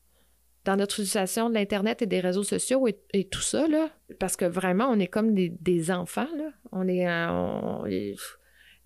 dans 0.64 0.76
notre 0.76 1.00
utilisation 1.00 1.50
de 1.50 1.56
l'Internet 1.56 2.04
et 2.04 2.06
des 2.06 2.20
réseaux 2.20 2.44
sociaux 2.44 2.88
et, 2.88 3.24
tout 3.30 3.42
ça, 3.42 3.68
là, 3.68 3.90
parce 4.20 4.36
que 4.36 4.46
vraiment, 4.46 4.86
on 4.92 5.00
est 5.00 5.08
comme 5.08 5.34
des, 5.34 5.50
des 5.50 5.90
enfants, 5.90 6.30
là. 6.38 6.52
On 6.72 6.88
est, 6.88 7.08
on, 7.10 7.84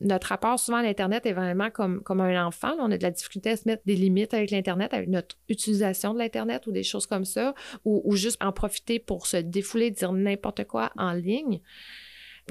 notre 0.04 0.28
rapport 0.28 0.60
souvent 0.60 0.78
à 0.78 0.84
l'Internet 0.84 1.26
est 1.26 1.34
vraiment 1.34 1.70
comme, 1.70 2.02
comme 2.04 2.22
un 2.22 2.46
enfant. 2.46 2.74
On 2.80 2.92
a 2.92 2.98
de 2.98 3.04
la 3.04 3.12
difficulté 3.12 3.52
à 3.52 3.58
se 3.58 3.68
mettre 3.68 3.84
des 3.86 3.96
limites 3.96 4.34
avec 4.34 4.52
l'Internet, 4.52 4.94
avec 4.94 5.10
notre 5.10 5.38
utilisation 5.50 6.14
de 6.14 6.20
l'Internet 6.20 6.68
ou 6.68 6.72
des 6.72 6.84
choses 6.84 7.08
comme 7.08 7.26
ça, 7.26 7.54
ou, 7.86 8.16
juste 8.16 8.38
en 8.44 8.52
profiter 8.52 9.00
pour 9.00 9.28
se 9.28 9.38
défouler, 9.38 9.92
dire 9.92 10.12
n'importe 10.12 10.66
quoi 10.66 10.92
en 10.98 11.14
ligne. 11.14 11.62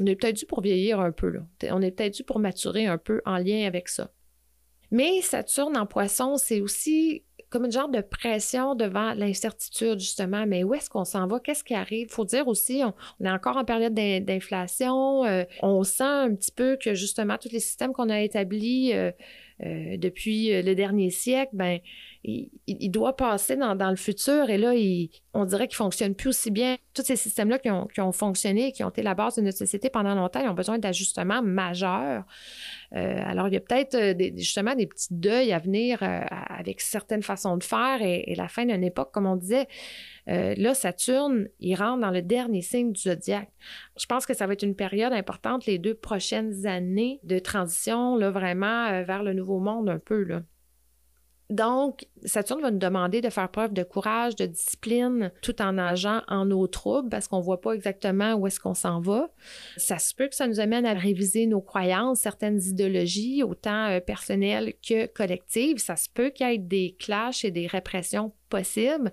On 0.01 0.07
est 0.07 0.17
peut-être 0.17 0.37
dû 0.37 0.47
pour 0.47 0.63
vieillir 0.63 1.01
un 1.01 1.13
peu. 1.13 1.29
Là. 1.29 1.41
On 1.71 1.83
est 1.83 1.91
peut-être 1.91 2.15
dû 2.15 2.25
pour 2.25 2.39
maturer 2.39 2.87
un 2.87 2.99
peu 2.99 3.21
en 3.27 3.37
lien 3.37 3.67
avec 3.67 3.89
ça. 3.89 4.11
Mais 4.91 5.21
Saturne 5.23 5.77
en 5.77 5.87
poisson, 5.87 6.37
c'est 6.37 6.61
aussi 6.61 7.25
comme 7.53 7.67
une 7.67 7.73
genre 7.73 7.91
de 7.91 8.01
pression 8.01 8.75
devant 8.75 9.13
l'incertitude, 9.13 10.01
justement. 10.01 10.47
Mais 10.47 10.65
où 10.65 10.75
est-ce 10.75 10.89
qu'on 10.89 11.05
s'en 11.05 11.27
va? 11.27 11.39
Qu'est-ce 11.39 11.63
qui 11.63 11.75
arrive? 11.75 12.09
Il 12.09 12.13
faut 12.13 12.25
dire 12.25 12.49
aussi, 12.49 12.83
on, 12.83 13.25
est 13.25 13.31
encore 13.31 13.59
en 13.59 13.65
période 13.65 13.95
d'inflation. 13.95 15.25
Euh, 15.25 15.45
on 15.61 15.85
sent 15.85 16.03
un 16.03 16.35
petit 16.35 16.51
peu 16.51 16.79
que, 16.83 16.95
justement, 16.95 17.37
tous 17.37 17.51
les 17.53 17.61
systèmes 17.61 17.93
qu'on 17.93 18.09
a 18.09 18.21
établis 18.23 18.95
euh, 18.95 19.13
euh, 19.63 19.97
depuis 19.99 20.63
le 20.63 20.75
dernier 20.75 21.11
siècle, 21.11 21.51
ben 21.53 21.79
il, 22.25 22.91
doit 22.91 23.17
passer 23.17 23.57
dans, 23.57 23.91
le 23.91 23.97
futur 23.97 24.49
et 24.49 24.57
là, 24.57 24.73
on 25.35 25.45
dirait 25.45 25.67
qu'il 25.67 25.75
ne 25.75 25.85
fonctionne 25.85 26.15
plus 26.15 26.29
aussi 26.29 26.53
bien. 26.53 26.77
Tous 26.95 27.03
ces 27.03 27.17
systèmes-là 27.17 27.59
qui 27.59 28.01
ont, 28.01 28.13
fonctionné 28.13 28.69
et 28.69 28.73
qui 28.73 28.85
ont 28.85 28.91
été 28.91 29.03
la 29.03 29.15
base 29.15 29.37
de 29.37 29.43
notre 29.43 29.59
société 29.59 29.91
pendant 29.91 30.15
longtemps, 30.15 30.41
ils 30.41 30.49
ont 30.49 30.55
besoin 30.55 30.79
d'ajustements 30.79 31.43
majeurs. 31.43 32.25
Euh, 32.95 33.23
alors, 33.25 33.49
il 33.49 33.55
y 33.55 33.57
a 33.57 33.61
peut-être 33.61 33.95
euh, 33.95 34.31
justement 34.37 34.75
des 34.75 34.87
petits 34.87 35.09
deuils 35.11 35.53
à 35.53 35.59
venir 35.59 36.01
euh, 36.03 36.21
avec 36.31 36.81
certaines 36.81 37.23
façons 37.23 37.57
de 37.57 37.65
faire 37.65 38.03
et, 38.03 38.35
la 38.37 38.47
fin 38.47 38.67
d'une 38.67 38.85
époque, 38.85 39.11
comme 39.13 39.27
on 39.27 39.37
disait. 39.37 39.67
là, 40.27 40.75
Saturne, 40.75 41.49
il 41.59 41.75
rentre 41.75 42.03
dans 42.03 42.11
le 42.11 42.23
dernier 42.23 42.63
signe 42.63 42.93
du 42.93 43.01
zodiaque. 43.01 43.51
Je 43.99 44.07
pense 44.07 44.27
que 44.27 44.35
ça 44.35 44.47
va 44.47 44.53
être 44.53 44.63
une 44.63 44.77
période 44.77 45.13
importante 45.13 45.67
les 45.67 45.79
deux 45.79 45.95
prochaines 45.95 46.67
années 46.67 47.19
de 47.25 47.41
transition, 47.41 48.17
là, 48.17 48.31
vraiment 48.31 49.03
vers 49.03 49.25
le 49.25 49.33
nouveau 49.33 49.59
monde 49.59 49.89
un 49.89 49.99
peu. 49.99 50.23
Là. 50.23 50.43
Donc, 51.53 52.07
Saturne 52.25 52.63
va 52.63 52.71
nous 52.71 52.79
demander 52.79 53.21
de 53.21 53.29
faire 53.29 53.51
preuve 53.51 53.75
de 53.75 53.83
courage, 53.83 54.37
de 54.37 54.47
discipline, 54.47 55.31
tout 55.43 55.61
en 55.61 55.73
nageant 55.73 56.23
en 56.27 56.51
eau 56.51 56.67
trouble 56.67 57.11
parce 57.11 57.29
qu'on 57.29 57.41
ne 57.41 57.43
voit 57.43 57.61
pas 57.61 57.73
exactement 57.73 58.33
où 58.37 58.47
est-ce 58.47 58.59
qu'on 58.59 58.73
s'en 58.73 59.01
va. 59.01 59.29
Ça 59.77 59.99
se 59.99 60.15
peut 60.15 60.29
que 60.29 60.35
ça 60.35 60.47
nous 60.47 60.61
amène 60.61 60.87
à 60.87 60.95
réviser 60.95 61.45
nos 61.45 61.61
croyances, 61.61 62.21
certaines 62.21 62.59
idéologies, 62.63 63.43
autant 63.43 63.91
euh, 63.91 64.01
personnelles 64.01 64.73
que 64.89 65.05
collectives. 65.05 65.77
Ça 65.77 65.97
se 65.97 66.09
peut 66.09 66.31
qu'il 66.31 66.49
y 66.49 66.55
ait 66.55 66.59
des 66.59 66.97
clashs 66.99 67.45
et 67.45 67.51
des 67.51 67.67
répressions 67.67 68.33
possibles. 68.49 69.13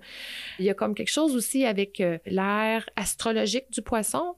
Il 0.58 0.64
y 0.64 0.70
a 0.70 0.74
comme 0.74 0.94
quelque 0.94 1.12
chose 1.12 1.36
aussi 1.36 1.66
avec 1.66 2.00
euh, 2.00 2.16
l'ère 2.24 2.88
astrologique 2.96 3.70
du 3.70 3.82
poisson 3.82 4.34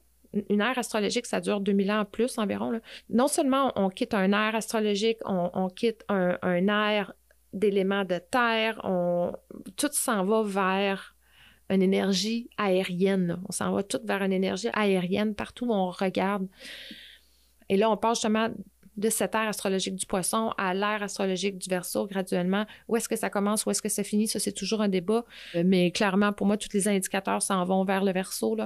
une 0.48 0.62
ère 0.62 0.78
astrologique, 0.78 1.26
ça 1.26 1.40
dure 1.40 1.60
2000 1.60 1.92
ans 1.92 2.04
plus 2.04 2.38
environ. 2.38 2.80
Non 3.10 3.28
seulement 3.28 3.70
on 3.76 3.90
quitte 3.90 4.14
un 4.14 4.32
ère 4.32 4.54
astrologique, 4.54 5.18
on, 5.26 5.68
quitte 5.68 6.04
un, 6.08 6.38
un 6.40 6.68
ère 6.68 7.12
d'éléments 7.52 8.04
de 8.04 8.18
terre. 8.18 8.80
On, 8.84 9.32
tout 9.76 9.90
s'en 9.92 10.24
va 10.24 10.42
vers 10.42 11.14
une 11.70 11.82
énergie 11.82 12.48
aérienne. 12.58 13.40
On 13.48 13.52
s'en 13.52 13.72
va 13.72 13.82
tout 13.82 14.00
vers 14.04 14.22
une 14.22 14.32
énergie 14.32 14.68
aérienne 14.72 15.34
partout 15.34 15.66
où 15.66 15.72
on 15.72 15.90
regarde. 15.90 16.46
Et 17.68 17.76
là, 17.76 17.90
on 17.90 17.96
passe 17.96 18.18
justement 18.18 18.50
de 18.96 19.08
cette 19.08 19.34
ère 19.34 19.48
astrologique 19.48 19.96
du 19.96 20.06
poisson 20.06 20.52
à 20.58 20.74
l'ère 20.74 21.02
astrologique 21.02 21.58
du 21.58 21.68
verso 21.70 22.06
graduellement. 22.06 22.66
Où 22.88 22.96
est-ce 22.96 23.08
que 23.08 23.16
ça 23.16 23.30
commence, 23.30 23.64
où 23.64 23.70
est-ce 23.70 23.80
que 23.80 23.88
ça 23.88 24.04
finit, 24.04 24.28
ça 24.28 24.38
c'est 24.38 24.52
toujours 24.52 24.82
un 24.82 24.88
débat. 24.88 25.24
Mais 25.64 25.90
clairement, 25.90 26.32
pour 26.32 26.46
moi, 26.46 26.56
tous 26.56 26.72
les 26.74 26.88
indicateurs 26.88 27.42
s'en 27.42 27.64
vont 27.64 27.84
vers 27.84 28.04
le 28.04 28.12
verso. 28.12 28.56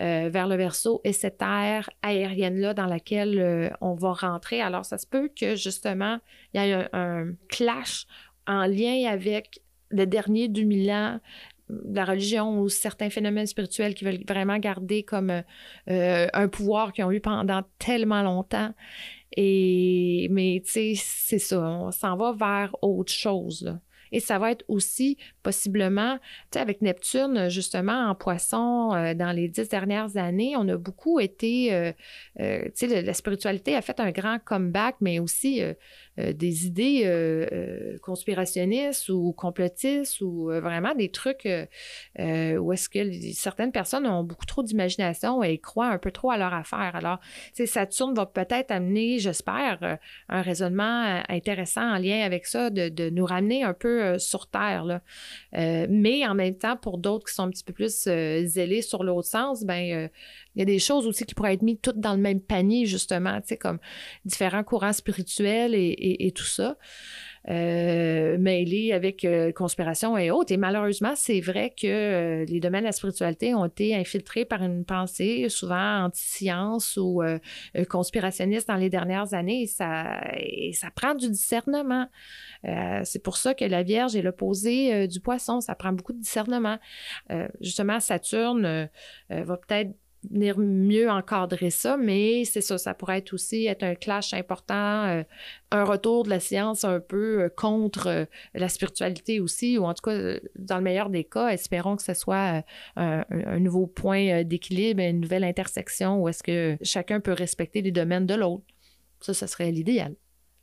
Euh, 0.00 0.30
vers 0.30 0.48
le 0.48 0.56
verso 0.56 1.02
et 1.04 1.12
cette 1.12 1.42
ère 1.42 1.90
aérienne-là 2.00 2.72
dans 2.72 2.86
laquelle 2.86 3.38
euh, 3.38 3.68
on 3.82 3.92
va 3.92 4.12
rentrer. 4.14 4.62
Alors, 4.62 4.86
ça 4.86 4.96
se 4.96 5.06
peut 5.06 5.28
que 5.38 5.56
justement, 5.56 6.18
il 6.54 6.62
y 6.62 6.70
ait 6.70 6.88
un, 6.94 7.34
clash 7.50 8.06
en 8.46 8.64
lien 8.64 9.10
avec 9.10 9.60
le 9.90 10.06
dernier 10.06 10.48
du 10.48 10.64
mille 10.64 11.20
la 11.68 12.04
religion 12.04 12.60
ou 12.60 12.70
certains 12.70 13.10
phénomènes 13.10 13.46
spirituels 13.46 13.94
qui 13.94 14.06
veulent 14.06 14.24
vraiment 14.26 14.58
garder 14.58 15.02
comme 15.02 15.42
euh, 15.90 16.26
un 16.32 16.48
pouvoir 16.48 16.94
qu'ils 16.94 17.04
ont 17.04 17.12
eu 17.12 17.20
pendant 17.20 17.62
tellement 17.78 18.22
longtemps. 18.22 18.72
Et, 19.36 20.28
mais 20.30 20.62
tu 20.64 20.72
sais, 20.72 20.92
c'est 20.96 21.38
ça, 21.38 21.60
on 21.60 21.90
s'en 21.90 22.16
va 22.16 22.32
vers 22.32 22.74
autre 22.82 23.12
chose. 23.12 23.78
Et 24.12 24.20
ça 24.20 24.38
va 24.38 24.50
être 24.50 24.64
aussi 24.68 25.16
possiblement, 25.42 26.18
tu 26.18 26.22
sais, 26.54 26.58
avec 26.60 26.82
Neptune, 26.82 27.48
justement, 27.48 28.08
en 28.10 28.14
poisson, 28.14 28.92
euh, 28.94 29.14
dans 29.14 29.32
les 29.32 29.48
dix 29.48 29.68
dernières 29.68 30.16
années, 30.16 30.54
on 30.56 30.68
a 30.68 30.76
beaucoup 30.76 31.20
été, 31.20 31.74
euh, 31.74 31.92
euh, 32.40 32.64
tu 32.76 32.88
sais, 32.88 33.02
la 33.02 33.14
spiritualité 33.14 33.76
a 33.76 33.82
fait 33.82 34.00
un 34.00 34.10
grand 34.10 34.38
comeback, 34.44 34.96
mais 35.00 35.18
aussi 35.18 35.62
des 36.16 36.66
idées 36.66 37.98
conspirationnistes 38.02 39.08
ou 39.08 39.32
complotistes 39.32 40.20
ou 40.20 40.50
vraiment 40.50 40.94
des 40.94 41.10
trucs 41.10 41.46
où 41.46 42.72
est-ce 42.72 42.88
que 42.88 43.32
certaines 43.32 43.72
personnes 43.72 44.06
ont 44.06 44.22
beaucoup 44.22 44.44
trop 44.44 44.62
d'imagination 44.62 45.42
et 45.42 45.58
croient 45.58 45.88
un 45.88 45.98
peu 45.98 46.10
trop 46.10 46.30
à 46.30 46.36
leur 46.36 46.52
affaire. 46.52 46.92
Alors, 46.94 47.20
tu 47.20 47.64
sais, 47.64 47.66
Saturne 47.66 48.14
va 48.14 48.26
peut-être 48.26 48.70
amener, 48.70 49.18
j'espère, 49.18 49.98
un 50.28 50.42
raisonnement 50.42 51.22
intéressant 51.28 51.94
en 51.94 51.98
lien 51.98 52.22
avec 52.24 52.46
ça, 52.46 52.70
de, 52.70 53.10
nous 53.10 53.24
ramener 53.24 53.62
un 53.62 53.74
peu 53.74 53.99
peu 54.00 54.18
sur 54.18 54.46
Terre. 54.46 54.84
Là. 54.84 55.02
mais 55.88 56.26
en 56.26 56.34
même 56.34 56.56
temps, 56.56 56.76
pour 56.76 56.98
d'autres 56.98 57.26
qui 57.26 57.34
sont 57.34 57.44
un 57.44 57.50
petit 57.50 57.64
peu 57.64 57.72
plus 57.72 58.08
zélés 58.44 58.82
sur 58.82 59.04
l'autre 59.04 59.28
sens, 59.28 59.64
ben 59.64 60.08
il 60.54 60.60
y 60.60 60.62
a 60.62 60.64
des 60.64 60.78
choses 60.78 61.06
aussi 61.06 61.24
qui 61.24 61.34
pourraient 61.34 61.54
être 61.54 61.62
mises 61.62 61.78
toutes 61.82 62.00
dans 62.00 62.14
le 62.14 62.20
même 62.20 62.40
panier, 62.40 62.86
justement, 62.86 63.40
tu 63.40 63.48
sais, 63.48 63.56
comme 63.56 63.78
différents 64.24 64.64
courants 64.64 64.92
spirituels 64.92 65.74
et 65.74 66.32
tout 66.34 66.44
ça 66.44 66.76
euh, 67.48 68.36
mêlés 68.36 68.92
avec 68.92 69.24
euh, 69.24 69.50
conspiration 69.50 70.18
et 70.18 70.30
autres. 70.30 70.52
Et 70.52 70.58
malheureusement, 70.58 71.14
c'est 71.16 71.40
vrai 71.40 71.70
que 71.70 71.86
euh, 71.86 72.44
les 72.44 72.60
domaines 72.60 72.82
de 72.82 72.86
la 72.86 72.92
spiritualité 72.92 73.54
ont 73.54 73.64
été 73.64 73.96
infiltrés 73.96 74.44
par 74.44 74.62
une 74.62 74.84
pensée 74.84 75.48
souvent 75.48 76.04
anti-science 76.04 76.98
ou 76.98 77.22
conspirationniste 77.88 78.68
dans 78.68 78.76
les 78.76 78.90
dernières 78.90 79.32
années. 79.32 79.62
Et 79.62 79.66
ça, 79.66 80.20
et 80.36 80.72
ça 80.74 80.90
prend 80.94 81.14
du 81.14 81.30
discernement. 81.30 82.08
c'est 82.62 83.22
pour 83.22 83.36
ça 83.36 83.54
que 83.54 83.64
la 83.64 83.82
Vierge 83.82 84.16
est 84.16 84.22
l'opposé 84.22 85.08
du 85.08 85.20
poisson. 85.20 85.60
Ça 85.60 85.74
prend 85.74 85.92
beaucoup 85.92 86.12
de 86.12 86.20
discernement. 86.20 86.78
justement, 87.60 88.00
Saturne 88.00 88.88
va 89.30 89.56
peut-être 89.56 89.92
venir 90.28 90.58
mieux 90.58 91.10
encadrer 91.10 91.70
ça, 91.70 91.96
mais 91.96 92.44
c'est 92.44 92.60
ça, 92.60 92.76
ça 92.76 92.94
pourrait 92.94 93.18
être 93.18 93.32
aussi 93.32 93.66
être 93.66 93.82
un 93.82 93.94
clash 93.94 94.34
important, 94.34 95.06
euh, 95.06 95.22
un 95.70 95.84
retour 95.84 96.24
de 96.24 96.30
la 96.30 96.40
science 96.40 96.84
un 96.84 97.00
peu 97.00 97.44
euh, 97.44 97.48
contre 97.48 98.06
euh, 98.06 98.24
la 98.54 98.68
spiritualité 98.68 99.40
aussi, 99.40 99.78
ou 99.78 99.84
en 99.84 99.94
tout 99.94 100.02
cas, 100.02 100.38
dans 100.56 100.76
le 100.76 100.82
meilleur 100.82 101.08
des 101.08 101.24
cas, 101.24 101.48
espérons 101.48 101.96
que 101.96 102.02
ce 102.02 102.14
soit 102.14 102.62
un, 102.96 103.24
nouveau 103.58 103.86
point 103.86 104.44
d'équilibre, 104.44 105.00
une 105.00 105.20
nouvelle 105.20 105.44
intersection 105.44 106.22
où 106.22 106.28
est-ce 106.28 106.42
que 106.42 106.76
chacun 106.82 107.20
peut 107.20 107.32
respecter 107.32 107.82
les 107.82 107.92
domaines 107.92 108.26
de 108.26 108.34
l'autre. 108.34 108.64
Ça, 109.20 109.34
ce 109.34 109.46
serait 109.46 109.70
l'idéal. 109.70 110.14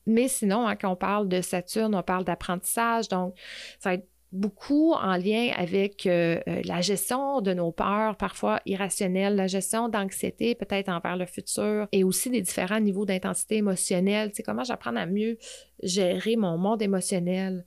Mais 0.05 0.27
sinon, 0.27 0.67
hein, 0.67 0.75
quand 0.75 0.91
on 0.91 0.95
parle 0.95 1.27
de 1.27 1.41
Saturne, 1.41 1.93
on 1.93 2.03
parle 2.03 2.23
d'apprentissage, 2.23 3.09
donc 3.09 3.35
ça 3.79 3.89
va 3.89 3.93
être 3.95 4.07
beaucoup 4.31 4.93
en 4.93 5.15
lien 5.17 5.51
avec 5.55 6.05
euh, 6.05 6.39
euh, 6.47 6.61
la 6.65 6.81
gestion 6.81 7.41
de 7.41 7.53
nos 7.53 7.71
peurs, 7.71 8.17
parfois 8.17 8.59
irrationnelles, 8.65 9.35
la 9.35 9.47
gestion 9.47 9.89
d'anxiété 9.89 10.55
peut-être 10.55 10.89
envers 10.89 11.15
le 11.15 11.25
futur 11.25 11.87
et 11.91 12.03
aussi 12.03 12.29
des 12.29 12.41
différents 12.41 12.79
niveaux 12.79 13.05
d'intensité 13.05 13.57
émotionnelle. 13.57 14.31
C'est 14.33 14.43
comment 14.43 14.63
j'apprends 14.63 14.95
à 14.95 15.05
mieux 15.05 15.37
gérer 15.81 16.35
mon 16.35 16.57
monde 16.57 16.81
émotionnel? 16.81 17.65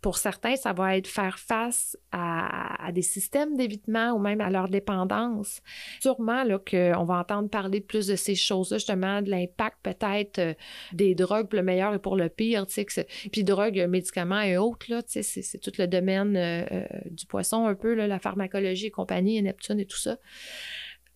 Pour 0.00 0.18
certains, 0.18 0.56
ça 0.56 0.72
va 0.72 0.96
être 0.96 1.08
faire 1.08 1.38
face 1.38 1.96
à, 2.12 2.90
des 2.92 3.02
systèmes 3.02 3.56
d'évitement 3.56 4.12
ou 4.12 4.18
même 4.18 4.40
à 4.40 4.48
leur 4.48 4.68
dépendance. 4.68 5.60
Sûrement 6.00 6.44
qu'on 6.58 7.04
va 7.04 7.18
entendre 7.18 7.50
parler 7.50 7.80
plus 7.80 8.06
de 8.06 8.16
ces 8.16 8.34
choses-là, 8.34 8.78
justement, 8.78 9.20
de 9.22 9.30
l'impact 9.30 9.76
peut-être 9.82 10.38
euh, 10.38 10.54
des 10.92 11.14
drogues 11.14 11.48
pour 11.48 11.56
le 11.56 11.62
meilleur 11.62 11.94
et 11.94 11.98
pour 11.98 12.16
le 12.16 12.28
pire, 12.28 12.66
tu 12.66 12.84
sais, 12.86 13.06
puis 13.30 13.44
drogues, 13.44 13.86
médicaments 13.88 14.40
et 14.40 14.56
autres, 14.56 14.86
c'est 15.06 15.60
tout 15.60 15.72
le 15.78 15.86
domaine 15.86 16.36
euh, 16.36 16.64
euh, 16.70 16.84
du 17.10 17.26
poisson 17.26 17.66
un 17.66 17.74
peu, 17.74 17.94
la 17.94 18.18
pharmacologie 18.18 18.86
et 18.86 18.90
compagnie, 18.90 19.36
et 19.36 19.42
Neptune 19.42 19.80
et 19.80 19.86
tout 19.86 19.98
ça 19.98 20.16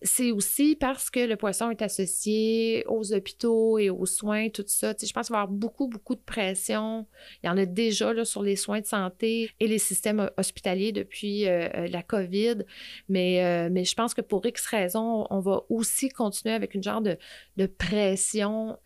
c'est 0.03 0.31
aussi 0.31 0.75
parce 0.75 1.09
que 1.09 1.21
le 1.21 1.37
poisson 1.37 1.69
est 1.69 1.81
associé 1.81 2.85
aux 2.87 3.13
hôpitaux 3.13 3.77
et 3.79 3.89
aux 3.89 4.05
soins, 4.05 4.49
tout 4.49 4.63
ça. 4.67 4.93
je 5.01 5.11
pense 5.13 5.27
qu'il 5.27 5.33
va 5.33 5.39
y 5.39 5.43
avoir 5.43 5.47
beaucoup, 5.47 5.87
beaucoup 5.87 6.15
de 6.15 6.21
pression. 6.21 7.07
Il 7.41 7.47
y 7.47 7.49
en 7.49 7.57
a 7.57 7.65
déjà 7.65 8.13
là, 8.13 8.25
sur 8.25 8.43
les 8.43 8.55
soins 8.55 8.81
de 8.81 8.85
santé 8.85 9.49
et 9.59 9.67
les 9.67 9.79
systèmes 9.79 10.29
hospitaliers 10.37 10.91
depuis 10.91 11.47
euh, 11.47 11.69
euh, 11.73 11.87
la 11.87 12.03
COVID. 12.03 12.65
Mais, 13.07 13.43
euh, 13.43 13.69
mais 13.71 13.85
je 13.85 13.95
pense 13.95 14.13
que 14.13 14.21
pour 14.21 14.45
X 14.45 14.65
raisons, 14.65 15.25
on 15.29 15.39
va 15.39 15.61
aussi 15.69 16.09
continuer 16.09 16.53
avec 16.53 16.75
une 16.75 16.83
genre 16.83 17.01
de, 17.01 17.17
de 17.57 17.65
pression 17.65 18.77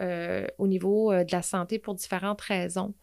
au 0.57 0.67
niveau 0.67 1.11
de 1.11 1.31
la 1.31 1.41
santé 1.41 1.79
pour 1.79 1.95
différentes 1.95 2.41
raisons 2.41 2.93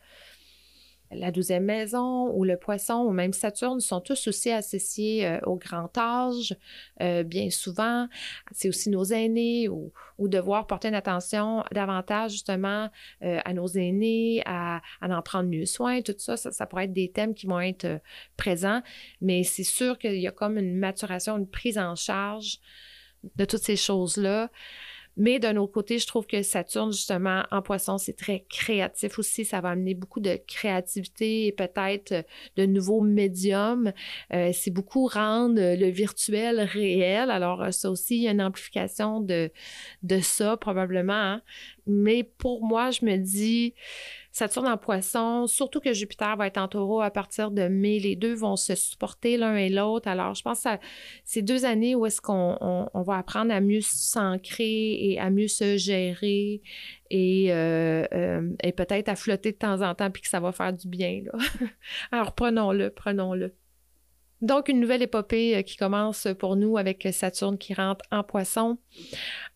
la 1.10 1.30
douzième 1.30 1.64
maison 1.64 2.30
ou 2.34 2.44
le 2.44 2.56
poisson 2.56 3.04
ou 3.04 3.10
même 3.10 3.32
Saturne 3.32 3.80
sont 3.80 4.00
tous 4.00 4.26
aussi 4.28 4.50
associés 4.50 5.26
euh, 5.26 5.38
au 5.44 5.56
grand 5.56 5.96
âge, 5.96 6.56
euh, 7.00 7.22
bien 7.22 7.50
souvent. 7.50 8.08
C'est 8.52 8.68
aussi 8.68 8.90
nos 8.90 9.04
aînés 9.04 9.68
ou, 9.68 9.92
devoir 10.18 10.66
porter 10.66 10.88
une 10.88 10.94
attention 10.94 11.64
davantage 11.72 12.32
justement 12.32 12.90
euh, 13.22 13.40
à 13.44 13.52
nos 13.52 13.66
aînés, 13.66 14.42
à, 14.46 14.80
en 15.02 15.22
prendre 15.22 15.48
mieux 15.48 15.66
soin, 15.66 16.00
tout 16.00 16.14
ça, 16.18 16.36
ça, 16.36 16.66
pourrait 16.66 16.84
être 16.84 16.92
des 16.92 17.10
thèmes 17.10 17.34
qui 17.34 17.46
vont 17.46 17.60
être 17.60 18.00
présents, 18.36 18.82
mais 19.20 19.44
c'est 19.44 19.64
sûr 19.64 19.98
qu'il 19.98 20.18
y 20.18 20.26
a 20.26 20.32
comme 20.32 20.56
une 20.56 20.76
maturation, 20.76 21.36
une 21.36 21.48
prise 21.48 21.78
en 21.78 21.94
charge 21.94 22.58
de 23.36 23.44
toutes 23.44 23.62
ces 23.62 23.76
choses-là. 23.76 24.50
Mais 25.16 25.38
d'un 25.38 25.56
autre 25.56 25.72
côté, 25.72 25.98
je 25.98 26.06
trouve 26.06 26.26
que 26.26 26.42
Saturne, 26.42 26.92
justement, 26.92 27.44
en 27.50 27.62
poisson, 27.62 27.98
c'est 27.98 28.16
très 28.16 28.44
créatif 28.48 29.18
aussi. 29.18 29.44
Ça 29.44 29.60
va 29.60 29.70
amener 29.70 29.94
beaucoup 29.94 30.20
de 30.20 30.38
créativité 30.46 31.46
et 31.46 31.52
peut-être 31.52 32.12
euh, 32.12 32.22
de 32.56 32.66
nouveaux 32.66 33.00
médiums. 33.00 33.92
Euh, 34.32 34.50
c'est 34.52 34.70
beaucoup 34.70 35.06
rendre 35.06 35.60
le 35.60 35.88
virtuel 35.88 36.60
réel. 36.60 37.30
Alors, 37.30 37.62
euh, 37.62 37.70
ça 37.70 37.90
aussi, 37.90 38.16
il 38.16 38.22
y 38.22 38.28
a 38.28 38.32
une 38.32 38.42
amplification 38.42 39.20
de, 39.20 39.50
de 40.02 40.20
ça, 40.20 40.56
probablement. 40.56 41.12
Hein. 41.14 41.42
Mais 41.86 42.24
pour 42.24 42.64
moi, 42.64 42.90
je 42.90 43.04
me 43.04 43.16
dis, 43.16 43.74
Saturne 44.34 44.66
en 44.66 44.76
poisson, 44.76 45.46
surtout 45.46 45.78
que 45.78 45.92
Jupiter 45.92 46.36
va 46.36 46.48
être 46.48 46.58
en 46.58 46.66
taureau 46.66 47.00
à 47.00 47.12
partir 47.12 47.52
de 47.52 47.68
mai. 47.68 48.00
Les 48.00 48.16
deux 48.16 48.34
vont 48.34 48.56
se 48.56 48.74
supporter 48.74 49.36
l'un 49.36 49.54
et 49.54 49.68
l'autre. 49.68 50.08
Alors, 50.08 50.34
je 50.34 50.42
pense 50.42 50.64
que 50.64 50.70
c'est 51.24 51.42
deux 51.42 51.64
années 51.64 51.94
où 51.94 52.04
est-ce 52.04 52.20
qu'on 52.20 52.58
on, 52.60 53.02
va 53.02 53.18
apprendre 53.18 53.54
à 53.54 53.60
mieux 53.60 53.80
s'ancrer 53.80 54.98
et 55.00 55.20
à 55.20 55.30
mieux 55.30 55.46
se 55.46 55.76
gérer 55.76 56.62
et, 57.10 57.52
euh, 57.52 58.06
euh, 58.12 58.50
et 58.64 58.72
peut-être 58.72 59.08
à 59.08 59.14
flotter 59.14 59.52
de 59.52 59.56
temps 59.56 59.82
en 59.82 59.94
temps 59.94 60.10
puis 60.10 60.22
que 60.22 60.28
ça 60.28 60.40
va 60.40 60.50
faire 60.50 60.72
du 60.72 60.88
bien. 60.88 61.22
Là. 61.24 61.38
Alors, 62.10 62.34
prenons-le, 62.34 62.90
prenons-le. 62.90 63.54
Donc, 64.44 64.68
une 64.68 64.78
nouvelle 64.78 65.00
épopée 65.00 65.56
euh, 65.56 65.62
qui 65.62 65.78
commence 65.78 66.28
pour 66.38 66.54
nous 66.54 66.76
avec 66.76 67.08
Saturne 67.12 67.56
qui 67.56 67.72
rentre 67.72 68.04
en 68.12 68.22
poisson. 68.22 68.76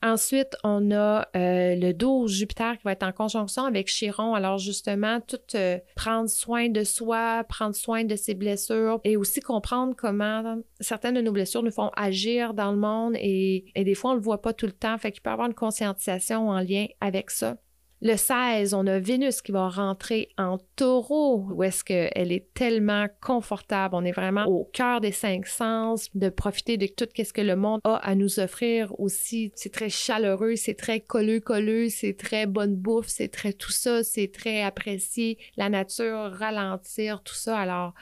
Ensuite, 0.02 0.56
on 0.64 0.90
a 0.92 1.28
euh, 1.36 1.74
le 1.74 1.92
12 1.92 2.32
Jupiter 2.32 2.78
qui 2.78 2.84
va 2.84 2.92
être 2.92 3.02
en 3.02 3.12
conjonction 3.12 3.64
avec 3.64 3.88
Chiron. 3.88 4.34
Alors, 4.34 4.56
justement, 4.56 5.20
tout 5.20 5.36
euh, 5.56 5.78
prendre 5.94 6.30
soin 6.30 6.70
de 6.70 6.84
soi, 6.84 7.44
prendre 7.50 7.74
soin 7.74 8.04
de 8.04 8.16
ses 8.16 8.32
blessures 8.32 8.98
et 9.04 9.18
aussi 9.18 9.40
comprendre 9.40 9.94
comment 9.94 10.56
certaines 10.80 11.16
de 11.16 11.20
nos 11.20 11.32
blessures 11.32 11.62
nous 11.62 11.70
font 11.70 11.90
agir 11.94 12.54
dans 12.54 12.72
le 12.72 12.78
monde 12.78 13.14
et, 13.16 13.66
et 13.74 13.84
des 13.84 13.94
fois, 13.94 14.12
on 14.12 14.14
ne 14.14 14.20
le 14.20 14.24
voit 14.24 14.40
pas 14.40 14.54
tout 14.54 14.64
le 14.64 14.72
temps. 14.72 14.96
Fait 14.96 15.12
qu'il 15.12 15.20
peut 15.20 15.28
y 15.28 15.32
avoir 15.34 15.48
une 15.48 15.54
conscientisation 15.54 16.48
en 16.48 16.60
lien 16.60 16.86
avec 17.02 17.30
ça. 17.30 17.58
Le 18.00 18.14
16, 18.14 18.74
on 18.74 18.86
a 18.86 19.00
Vénus 19.00 19.42
qui 19.42 19.50
va 19.50 19.68
rentrer 19.68 20.28
en 20.38 20.58
taureau, 20.76 21.48
où 21.50 21.64
est-ce 21.64 21.82
qu'elle 21.82 22.30
est 22.30 22.54
tellement 22.54 23.08
confortable. 23.20 23.96
On 23.96 24.04
est 24.04 24.12
vraiment 24.12 24.44
au 24.44 24.70
cœur 24.72 25.00
des 25.00 25.10
cinq 25.10 25.48
sens, 25.48 26.08
de 26.14 26.28
profiter 26.28 26.76
de 26.76 26.86
tout 26.86 27.08
ce 27.16 27.32
que 27.32 27.40
le 27.40 27.56
monde 27.56 27.80
a 27.82 27.96
à 27.96 28.14
nous 28.14 28.38
offrir 28.38 28.94
aussi. 29.00 29.50
C'est 29.56 29.72
très 29.72 29.88
chaleureux, 29.88 30.54
c'est 30.54 30.76
très 30.76 31.00
colleux-colleux, 31.00 31.88
c'est 31.88 32.14
très 32.14 32.46
bonne 32.46 32.76
bouffe, 32.76 33.08
c'est 33.08 33.32
très 33.32 33.52
tout 33.52 33.72
ça, 33.72 34.04
c'est 34.04 34.30
très 34.30 34.62
apprécié. 34.62 35.36
La 35.56 35.68
nature, 35.68 36.30
ralentir, 36.34 37.20
tout 37.24 37.34
ça. 37.34 37.58
Alors, 37.58 37.94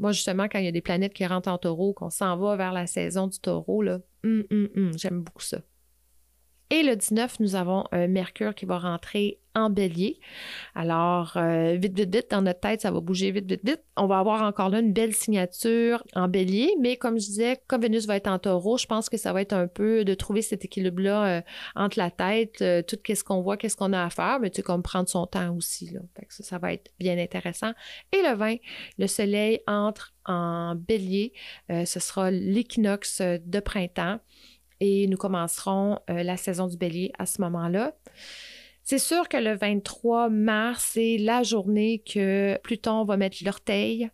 moi, 0.00 0.10
justement, 0.10 0.48
quand 0.50 0.58
il 0.58 0.64
y 0.64 0.68
a 0.68 0.72
des 0.72 0.80
planètes 0.80 1.14
qui 1.14 1.24
rentrent 1.24 1.50
en 1.50 1.58
taureau, 1.58 1.92
qu'on 1.92 2.10
s'en 2.10 2.36
va 2.36 2.56
vers 2.56 2.72
la 2.72 2.88
saison 2.88 3.28
du 3.28 3.38
taureau, 3.38 3.80
là, 3.80 4.00
hum, 4.24 4.42
hum, 4.50 4.68
hum, 4.74 4.98
j'aime 4.98 5.22
beaucoup 5.22 5.42
ça. 5.44 5.58
Et 6.70 6.82
le 6.82 6.96
19, 6.96 7.40
nous 7.40 7.54
avons 7.54 7.84
un 7.92 8.08
Mercure 8.08 8.54
qui 8.54 8.66
va 8.66 8.78
rentrer 8.78 9.38
en 9.56 9.70
bélier. 9.70 10.20
Alors, 10.74 11.36
euh, 11.36 11.76
vite, 11.76 11.96
vite, 11.96 12.14
vite, 12.14 12.30
dans 12.30 12.42
notre 12.42 12.60
tête, 12.60 12.82
ça 12.82 12.90
va 12.90 13.00
bouger 13.00 13.30
vite, 13.30 13.48
vite, 13.48 13.64
vite. 13.64 13.82
On 13.96 14.06
va 14.06 14.18
avoir 14.18 14.42
encore 14.42 14.68
là 14.68 14.80
une 14.80 14.92
belle 14.92 15.14
signature 15.14 16.04
en 16.14 16.28
bélier, 16.28 16.74
mais 16.78 16.96
comme 16.96 17.18
je 17.18 17.26
disais, 17.26 17.58
comme 17.66 17.80
Vénus 17.80 18.06
va 18.06 18.16
être 18.16 18.26
en 18.26 18.38
taureau, 18.38 18.76
je 18.76 18.86
pense 18.86 19.08
que 19.08 19.16
ça 19.16 19.32
va 19.32 19.40
être 19.40 19.54
un 19.54 19.66
peu 19.66 20.04
de 20.04 20.14
trouver 20.14 20.42
cet 20.42 20.64
équilibre-là 20.64 21.38
euh, 21.38 21.40
entre 21.74 21.98
la 21.98 22.10
tête, 22.10 22.60
euh, 22.60 22.82
tout 22.82 22.96
qu'est-ce 23.02 23.24
qu'on 23.24 23.40
voit, 23.40 23.56
qu'est-ce 23.56 23.76
qu'on 23.76 23.94
a 23.94 24.04
à 24.04 24.10
faire, 24.10 24.38
mais 24.40 24.50
tu 24.50 24.56
sais, 24.56 24.62
comme 24.62 24.82
prendre 24.82 25.08
son 25.08 25.26
temps 25.26 25.56
aussi. 25.56 25.90
Là. 25.90 26.00
ça 26.28 26.58
va 26.58 26.74
être 26.74 26.90
bien 26.98 27.16
intéressant. 27.16 27.72
Et 28.12 28.22
le 28.22 28.36
20, 28.36 28.56
le 28.98 29.06
soleil 29.06 29.60
entre 29.66 30.12
en 30.26 30.74
bélier. 30.74 31.32
ce 31.70 32.00
sera 32.00 32.32
l'équinoxe 32.32 33.22
de 33.22 33.60
printemps 33.60 34.18
et 34.80 35.06
nous 35.06 35.16
commencerons 35.16 35.98
euh, 36.10 36.22
la 36.22 36.36
saison 36.36 36.66
du 36.66 36.76
bélier 36.76 37.12
à 37.18 37.26
ce 37.26 37.40
moment-là. 37.42 37.94
C'est 38.82 38.98
sûr 38.98 39.28
que 39.28 39.36
le 39.36 39.56
23 39.56 40.28
mars, 40.28 40.90
c'est 40.92 41.16
la 41.18 41.42
journée 41.42 42.04
que 42.06 42.56
Pluton 42.62 43.04
va 43.04 43.16
mettre 43.16 43.38
l'orteil 43.44 44.10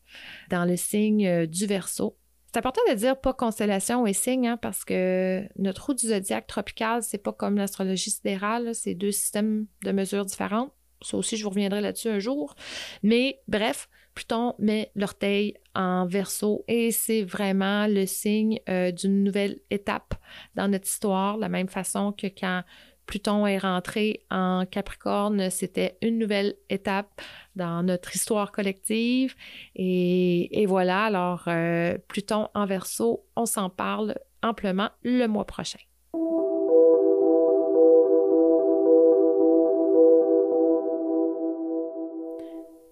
dans 0.48 0.64
le 0.64 0.76
signe 0.76 1.26
euh, 1.26 1.46
du 1.46 1.66
Verseau. 1.66 2.16
C'est 2.46 2.58
important 2.58 2.80
de 2.88 2.94
dire 2.94 3.20
pas 3.20 3.32
constellation 3.32 4.06
et 4.06 4.12
signe, 4.12 4.46
hein, 4.46 4.56
parce 4.56 4.84
que 4.84 5.42
notre 5.58 5.86
roue 5.86 5.94
du 5.94 6.08
zodiaque 6.08 6.46
tropical, 6.46 7.02
c'est 7.02 7.22
pas 7.22 7.32
comme 7.32 7.56
l'astrologie 7.56 8.10
sidérale, 8.10 8.74
c'est 8.74 8.94
deux 8.94 9.12
systèmes 9.12 9.66
de 9.84 9.92
mesures 9.92 10.24
différents. 10.24 10.70
Ça 11.02 11.16
aussi, 11.16 11.36
je 11.36 11.44
vous 11.44 11.50
reviendrai 11.50 11.80
là-dessus 11.80 12.08
un 12.08 12.18
jour. 12.18 12.54
Mais 13.02 13.40
bref, 13.48 13.88
Pluton 14.14 14.54
met 14.58 14.90
l'orteil 14.94 15.54
en 15.74 16.06
verso 16.06 16.64
et 16.68 16.90
c'est 16.90 17.22
vraiment 17.22 17.86
le 17.86 18.06
signe 18.06 18.60
euh, 18.68 18.92
d'une 18.92 19.24
nouvelle 19.24 19.60
étape 19.70 20.14
dans 20.54 20.68
notre 20.68 20.86
histoire, 20.86 21.36
de 21.36 21.40
la 21.42 21.48
même 21.48 21.68
façon 21.68 22.12
que 22.12 22.26
quand 22.26 22.62
Pluton 23.06 23.46
est 23.46 23.58
rentré 23.58 24.24
en 24.30 24.64
Capricorne, 24.64 25.50
c'était 25.50 25.98
une 26.02 26.18
nouvelle 26.18 26.54
étape 26.70 27.20
dans 27.56 27.82
notre 27.82 28.14
histoire 28.14 28.52
collective. 28.52 29.34
Et, 29.74 30.64
voilà, 30.66 31.04
alors 31.04 31.44
euh, 31.48 31.98
Pluton 32.08 32.48
en 32.54 32.64
verso, 32.64 33.24
on 33.36 33.46
s'en 33.46 33.70
parle 33.70 34.14
amplement 34.42 34.90
le 35.02 35.26
mois 35.26 35.46
prochain. 35.46 35.80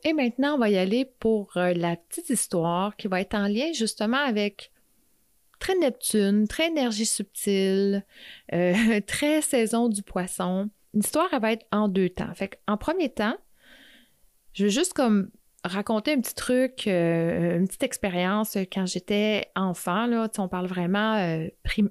Et 0.05 0.13
maintenant, 0.13 0.55
on 0.55 0.59
va 0.59 0.71
y 0.71 0.79
aller 0.79 1.05
pour 1.05 1.57
euh, 1.57 1.75
la 1.75 1.97
petite 1.97 2.31
histoire 2.31 2.97
qui 2.97 3.09
va 3.09 3.21
être 3.21 3.35
en 3.35 3.47
lien 3.47 3.73
justement 3.73 4.19
avec 4.19 4.73
très 5.59 5.75
Neptune, 5.77 6.49
très 6.49 6.69
énergie 6.69 7.07
subtile, 7.07 8.05
euh, 8.53 9.01
très 9.07 9.43
saison 9.43 9.89
du 9.89 10.03
poisson. 10.03 10.71
L'histoire, 10.95 11.29
elle 11.33 11.41
va 11.41 11.53
être 11.53 11.67
en 11.71 11.89
deux 11.89 12.09
temps. 12.09 12.33
Fait 12.35 12.59
en 12.67 12.77
premier 12.77 13.11
temps, 13.11 13.37
je 14.55 14.65
veux 14.65 14.71
juste 14.71 14.95
comme 14.95 15.31
raconter 15.63 16.15
un 16.15 16.21
petit 16.21 16.35
truc, 16.35 16.87
euh, 16.87 17.59
une 17.59 17.67
petite 17.67 17.83
expérience 17.83 18.57
quand 18.73 18.87
j'étais 18.87 19.51
enfant. 19.55 20.07
Là, 20.07 20.29
on 20.39 20.49
parle 20.49 20.67
vraiment 20.67 21.45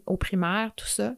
au 0.07 0.17
primaire, 0.17 0.73
tout 0.75 0.87
ça. 0.87 1.13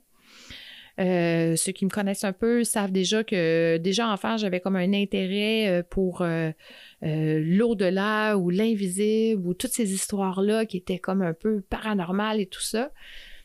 Euh, 1.02 1.56
ceux 1.56 1.72
qui 1.72 1.86
me 1.86 1.90
connaissent 1.90 2.24
un 2.24 2.34
peu 2.34 2.64
savent 2.64 2.92
déjà 2.92 3.24
que 3.24 3.78
déjà 3.78 4.10
enfant, 4.10 4.38
j'avais 4.38 4.60
comme 4.60 4.76
un 4.76 4.94
intérêt 4.94 5.68
euh, 5.68 5.84
pour 5.84 6.22
euh, 6.22 6.52
l'au-delà 7.02 8.38
ou 8.38 8.50
l'invisible 8.50 9.48
ou 9.48 9.54
toutes 9.54 9.72
ces 9.72 9.94
histoires-là 9.94 10.66
qui 10.66 10.78
étaient 10.78 11.00
comme 11.00 11.24
un 11.24 11.34
peu 11.34 11.62
paranormales 11.62 12.40
et 12.40 12.46
tout 12.46 12.62
ça. 12.62 12.92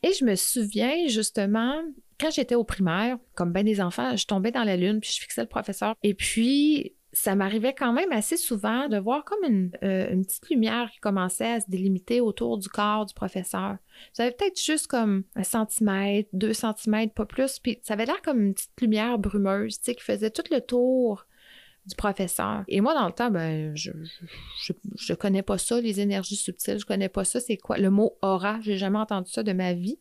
Et 0.03 0.11
je 0.13 0.25
me 0.25 0.35
souviens 0.35 1.07
justement, 1.09 1.83
quand 2.21 2.31
j'étais 2.31 2.55
au 2.55 2.65
primaire, 2.65 3.17
comme 3.35 3.53
bien 3.53 3.65
des 3.65 3.81
enfants, 3.81 4.17
je 4.17 4.27
tombais 4.27 4.51
dans 4.51 4.65
la 4.65 4.77
lune, 4.77 5.01
puis 5.01 5.11
je 5.15 5.21
fixais 5.21 5.41
le 5.41 5.49
professeur. 5.49 5.95
Et 6.03 6.13
puis, 6.13 6.95
ça 7.17 7.35
m'arrivait 7.35 7.73
quand 7.73 7.95
même 7.95 8.12
assez 8.12 8.37
souvent 8.37 8.89
de 8.89 8.99
voir 8.99 9.25
comme 9.25 9.43
une, 9.45 9.71
euh, 9.83 10.23
petite 10.23 10.51
lumière 10.51 10.91
qui 10.93 11.01
commençait 11.01 11.53
à 11.53 11.61
se 11.61 11.71
délimiter 11.71 12.21
autour 12.21 12.59
du 12.59 12.69
corps 12.69 13.07
du 13.07 13.14
professeur. 13.14 13.79
Ça 14.12 14.25
avait 14.25 14.33
peut-être 14.33 14.62
juste 14.62 14.87
comme 14.87 15.25
un 15.35 15.43
centimètre, 15.43 16.29
deux 16.35 16.53
centimètres, 16.53 17.14
pas 17.14 17.25
plus, 17.25 17.59
puis 17.59 17.79
ça 17.83 17.95
avait 17.95 18.05
l'air 18.05 18.21
comme 18.21 18.43
une 18.43 18.55
petite 18.55 18.79
lumière 18.81 19.19
brumeuse, 19.19 19.79
tu 19.79 19.85
sais, 19.85 19.95
qui 19.95 20.05
faisait 20.05 20.31
tout 20.31 20.45
le 20.51 20.61
tour 20.61 21.27
du 21.87 21.95
professeur. 21.95 22.64
Et 22.69 22.83
moi, 22.83 22.93
dans 22.93 23.07
le 23.07 23.12
temps, 23.12 23.31
ben, 23.31 23.75
je, 23.75 23.93
je, 24.97 25.14
connais 25.14 25.43
pas 25.43 25.57
ça, 25.57 25.81
les 25.81 26.01
énergies 26.01 26.37
subtiles, 26.37 26.79
je 26.79 26.85
connais 26.85 27.09
pas 27.09 27.25
ça, 27.25 27.41
c'est 27.41 27.57
quoi? 27.57 27.79
Le 27.79 27.89
mot 27.89 28.19
aura, 28.21 28.61
j'ai 28.61 28.77
jamais 28.77 28.99
entendu 28.99 29.31
ça 29.31 29.43
de 29.43 29.53
ma 29.53 29.73
vie. 29.73 29.99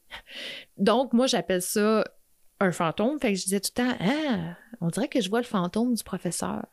Donc, 0.77 1.13
moi, 1.13 1.27
j'appelle 1.27 1.61
ça 1.61 2.03
un 2.59 2.71
fantôme. 2.71 3.19
Fait 3.19 3.33
que 3.33 3.39
je 3.39 3.43
disais 3.43 3.59
tout 3.59 3.71
le 3.77 3.83
temps, 3.83 3.97
ah, 4.01 4.57
on 4.81 4.89
dirait 4.89 5.07
que 5.07 5.21
je 5.21 5.29
vois 5.29 5.39
le 5.39 5.45
fantôme 5.45 5.93
du 5.93 6.03
professeur. 6.03 6.65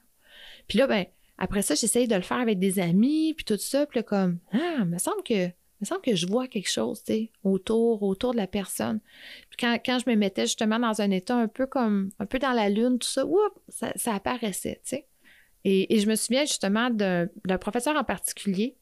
Puis 0.68 0.78
là, 0.78 0.86
ben, 0.86 1.06
après 1.38 1.62
ça, 1.62 1.74
j'essaye 1.74 2.08
de 2.08 2.14
le 2.14 2.22
faire 2.22 2.38
avec 2.38 2.58
des 2.58 2.78
amis, 2.78 3.34
puis 3.34 3.44
tout 3.44 3.56
ça. 3.56 3.86
Puis 3.86 3.98
là, 3.98 4.02
comme, 4.02 4.38
ah, 4.52 4.84
me 4.84 4.98
semble 4.98 5.22
que, 5.22 5.46
me 5.46 5.86
semble 5.86 6.02
que 6.02 6.14
je 6.14 6.26
vois 6.26 6.46
quelque 6.46 6.70
chose, 6.70 7.02
tu 7.02 7.12
sais, 7.12 7.30
autour, 7.44 8.02
autour 8.02 8.32
de 8.32 8.36
la 8.36 8.46
personne. 8.46 9.00
Puis 9.50 9.56
quand, 9.58 9.78
quand, 9.84 9.98
je 9.98 10.10
me 10.10 10.16
mettais 10.16 10.42
justement 10.42 10.78
dans 10.78 11.00
un 11.00 11.10
état 11.10 11.36
un 11.36 11.48
peu 11.48 11.66
comme, 11.66 12.10
un 12.18 12.26
peu 12.26 12.38
dans 12.38 12.52
la 12.52 12.68
lune, 12.68 12.98
tout 12.98 13.08
ça, 13.08 13.26
oups, 13.26 13.60
ça, 13.68 14.14
apparaissait, 14.14 14.80
tu 14.84 14.90
sais. 14.90 15.06
Et, 15.64 15.94
et, 15.94 16.00
je 16.00 16.08
me 16.08 16.16
souviens 16.16 16.44
justement 16.44 16.90
d'un 16.90 17.28
professeur 17.60 17.94
en 17.96 18.02
particulier 18.02 18.76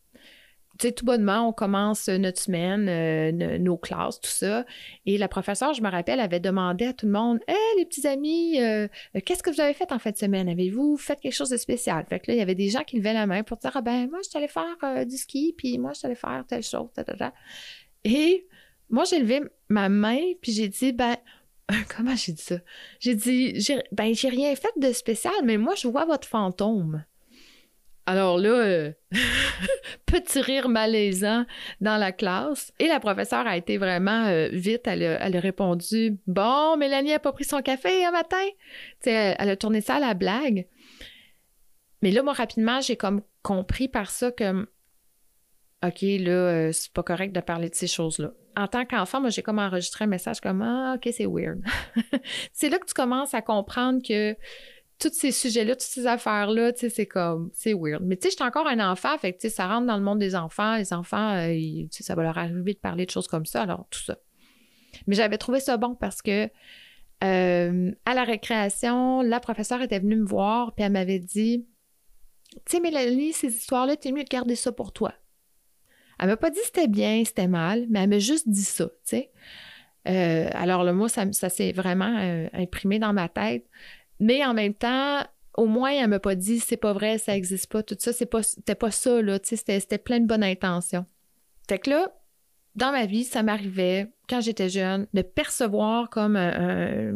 sais, 0.83 0.93
tout 0.93 1.05
bonnement, 1.05 1.49
on 1.49 1.53
commence 1.53 2.09
notre 2.09 2.41
semaine, 2.41 2.89
euh, 2.89 3.59
nos 3.59 3.77
classes, 3.77 4.21
tout 4.21 4.31
ça. 4.31 4.65
Et 5.07 5.19
la 5.19 5.29
professeure, 5.29 5.75
je 5.75 5.83
me 5.83 5.91
rappelle, 5.91 6.21
avait 6.21 6.41
demandé 6.41 6.87
à 6.87 6.93
tout 6.93 7.07
le 7.07 7.13
monde 7.13 7.39
Hé, 7.49 7.55
les 7.79 7.85
petits 7.85 8.07
amis, 8.07 8.61
euh, 8.61 8.89
euh, 9.17 9.21
qu'est-ce 9.25 9.43
que 9.43 9.51
vous 9.51 9.61
avez 9.61 9.75
fait 9.75 9.93
en 9.93 9.99
fin 9.99 10.11
de 10.11 10.17
semaine? 10.17 10.49
Avez-vous 10.49 10.97
fait 10.97 11.21
quelque 11.21 11.35
chose 11.35 11.51
de 11.51 11.57
spécial 11.57 12.05
Fait 12.09 12.21
que 12.21 12.31
là, 12.31 12.35
il 12.35 12.39
y 12.39 12.43
avait 12.43 12.55
des 12.55 12.69
gens 12.69 12.83
qui 12.83 12.97
levaient 12.97 13.13
la 13.13 13.27
main 13.27 13.43
pour 13.43 13.57
dire 13.57 13.73
Ah 13.75 13.83
ben, 13.83 14.09
moi, 14.09 14.21
je 14.23 14.29
suis 14.29 14.39
allée 14.39 14.49
faire 14.49 15.07
du 15.07 15.17
ski, 15.17 15.55
puis 15.57 15.79
moi, 15.79 15.93
je 15.93 15.99
suis 15.99 16.07
allée 16.07 16.15
faire 16.15 16.45
telle 16.47 16.63
chose, 16.63 16.89
Et 18.05 18.47
moi, 18.89 19.05
j'ai 19.05 19.19
levé 19.19 19.41
ma 19.69 19.89
main, 19.89 20.21
puis 20.41 20.53
j'ai 20.53 20.69
dit 20.69 20.93
Ben, 20.93 21.17
comment 21.97 22.17
j'ai 22.17 22.33
dit 22.33 22.43
ça 22.43 22.57
J'ai 22.99 23.15
dit 23.15 23.55
Ben, 23.93 24.15
j'ai 24.15 24.29
rien 24.29 24.55
fait 24.57 24.73
de 24.77 24.93
spécial, 24.93 25.35
mais 25.45 25.57
moi, 25.57 25.75
je 25.75 25.89
vois 25.89 26.05
votre 26.05 26.27
fantôme. 26.27 27.05
Alors 28.07 28.39
là, 28.39 28.51
euh, 28.51 28.93
petit 30.07 30.41
rire 30.41 30.69
malaisant 30.69 31.45
dans 31.81 31.97
la 31.97 32.13
classe. 32.13 32.73
Et 32.79 32.89
la 32.89 33.01
professeure 33.01 33.47
a 33.47 33.57
été 33.57 33.79
vraiment 33.79 34.27
euh, 34.27 34.49
vite. 34.53 34.87
Elle 34.87 35.05
a, 35.05 35.41
répondu 35.41 36.19
Bon, 36.27 36.77
Mélanie 36.77 37.11
n'a 37.11 37.19
pas 37.19 37.33
pris 37.33 37.45
son 37.45 37.63
café 37.63 38.05
un 38.05 38.11
matin. 38.11 38.45
elle, 39.07 39.37
elle 39.39 39.51
a 39.51 39.57
tourné 39.57 39.81
ça 39.81 39.97
à 39.97 40.01
la 40.01 40.15
blague. 40.15 40.67
Mais 42.03 42.11
là, 42.11 42.23
moi, 42.23 42.33
rapidement, 42.33 42.81
j'ai 42.81 42.97
comme 42.97 43.23
compris 43.43 43.89
par 43.89 44.11
ça 44.11 44.31
que 44.33 44.67
OK, 45.83 46.03
là, 46.03 46.33
euh, 46.33 46.73
c'est 46.73 46.93
pas 46.93 47.03
correct 47.03 47.33
de 47.33 47.41
parler 47.41 47.71
de 47.71 47.75
ces 47.75 47.87
choses-là. 47.87 48.33
En 48.57 48.67
tant 48.67 48.85
qu'enfant, 48.85 49.21
moi, 49.21 49.31
j'ai 49.31 49.43
comme 49.43 49.59
enregistré 49.59 50.05
un 50.05 50.09
message 50.09 50.41
comme 50.41 50.61
Ah, 50.61 50.97
OK, 50.97 51.11
c'est 51.13 51.27
weird. 51.27 51.63
c'est 52.53 52.69
là 52.69 52.79
que 52.79 52.87
tu 52.87 52.93
commences 52.93 53.33
à 53.33 53.41
comprendre 53.41 54.01
que 54.07 54.37
tous 55.01 55.13
ces 55.15 55.33
sujets-là, 55.33 55.75
toutes 55.75 55.83
ces 55.83 56.07
affaires-là, 56.07 56.73
tu 56.73 56.81
sais, 56.81 56.91
c'est 56.91 57.07
comme, 57.07 57.51
c'est 57.55 57.73
weird. 57.73 58.03
Mais 58.05 58.17
tu 58.17 58.25
sais, 58.25 58.31
j'étais 58.31 58.45
encore 58.45 58.67
un 58.67 58.79
enfant, 58.91 59.17
fait 59.19 59.33
que, 59.33 59.39
tu 59.39 59.49
sais, 59.49 59.55
ça 59.55 59.67
rentre 59.67 59.87
dans 59.87 59.97
le 59.97 60.03
monde 60.03 60.19
des 60.19 60.37
enfants. 60.37 60.77
Les 60.77 60.93
enfants, 60.93 61.37
euh, 61.37 61.87
ça 61.91 62.15
va 62.15 62.23
leur 62.23 62.39
arriver 62.39 62.75
de 62.75 62.79
parler 62.79 63.07
de 63.07 63.11
choses 63.11 63.27
comme 63.27 63.47
ça, 63.47 63.63
alors 63.63 63.87
tout 63.91 64.01
ça. 64.01 64.19
Mais 65.07 65.15
j'avais 65.17 65.39
trouvé 65.39 65.59
ça 65.61 65.79
bon 65.79 65.95
parce 65.95 66.21
que 66.21 66.49
euh, 67.25 67.93
à 68.05 68.15
la 68.15 68.25
récréation, 68.25 69.23
la 69.23 69.41
professeure 69.41 69.81
était 69.81 70.01
venue 70.01 70.17
me 70.17 70.27
voir, 70.27 70.75
puis 70.75 70.85
elle 70.85 70.93
m'avait 70.93 71.19
dit 71.19 71.67
Tu 72.67 72.77
sais, 72.77 72.81
Mélanie, 72.81 73.33
ces 73.33 73.49
histoires-là, 73.49 73.97
t'es 73.97 74.13
mieux 74.13 74.25
de 74.25 74.29
garder 74.29 74.55
ça 74.55 74.71
pour 74.71 74.93
toi. 74.93 75.15
Elle 76.19 76.29
m'a 76.29 76.37
pas 76.37 76.51
dit 76.51 76.61
c'était 76.63 76.89
bien, 76.89 77.23
c'était 77.25 77.49
mal, 77.49 77.87
mais 77.89 78.01
elle 78.01 78.11
m'a 78.11 78.19
juste 78.19 78.47
dit 78.49 78.65
ça, 78.65 78.87
tu 78.87 78.93
sais. 79.05 79.33
Euh, 80.09 80.49
alors, 80.53 80.85
le 80.85 80.93
mot, 80.93 81.09
ça, 81.09 81.31
ça 81.33 81.49
s'est 81.49 81.73
vraiment 81.73 82.49
imprimé 82.53 82.99
dans 82.99 83.13
ma 83.15 83.29
tête. 83.29 83.67
Mais 84.21 84.45
en 84.45 84.55
même 84.55 84.75
temps, 84.75 85.23
au 85.57 85.67
moins, 85.67 85.91
elle 85.91 86.09
m'a 86.09 86.21
pas 86.21 86.35
dit 86.35 86.61
c'est 86.61 86.77
pas 86.77 86.93
vrai, 86.93 87.19
ça 87.19 87.37
existe 87.37 87.71
pas, 87.71 87.83
tout 87.83 87.97
ça, 87.99 88.13
c'est 88.13 88.27
pas, 88.27 88.43
c'était 88.43 88.75
pas 88.75 88.91
ça, 88.91 89.21
là, 89.21 89.39
c'était, 89.43 89.81
c'était 89.81 89.99
plein 89.99 90.21
de 90.21 90.27
bonnes 90.27 90.45
intentions. 90.45 91.07
Fait 91.69 91.79
que 91.79 91.91
là, 91.91 92.13
dans 92.77 92.93
ma 92.93 93.07
vie, 93.07 93.25
ça 93.25 93.43
m'arrivait, 93.43 94.13
quand 94.29 94.41
j'étais 94.41 94.69
jeune, 94.69 95.07
de 95.13 95.23
percevoir 95.23 96.09
comme 96.09 96.37
un, 96.37 97.13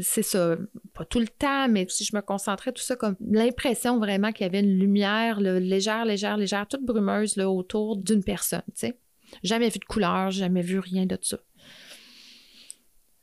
c'est 0.00 0.22
ça, 0.22 0.56
pas 0.92 1.04
tout 1.04 1.20
le 1.20 1.28
temps, 1.28 1.68
mais 1.68 1.86
si 1.88 2.04
je 2.04 2.16
me 2.16 2.20
concentrais, 2.20 2.72
tout 2.72 2.82
ça, 2.82 2.96
comme 2.96 3.16
l'impression 3.20 3.98
vraiment 3.98 4.32
qu'il 4.32 4.44
y 4.44 4.48
avait 4.48 4.60
une 4.60 4.78
lumière 4.78 5.40
légère, 5.40 6.04
légère, 6.04 6.36
légère, 6.36 6.66
toute 6.66 6.84
brumeuse 6.84 7.36
là, 7.36 7.48
autour 7.48 7.96
d'une 7.96 8.24
personne, 8.24 8.62
tu 8.68 8.86
sais. 8.86 8.98
Jamais 9.42 9.68
vu 9.68 9.78
de 9.78 9.84
couleur, 9.84 10.30
jamais 10.30 10.62
vu 10.62 10.78
rien 10.78 11.04
de 11.04 11.18
ça. 11.20 11.38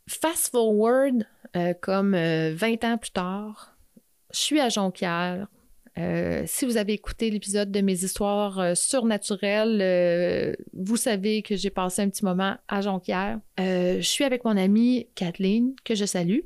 Fast 0.08 0.51
forward, 0.51 1.26
euh, 1.56 1.74
comme 1.82 2.12
20 2.12 2.18
euh, 2.18 2.88
ans 2.88 2.97
plus 2.97 3.12
tard, 3.12 3.76
je 4.32 4.39
suis 4.39 4.60
à 4.60 4.70
Jonquière. 4.70 5.47
Euh, 5.97 6.43
si 6.45 6.66
vous 6.66 6.78
avez 6.78 6.93
écouté 6.93 7.32
l'épisode 7.32 7.72
de 7.72 7.82
mes 7.82 8.03
histoires 8.03 8.76
surnaturelles, 8.78 10.56
vous 10.74 10.97
savez 10.97 11.41
que 11.41 11.56
j'ai 11.56 11.70
passé 11.70 12.01
un 12.01 12.10
petit 12.10 12.26
moment 12.26 12.56
à 12.68 12.82
Jonquière. 12.82 13.39
je 13.58 14.01
suis 14.01 14.26
avec 14.26 14.43
mon 14.43 14.58
amie 14.58 15.08
Kathleen, 15.16 15.74
que 15.84 15.95
je 15.95 16.06
salue. 16.06 16.41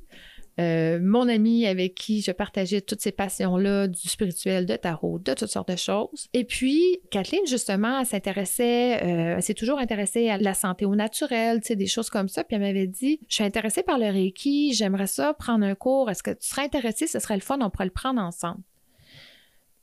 Euh, 0.59 0.99
mon 1.01 1.29
ami 1.29 1.65
avec 1.65 1.95
qui 1.95 2.21
je 2.21 2.31
partageais 2.31 2.81
toutes 2.81 2.99
ces 2.99 3.13
passions-là, 3.13 3.87
du 3.87 4.09
spirituel, 4.09 4.65
de 4.65 4.75
tarot, 4.75 5.17
de 5.19 5.33
toutes 5.33 5.49
sortes 5.49 5.71
de 5.71 5.77
choses. 5.77 6.27
Et 6.33 6.43
puis, 6.43 6.99
Kathleen, 7.11 7.45
justement, 7.47 7.99
elle 7.99 8.05
s'intéressait, 8.05 9.01
euh, 9.03 9.35
elle 9.37 9.43
s'est 9.43 9.53
toujours 9.53 9.79
intéressée 9.79 10.29
à 10.29 10.37
la 10.37 10.53
santé 10.53 10.85
au 10.85 10.95
naturel, 10.95 11.61
tu 11.61 11.67
sais, 11.67 11.75
des 11.77 11.87
choses 11.87 12.09
comme 12.09 12.27
ça. 12.27 12.43
Puis 12.43 12.55
elle 12.55 12.61
m'avait 12.61 12.87
dit, 12.87 13.19
je 13.29 13.35
suis 13.35 13.43
intéressée 13.43 13.83
par 13.83 13.97
le 13.97 14.07
Reiki, 14.07 14.73
j'aimerais 14.73 15.07
ça 15.07 15.33
prendre 15.33 15.65
un 15.65 15.75
cours. 15.75 16.09
Est-ce 16.09 16.23
que 16.23 16.31
tu 16.31 16.47
serais 16.47 16.63
intéressée? 16.63 17.07
Ce 17.07 17.19
serait 17.19 17.35
le 17.35 17.41
fun, 17.41 17.59
on 17.61 17.69
pourrait 17.69 17.85
le 17.85 17.91
prendre 17.91 18.21
ensemble. 18.21 18.61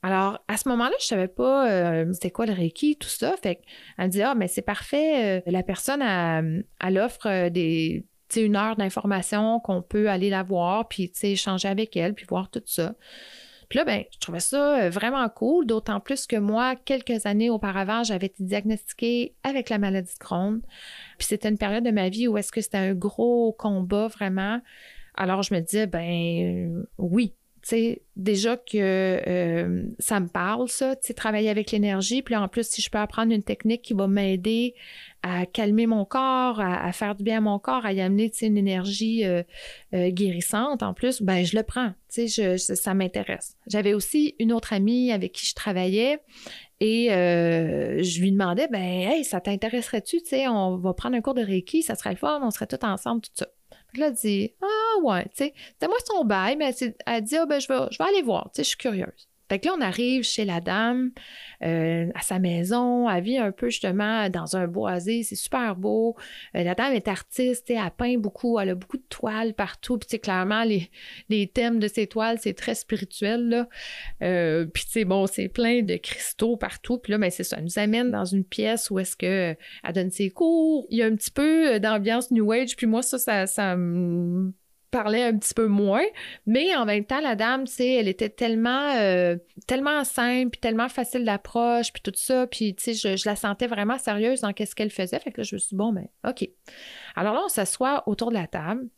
Alors, 0.03 0.39
à 0.47 0.59
ce 0.59 0.69
moment-là, 0.69 0.95
je 1.01 1.07
savais 1.07 1.27
pas 1.27 1.71
euh, 1.71 2.13
c'était 2.13 2.31
quoi 2.31 2.45
le 2.45 2.53
Reiki, 2.53 2.97
tout 2.97 3.09
ça. 3.09 3.35
Fait 3.43 3.57
qu'elle 3.57 4.07
me 4.07 4.11
dit, 4.11 4.23
ah, 4.23 4.35
mais 4.35 4.47
c'est 4.47 4.63
parfait, 4.63 5.43
la 5.47 5.63
personne, 5.63 6.03
elle 6.03 6.99
offre 6.99 7.49
des 7.49 8.05
une 8.35 8.57
heure 8.57 8.77
d'information 8.77 9.61
qu'on 9.61 9.83
peut 9.83 10.09
aller 10.11 10.31
la 10.31 10.43
voir, 10.43 10.89
puis 10.89 11.13
échanger 11.23 11.69
avec 11.69 11.97
elle, 11.97 12.15
puis 12.15 12.27
voir 12.29 12.51
tout 12.51 12.63
ça. 12.67 12.95
Puis 13.69 13.79
là, 13.79 13.85
ben, 13.85 14.05
je 14.13 14.19
trouvais 14.19 14.41
ça 14.41 14.79
euh, 14.79 14.91
vraiment 14.91 15.29
cool, 15.29 15.67
d'autant 15.67 15.99
plus 15.99 16.27
que 16.27 16.37
moi, 16.37 16.77
quelques 16.77 17.27
années 17.27 17.51
auparavant, 17.51 18.05
j'avais 18.05 18.27
été 18.27 18.45
diagnostiquée 18.45 19.35
avec 19.43 19.71
la 19.71 19.79
maladie 19.79 20.13
de 20.13 20.19
Crohn. 20.19 20.61
Puis 21.19 21.27
c'était 21.27 21.49
une 21.49 21.59
période 21.59 21.85
de 21.85 21.91
ma 21.91 22.09
vie 22.09 22.29
où 22.29 22.39
est-ce 22.39 22.53
que 22.53 22.61
c'était 22.61 22.79
un 22.79 22.95
gros 22.95 23.53
combat 23.53 24.07
vraiment. 24.07 24.61
Alors 25.15 25.43
je 25.43 25.53
me 25.53 25.61
disais, 25.61 25.87
ben 25.87 26.87
oui, 26.99 27.35
sais, 27.69 28.03
déjà 28.15 28.57
que 28.57 28.77
euh, 28.77 29.83
ça 29.99 30.21
me 30.21 30.29
parle, 30.29 30.69
ça, 30.69 30.95
tu 30.95 31.09
sais, 31.09 31.15
travailler 31.15 31.51
avec 31.51 31.73
l'énergie. 31.73 32.23
Puis 32.23 32.37
en 32.37 32.47
plus, 32.47 32.67
si 32.69 32.81
je 32.81 32.91
peux 32.91 32.99
apprendre 32.99 33.33
une 33.33 33.43
technique 33.43 33.83
qui 33.83 33.93
va 33.93 34.07
m'aider 34.07 34.75
à 35.23 35.47
calmer 35.47 35.87
mon 35.87 36.05
corps, 36.05 36.61
à, 36.61 36.93
faire 36.93 37.17
du 37.17 37.25
bien 37.25 37.39
à 37.39 37.41
mon 37.41 37.59
corps, 37.59 37.85
à 37.85 37.93
y 37.93 38.01
amener, 38.01 38.31
tu 38.31 38.39
sais, 38.39 38.47
une 38.47 38.57
énergie 38.57 39.25
euh, 39.25 39.43
euh, 39.95 40.11
guérissante 40.11 40.85
en 40.85 40.95
plus, 40.95 41.21
ben 41.23 41.45
je 41.45 41.57
le 41.57 41.65
prends, 41.65 41.93
tu 42.09 42.29
sais, 42.29 42.59
ça 42.59 42.95
m'intéresse. 42.95 43.57
J'avais 43.67 43.95
aussi 43.95 44.37
une 44.39 44.53
autre 44.53 44.73
amie 44.73 45.11
avec 45.11 45.33
qui 45.33 45.47
je 45.47 45.55
travaillais 45.55 46.21
et 46.79 47.09
je 47.11 48.21
lui 48.21 48.31
demandais, 48.31 48.69
ben, 48.69 48.81
hey, 48.81 49.25
ça 49.25 49.41
t'intéresserait-tu, 49.41 50.23
tu 50.23 50.29
sais, 50.29 50.47
on 50.47 50.77
va 50.77 50.95
prendre 50.95 51.17
un 51.17 51.21
cours 51.21 51.35
de 51.35 51.43
Reiki, 51.43 51.83
ça 51.83 51.97
serait 51.97 52.11
le 52.11 52.17
fun, 52.17 52.41
on 52.45 52.51
serait 52.51 52.69
tous 52.69 52.87
ensemble, 52.87 53.23
tout 53.23 53.31
ça. 53.35 53.49
Puis 53.97 54.03
là, 54.03 54.09
elle 54.09 54.13
dit 54.13 54.53
Ah 54.61 55.01
ouais, 55.05 55.25
tu 55.25 55.45
sais, 55.45 55.55
c'était 55.73 55.89
moi 55.89 55.97
son 56.05 56.23
bail, 56.27 56.57
mais 56.57 56.75
elle, 57.07 57.25
dit 57.25 57.37
Ah 57.39 57.47
ben 57.47 57.59
je 57.59 57.67
vais, 57.67 57.89
je 57.91 57.97
vais 57.97 58.05
aller 58.05 58.21
voir, 58.21 58.51
tu 58.53 58.59
sais, 58.59 58.63
je 58.63 58.69
suis 58.69 58.77
curieuse. 58.77 59.27
Fait 59.49 59.59
que 59.59 59.67
là, 59.67 59.75
on 59.79 59.81
arrive 59.81 60.25
chez 60.25 60.45
la 60.45 60.61
dame, 60.61 61.13
euh, 61.63 62.11
à 62.15 62.21
sa 62.21 62.39
maison, 62.39 63.09
elle 63.09 63.23
vit 63.23 63.39
un 63.39 63.53
peu 63.53 63.69
justement 63.69 64.29
dans 64.29 64.57
un 64.57 64.67
boisé, 64.67 65.23
c'est 65.23 65.37
super 65.37 65.77
beau. 65.77 66.17
Euh, 66.55 66.65
la 66.65 66.75
dame 66.75 66.93
est 66.93 67.09
artiste, 67.09 67.71
elle 67.71 67.91
peint 67.97 68.19
beaucoup, 68.19 68.59
elle 68.59 68.71
a 68.71 68.75
beaucoup 68.75 68.97
de 68.97 69.07
toiles 69.09 69.55
partout. 69.55 69.99
Puis 69.99 70.19
clairement, 70.19 70.65
les, 70.65 70.91
les, 71.29 71.47
thèmes 71.47 71.79
de 71.79 71.89
ces 71.89 72.07
toiles, 72.07 72.39
c'est 72.41 72.55
très 72.55 72.75
spirituel. 72.75 73.49
Là. 73.49 73.69
Euh, 74.23 74.67
puis 74.67 74.85
tu 74.91 75.05
bon, 75.05 75.27
c'est 75.27 75.49
plein 75.49 75.83
de 75.83 75.97
cristaux 75.97 76.57
partout. 76.57 76.99
Puis 76.99 77.13
là, 77.13 77.19
ben, 77.19 77.31
c'est 77.31 77.45
ça, 77.45 77.57
elle 77.59 77.65
nous 77.65 77.79
amène 77.79 78.11
dans 78.11 78.25
une 78.25 78.45
pièce 78.45 78.91
où 78.91 78.99
est-ce 78.99 79.17
qu'elle 79.17 79.57
donne 79.95 80.11
ses 80.11 80.31
cours. 80.31 80.87
Il 80.91 80.99
y 80.99 81.03
a 81.03 81.07
un 81.07 81.15
petit 81.15 81.31
peu 81.31 81.79
d'ambiance 81.79 82.31
New 82.31 82.51
Age, 82.51 82.77
puis 82.77 82.87
moi, 82.87 83.03
ça, 83.03 83.19
ça, 83.19 83.47
ça 83.47 83.77
parlait 84.91 85.23
un 85.23 85.37
petit 85.37 85.55
peu 85.55 85.67
moins, 85.67 86.05
mais 86.47 86.75
en 86.77 86.85
même 86.85 87.05
temps, 87.05 87.21
la 87.21 87.37
dame, 87.37 87.65
tu 87.65 87.73
sais, 87.73 87.89
elle 87.95 88.09
était 88.09 88.29
tellement, 88.29 88.95
euh, 88.97 89.37
tellement 89.67 90.05
simple, 90.05 90.51
puis 90.51 90.61
tellement 90.61 90.89
facile 90.89 91.25
d'approche, 91.25 91.93
puis 91.93 92.03
tout 92.03 92.13
ça, 92.15 92.47
puis 92.47 92.75
tu 92.75 92.95
sais, 92.95 93.17
je, 93.17 93.29
la 93.29 93.37
sentais 93.37 93.67
vraiment 93.67 93.99
sérieuse 93.99 94.41
dans 94.41 94.53
qu'est-ce 94.53 94.75
qu'elle 94.75 94.91
faisait, 94.91 95.19
fait 95.19 95.33
que 95.33 95.41
là, 95.41 95.45
je 95.45 95.57
me 95.57 95.59
suis 95.59 95.71
dit, 95.71 95.77
bon, 95.77 95.93
ben, 95.93 96.07
OK. 96.27 96.49
Alors 97.15 97.35
là, 97.35 97.43
on 97.45 97.49
s'assoit 97.49 98.09
autour 98.09 98.31
de 98.31 98.35
la 98.35 98.47
table, 98.47 98.89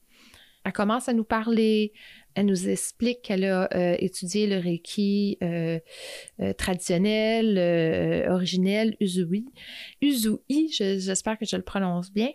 elle 0.64 0.72
commence 0.72 1.09
à 1.09 1.14
nous 1.14 1.24
parler, 1.24 1.93
elle 2.34 2.47
nous 2.47 2.68
explique 2.68 3.22
qu'elle 3.22 3.45
a 3.45 3.68
euh, 3.74 3.97
étudié 3.99 4.47
le 4.47 4.59
Reiki 4.59 5.39
euh, 5.43 5.78
traditionnel, 6.59 8.28
originel, 8.28 8.97
Uzui. 9.01 9.47
Uzui, 10.03 10.68
j'espère 10.70 11.39
que 11.39 11.47
je 11.47 11.57
le 11.57 11.62
prononce 11.62 12.12
bien, 12.12 12.30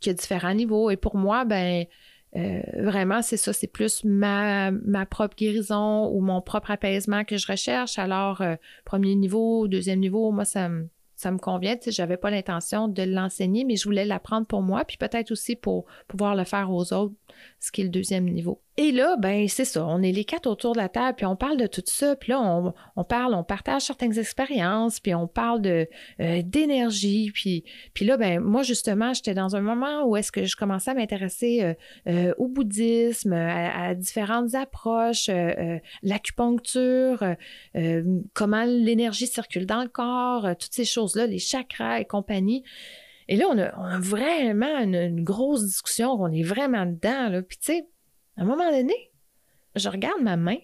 qui 0.00 0.10
a 0.10 0.12
différents 0.12 0.54
niveaux. 0.54 0.90
Et 0.90 0.96
pour 0.96 1.16
moi, 1.16 1.44
ben, 1.44 1.86
euh, 2.34 2.62
vraiment, 2.78 3.20
c'est 3.20 3.36
ça, 3.36 3.52
c'est 3.52 3.66
plus 3.66 4.04
ma, 4.04 4.72
propre 5.10 5.36
guérison 5.36 6.08
ou 6.08 6.20
mon 6.20 6.40
propre 6.40 6.70
apaisement 6.70 7.24
que 7.24 7.36
je 7.36 7.46
recherche. 7.46 7.98
Alors, 7.98 8.40
euh, 8.40 8.56
premier 8.84 9.14
niveau, 9.14 9.68
deuxième 9.68 10.00
niveau, 10.00 10.30
moi, 10.30 10.44
ça 10.44 10.68
me, 10.68 10.88
ça 11.14 11.30
me 11.30 11.38
convient. 11.38 11.76
Tu 11.76 11.84
sais, 11.84 11.92
j'avais 11.92 12.16
pas 12.16 12.30
l'intention 12.30 12.88
de 12.88 13.02
l'enseigner, 13.02 13.64
mais 13.64 13.76
je 13.76 13.84
voulais 13.84 14.04
l'apprendre 14.04 14.46
pour 14.46 14.62
moi, 14.62 14.84
puis 14.84 14.96
peut-être 14.96 15.30
aussi 15.30 15.56
pour 15.56 15.84
pouvoir 16.08 16.34
le 16.34 16.44
faire 16.44 16.70
aux 16.70 16.92
autres, 16.92 17.14
ce 17.60 17.70
qui 17.70 17.82
est 17.82 17.84
le 17.84 17.90
deuxième 17.90 18.24
niveau. 18.24 18.60
Et 18.78 18.90
là, 18.90 19.16
ben 19.18 19.48
c'est 19.48 19.66
ça, 19.66 19.86
on 19.86 20.00
est 20.00 20.12
les 20.12 20.24
quatre 20.24 20.46
autour 20.46 20.72
de 20.72 20.78
la 20.78 20.88
table, 20.88 21.16
puis 21.16 21.26
on 21.26 21.36
parle 21.36 21.58
de 21.58 21.66
tout 21.66 21.82
ça, 21.84 22.16
puis 22.16 22.30
là, 22.30 22.40
on, 22.96 23.04
parle, 23.04 23.34
on 23.34 23.44
partage 23.44 23.82
certaines 23.82 24.18
expériences, 24.18 24.98
puis 24.98 25.14
on 25.14 25.28
parle 25.28 25.60
de 25.60 25.86
euh, 26.20 26.40
d'énergie, 26.42 27.30
puis, 27.34 27.64
puis 27.92 28.06
là, 28.06 28.16
ben 28.16 28.40
moi, 28.40 28.62
justement, 28.62 29.12
j'étais 29.12 29.34
dans 29.34 29.56
un 29.56 29.60
moment 29.60 30.04
où 30.06 30.16
est-ce 30.16 30.32
que 30.32 30.46
je 30.46 30.56
commençais 30.56 30.90
à 30.90 30.94
m'intéresser 30.94 31.62
euh, 31.62 31.74
euh, 32.08 32.34
au 32.38 32.48
bouddhisme, 32.48 33.34
à, 33.34 33.94
différentes 33.94 34.54
approches, 34.54 35.28
l'acupuncture, 36.02 37.36
comment 38.32 38.64
l'énergie 38.64 39.26
circule 39.26 39.66
dans 39.66 39.82
le 39.82 39.88
corps, 39.88 40.48
toutes 40.58 40.72
ces 40.72 40.86
choses-là, 40.86 41.26
les 41.26 41.38
chakras 41.38 42.00
et 42.00 42.06
compagnie. 42.06 42.64
Et 43.28 43.36
là, 43.36 43.46
on 43.50 43.58
a, 43.58 43.98
vraiment 43.98 44.78
une, 44.78 44.94
une, 44.94 45.24
grosse 45.24 45.64
discussion, 45.64 46.12
on 46.12 46.32
est 46.32 46.42
vraiment 46.42 46.86
dedans, 46.86 47.28
là, 47.28 47.42
puis 47.42 47.58
tu 47.58 47.72
sais, 47.72 47.86
à 48.36 48.42
un 48.42 48.44
moment 48.44 48.70
donné, 48.70 49.12
je 49.74 49.88
regarde 49.88 50.22
ma 50.22 50.36
main, 50.36 50.58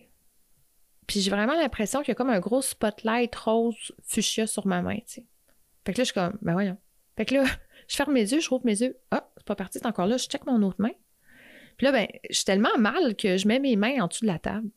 puis 1.07 1.21
j'ai 1.21 1.31
vraiment 1.31 1.55
l'impression 1.55 2.01
qu'il 2.01 2.09
y 2.09 2.13
a 2.13 2.15
comme 2.15 2.31
un 2.31 2.41
gros 2.41 2.63
spotlight 2.63 3.35
rose 3.35 3.93
fuchsia 4.03 4.47
sur 4.47 4.67
ma 4.67 4.83
main, 4.83 4.97
tu 4.97 5.03
sais. 5.07 5.27
Fait 5.85 5.95
que 5.95 5.99
là, 5.99 6.05
je 6.05 6.13
suis 6.13 6.15
comme, 6.15 6.39
ben 6.43 6.53
voyons. 6.53 6.77
Fait 7.17 7.25
que 7.25 7.35
là, 7.35 7.45
je 7.89 7.97
ferme 7.97 8.13
mes 8.13 8.31
yeux, 8.31 8.41
je 8.41 8.49
rouvre 8.51 8.67
mes 8.67 8.81
yeux. 8.81 8.99
Ah, 9.11 9.31
c'est 9.37 9.47
pas 9.47 9.57
parti, 9.57 9.79
c'est 9.79 9.87
encore 9.87 10.07
là. 10.07 10.19
Je 10.19 10.27
check 10.27 10.45
mon 10.45 10.63
autre 10.63 10.81
main. 10.81 10.93
Puis 11.79 11.87
là, 11.87 11.93
ben, 11.93 12.07
je 12.29 12.35
suis 12.35 12.45
tellement 12.45 12.77
mal 12.79 13.17
que 13.17 13.37
je 13.37 13.49
mets 13.49 13.59
mes 13.59 13.77
mains 13.77 14.03
en 14.03 14.07
dessous 14.07 14.25
de 14.25 14.31
la 14.31 14.39
table. 14.39 14.69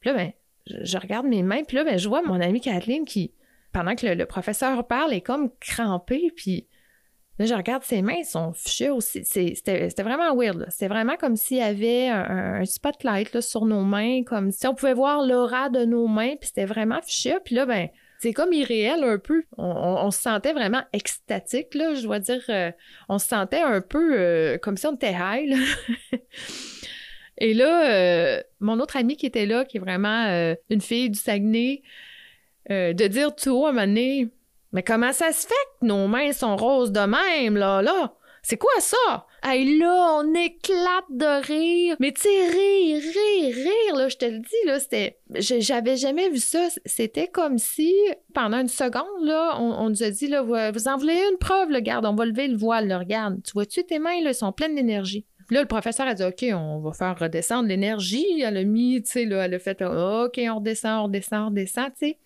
Puis 0.00 0.10
là, 0.10 0.16
ben, 0.16 0.32
je, 0.66 0.98
regarde 0.98 1.26
mes 1.26 1.42
mains, 1.42 1.62
puis 1.62 1.76
là, 1.76 1.84
ben, 1.84 1.98
je 1.98 2.08
vois 2.08 2.22
mon 2.22 2.40
amie 2.40 2.60
Kathleen 2.60 3.04
qui, 3.04 3.32
pendant 3.72 3.94
que 3.94 4.06
le, 4.06 4.14
le 4.14 4.26
professeur 4.26 4.86
parle, 4.86 5.12
est 5.12 5.20
comme 5.20 5.50
crampée, 5.60 6.32
puis 6.34 6.66
Là, 7.40 7.46
je 7.46 7.54
regarde 7.54 7.82
ses 7.84 8.02
mains, 8.02 8.22
son 8.22 8.52
fuchsia 8.52 8.92
aussi. 8.92 9.24
C'était 9.24 10.02
vraiment 10.02 10.36
weird. 10.36 10.66
C'est 10.68 10.88
vraiment 10.88 11.16
comme 11.16 11.36
s'il 11.36 11.56
y 11.56 11.62
avait 11.62 12.08
un, 12.08 12.62
spotlight 12.66 13.32
là, 13.32 13.40
sur 13.40 13.64
nos 13.64 13.80
mains, 13.82 14.24
comme 14.24 14.50
si 14.50 14.66
on 14.66 14.74
pouvait 14.74 14.92
voir 14.92 15.26
l'aura 15.26 15.70
de 15.70 15.86
nos 15.86 16.06
mains, 16.06 16.36
puis 16.38 16.48
c'était 16.48 16.66
vraiment 16.66 17.00
fuchsia. 17.00 17.40
Puis 17.40 17.54
là, 17.54 17.64
ben, 17.64 17.88
c'est 18.18 18.34
comme 18.34 18.52
irréel 18.52 19.02
un 19.04 19.16
peu. 19.16 19.44
On, 19.56 20.10
se 20.10 20.20
sentait 20.20 20.52
vraiment 20.52 20.82
extatique, 20.92 21.74
là, 21.74 21.94
je 21.94 22.02
dois 22.02 22.18
dire. 22.18 22.44
Euh, 22.50 22.72
on 23.08 23.18
se 23.18 23.26
sentait 23.26 23.62
un 23.62 23.80
peu 23.80 24.20
euh, 24.20 24.58
comme 24.58 24.76
si 24.76 24.86
on 24.86 24.94
était 24.94 25.16
high. 25.18 25.56
Et 27.38 27.54
là, 27.54 27.90
euh, 27.90 28.42
mon 28.60 28.80
autre 28.80 28.98
amie 28.98 29.16
qui 29.16 29.24
était 29.24 29.46
là, 29.46 29.64
qui 29.64 29.78
est 29.78 29.80
vraiment 29.80 30.54
une 30.68 30.82
fille 30.82 31.08
du 31.08 31.18
Saguenay, 31.18 31.80
de 32.68 33.06
dire 33.06 33.34
tout 33.34 33.48
haut 33.52 33.64
à 33.64 33.70
un 33.70 33.72
moment 33.72 33.86
donné, 33.86 34.28
mais 34.72 34.82
comment 34.82 35.12
ça 35.12 35.32
se 35.32 35.46
fait 35.46 35.54
que 35.80 35.86
nos 35.86 36.06
mains 36.06 36.32
sont 36.32 36.56
roses 36.56 36.92
de 36.92 37.00
même, 37.00 37.56
là, 37.56 37.82
là? 37.82 38.14
C'est 38.42 38.56
quoi 38.56 38.80
ça? 38.80 39.26
Hey, 39.42 39.78
là, 39.78 40.18
on 40.18 40.34
éclate 40.34 41.10
de 41.10 41.46
rire. 41.46 41.96
Mais 42.00 42.12
tu 42.12 42.22
sais, 42.22 42.48
rire, 42.48 43.02
rire, 43.02 43.54
rire, 43.54 43.96
là, 43.96 44.08
je 44.08 44.16
te 44.16 44.24
le 44.24 44.38
dis, 44.38 44.66
là, 44.66 44.80
c'était... 44.80 45.18
J'avais 45.34 45.96
jamais 45.96 46.30
vu 46.30 46.38
ça. 46.38 46.68
C'était 46.86 47.28
comme 47.28 47.58
si, 47.58 47.94
pendant 48.32 48.60
une 48.60 48.68
seconde, 48.68 49.24
là, 49.24 49.58
on, 49.60 49.90
nous 49.90 50.02
a 50.02 50.10
dit, 50.10 50.26
là, 50.26 50.42
vous, 50.42 50.54
en 50.54 50.96
voulez 50.96 51.20
une 51.30 51.38
preuve, 51.38 51.70
le 51.70 51.80
garde, 51.80 52.06
on 52.06 52.14
va 52.14 52.24
lever 52.24 52.48
le 52.48 52.56
voile, 52.56 52.88
là, 52.88 52.98
regarde. 52.98 53.42
Tu 53.44 53.52
vois-tu, 53.52 53.84
tes 53.84 53.98
mains, 53.98 54.22
là, 54.22 54.32
sont 54.32 54.52
pleines 54.52 54.74
d'énergie. 54.74 55.26
Là, 55.50 55.60
le 55.60 55.68
professeur 55.68 56.06
a 56.06 56.14
dit, 56.14 56.24
OK, 56.24 56.44
on 56.54 56.78
va 56.80 56.92
faire 56.92 57.18
redescendre 57.18 57.68
l'énergie. 57.68 58.40
Elle 58.40 58.56
a 58.56 58.64
mis, 58.64 59.02
tu 59.02 59.10
sais, 59.10 59.24
là, 59.26 59.44
elle 59.44 59.54
a 59.54 59.58
fait, 59.58 59.82
OK, 59.82 60.40
on 60.48 60.56
redescend, 60.56 61.00
on 61.00 61.04
redescend, 61.04 61.42
on 61.42 61.48
redescend, 61.50 61.92
tu 61.98 62.08
sais 62.08 62.18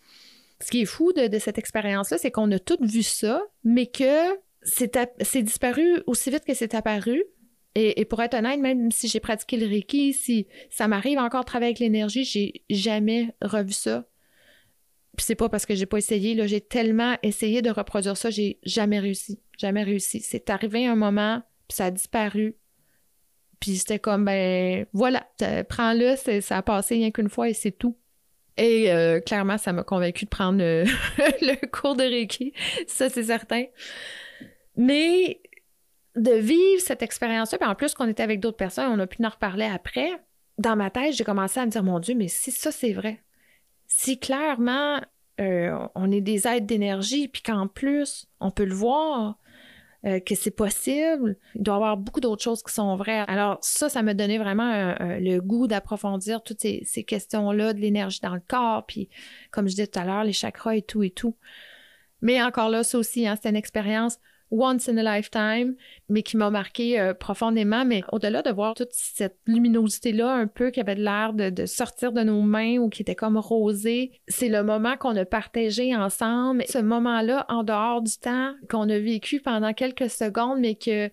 ce 0.64 0.70
qui 0.70 0.80
est 0.80 0.86
fou 0.86 1.12
de, 1.12 1.38
cette 1.38 1.58
expérience-là, 1.58 2.16
c'est 2.16 2.30
qu'on 2.30 2.50
a 2.50 2.58
tous 2.58 2.80
vu 2.80 3.02
ça, 3.02 3.42
mais 3.64 3.86
que 3.86 4.34
c'est 4.62 5.42
disparu 5.42 6.02
aussi 6.06 6.30
vite 6.30 6.46
que 6.46 6.54
c'est 6.54 6.74
apparu. 6.74 7.22
Et, 7.74 8.06
pour 8.06 8.22
être 8.22 8.32
honnête, 8.32 8.60
même 8.60 8.90
si 8.90 9.08
j'ai 9.08 9.20
pratiqué 9.20 9.58
le 9.58 9.66
Reiki, 9.66 10.14
si 10.14 10.46
ça 10.70 10.88
m'arrive 10.88 11.18
encore 11.18 11.40
de 11.40 11.46
travailler 11.46 11.70
avec 11.70 11.80
l'énergie, 11.80 12.24
j'ai 12.24 12.62
jamais 12.70 13.34
revu 13.42 13.72
ça. 13.72 14.06
Puis 15.18 15.26
c'est 15.26 15.34
pas 15.34 15.50
parce 15.50 15.66
que 15.66 15.74
j'ai 15.74 15.84
pas 15.84 15.98
essayé, 15.98 16.34
là, 16.34 16.46
j'ai 16.46 16.62
tellement 16.62 17.18
essayé 17.22 17.60
de 17.60 17.68
reproduire 17.68 18.16
ça, 18.16 18.30
j'ai 18.30 18.58
jamais 18.62 19.00
réussi. 19.00 19.40
Jamais 19.58 19.82
réussi. 19.82 20.20
C'est 20.20 20.48
arrivé 20.48 20.86
un 20.86 20.96
moment, 20.96 21.42
puis 21.68 21.76
ça 21.76 21.86
a 21.86 21.90
disparu. 21.90 22.56
Puis 23.60 23.76
c'était 23.76 23.98
comme, 23.98 24.24
ben 24.24 24.86
voilà, 24.94 25.28
prends-le, 25.68 26.16
ça 26.40 26.56
a 26.56 26.62
passé 26.62 26.94
rien 26.94 27.10
qu'une 27.10 27.28
fois 27.28 27.50
et 27.50 27.54
c'est 27.54 27.72
tout. 27.72 27.98
Et 28.56 28.92
euh, 28.92 29.20
clairement, 29.20 29.58
ça 29.58 29.72
m'a 29.72 29.82
convaincu 29.82 30.26
de 30.26 30.30
prendre 30.30 30.58
le 30.58 31.66
cours 31.66 31.96
de 31.96 32.04
Reiki, 32.04 32.52
ça 32.86 33.10
c'est 33.10 33.24
certain. 33.24 33.64
Mais 34.76 35.40
de 36.16 36.32
vivre 36.32 36.80
cette 36.80 37.02
expérience-là, 37.02 37.58
en 37.68 37.74
plus 37.74 37.94
qu'on 37.94 38.08
était 38.08 38.22
avec 38.22 38.40
d'autres 38.40 38.56
personnes, 38.56 38.90
on 38.92 38.98
a 39.00 39.06
pu 39.06 39.24
en 39.24 39.28
reparler 39.28 39.64
après, 39.64 40.10
dans 40.58 40.76
ma 40.76 40.90
tête, 40.90 41.14
j'ai 41.14 41.24
commencé 41.24 41.58
à 41.58 41.66
me 41.66 41.70
dire, 41.70 41.82
mon 41.82 41.98
Dieu, 41.98 42.14
mais 42.14 42.28
si 42.28 42.52
ça 42.52 42.70
c'est 42.70 42.92
vrai, 42.92 43.20
si 43.86 44.18
clairement 44.18 45.00
euh, 45.40 45.76
on 45.96 46.12
est 46.12 46.20
des 46.20 46.46
êtres 46.46 46.66
d'énergie, 46.66 47.28
puis 47.28 47.42
qu'en 47.42 47.66
plus 47.66 48.26
on 48.40 48.50
peut 48.50 48.64
le 48.64 48.74
voir, 48.74 49.38
euh, 50.06 50.20
que 50.20 50.34
c'est 50.34 50.50
possible. 50.50 51.36
Il 51.54 51.62
doit 51.62 51.74
y 51.74 51.76
avoir 51.76 51.96
beaucoup 51.96 52.20
d'autres 52.20 52.42
choses 52.42 52.62
qui 52.62 52.72
sont 52.72 52.96
vraies. 52.96 53.24
Alors 53.28 53.58
ça, 53.62 53.88
ça 53.88 54.02
m'a 54.02 54.14
donné 54.14 54.38
vraiment 54.38 54.94
le 55.00 55.38
goût 55.40 55.66
d'approfondir 55.66 56.42
toutes 56.42 56.60
ces, 56.60 56.82
ces 56.84 57.04
questions-là, 57.04 57.72
de 57.72 57.80
l'énergie 57.80 58.20
dans 58.22 58.34
le 58.34 58.42
corps, 58.46 58.84
puis 58.86 59.08
comme 59.50 59.66
je 59.66 59.74
disais 59.74 59.86
tout 59.86 59.98
à 59.98 60.04
l'heure, 60.04 60.24
les 60.24 60.32
chakras 60.32 60.76
et 60.76 60.82
tout 60.82 61.02
et 61.02 61.10
tout. 61.10 61.36
Mais 62.20 62.42
encore 62.42 62.70
là, 62.70 62.82
ça 62.82 62.98
aussi, 62.98 63.26
hein, 63.26 63.36
c'est 63.40 63.50
une 63.50 63.56
expérience 63.56 64.18
once 64.54 64.88
in 64.88 64.96
a 64.96 65.02
lifetime, 65.02 65.74
mais 66.08 66.22
qui 66.22 66.36
m'a 66.36 66.50
marqué 66.50 67.00
euh, 67.00 67.12
profondément. 67.12 67.84
Mais 67.84 68.02
au-delà 68.12 68.42
de 68.42 68.50
voir 68.50 68.74
toute 68.74 68.92
cette 68.92 69.38
luminosité-là, 69.46 70.32
un 70.32 70.46
peu 70.46 70.70
qui 70.70 70.80
avait 70.80 70.94
l'air 70.94 71.32
de, 71.34 71.66
sortir 71.66 72.12
de 72.12 72.22
nos 72.22 72.40
mains 72.40 72.78
ou 72.78 72.88
qui 72.88 73.02
était 73.02 73.14
comme 73.14 73.36
rosée, 73.36 74.12
c'est 74.28 74.48
le 74.48 74.62
moment 74.62 74.96
qu'on 74.96 75.16
a 75.16 75.24
partagé 75.24 75.94
ensemble. 75.94 76.64
Ce 76.68 76.78
moment-là, 76.78 77.44
en 77.48 77.64
dehors 77.64 78.02
du 78.02 78.16
temps, 78.16 78.54
qu'on 78.70 78.88
a 78.88 78.98
vécu 78.98 79.40
pendant 79.40 79.72
quelques 79.72 80.10
secondes, 80.10 80.60
mais 80.60 80.76
que 80.76 81.10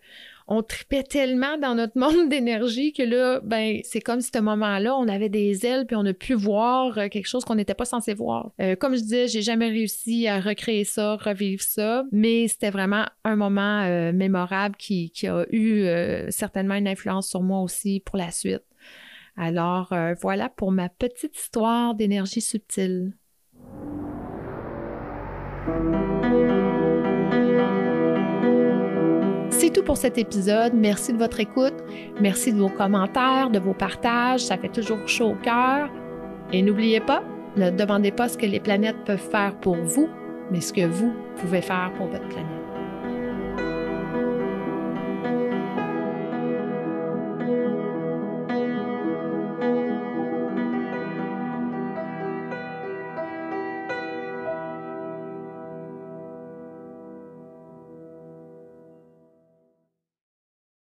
on 0.52 0.64
tripait 0.64 1.04
tellement 1.04 1.58
dans 1.58 1.76
notre 1.76 1.97
monde 1.97 2.28
d'énergie 2.30 2.91
que 2.91 3.04
là, 3.04 3.39
ben, 3.41 3.80
c'est 3.84 4.02
comme 4.02 4.20
ce 4.20 4.38
moment-là, 4.38 4.95
on 4.97 5.08
avait 5.08 5.30
des 5.30 5.66
ailes 5.66 5.86
puis 5.88 5.95
on 5.95 6.06
a 6.06 6.14
pu 6.14 6.34
voir 6.34 6.97
euh, 6.97 7.08
quelque 7.08 7.28
chose 7.28 7.45
qu'on 7.45 7.56
n'était 7.56 7.74
pas 7.74 7.86
censé 7.86 8.14
voir. 8.14 8.52
Euh, 8.60 8.76
comme 8.76 8.95
je 8.95 9.02
disais, 9.02 9.30
j'ai 9.30 9.41
jamais 9.41 9.70
réussi 9.70 10.28
à 10.28 10.41
recréer 10.41 10.84
ça, 10.84 11.16
revivre 11.16 11.62
ça, 11.62 12.04
mais 12.12 12.49
c'était 12.49 12.70
vraiment 12.70 13.06
un 13.24 13.38
moment 13.38 13.84
euh, 13.84 14.12
mémorable 14.12 14.76
qui, 14.76 15.10
a 15.24 15.45
eu 15.52 15.86
certainement 16.30 16.74
une 16.76 16.88
influence 16.88 17.30
sur 17.30 17.41
moi 17.41 17.62
aussi 17.62 18.02
pour 18.06 18.18
la 18.18 18.32
suite. 18.32 18.64
Alors 19.38 19.93
voilà 20.22 20.49
pour 20.49 20.72
ma 20.72 20.89
petite 20.89 21.38
histoire 21.38 21.93
d'énergie 21.93 22.41
subtile. 22.41 23.14
C'est 29.62 29.70
tout 29.70 29.84
pour 29.84 29.97
cet 29.97 30.18
épisode. 30.18 30.74
Merci 30.74 31.14
de 31.14 31.20
votre 31.20 31.39
écoute. 31.39 31.76
Merci 32.20 32.51
de 32.51 32.57
vos 32.57 32.70
commentaires, 32.70 33.51
de 33.51 33.59
vos 33.59 33.76
partages. 33.76 34.39
Ça 34.39 34.57
fait 34.57 34.70
toujours 34.70 35.07
chaud 35.07 35.34
au 35.34 35.36
cœur. 35.36 35.88
Et 36.51 36.64
n'oubliez 36.64 36.99
pas, 36.99 37.22
ne 37.57 37.70
demandez 37.70 38.09
pas 38.09 38.28
ce 38.28 38.39
que 38.39 38.47
les 38.47 38.59
planètes 38.59 38.97
peuvent 39.05 39.20
faire 39.20 39.53
pour 39.62 39.76
vous, 39.76 40.09
mais 40.49 40.62
ce 40.62 40.74
que 40.74 40.88
vous 40.88 41.14
pouvez 41.36 41.62
faire 41.62 41.91
pour 41.95 42.07
votre 42.07 42.28
planète. 42.28 42.61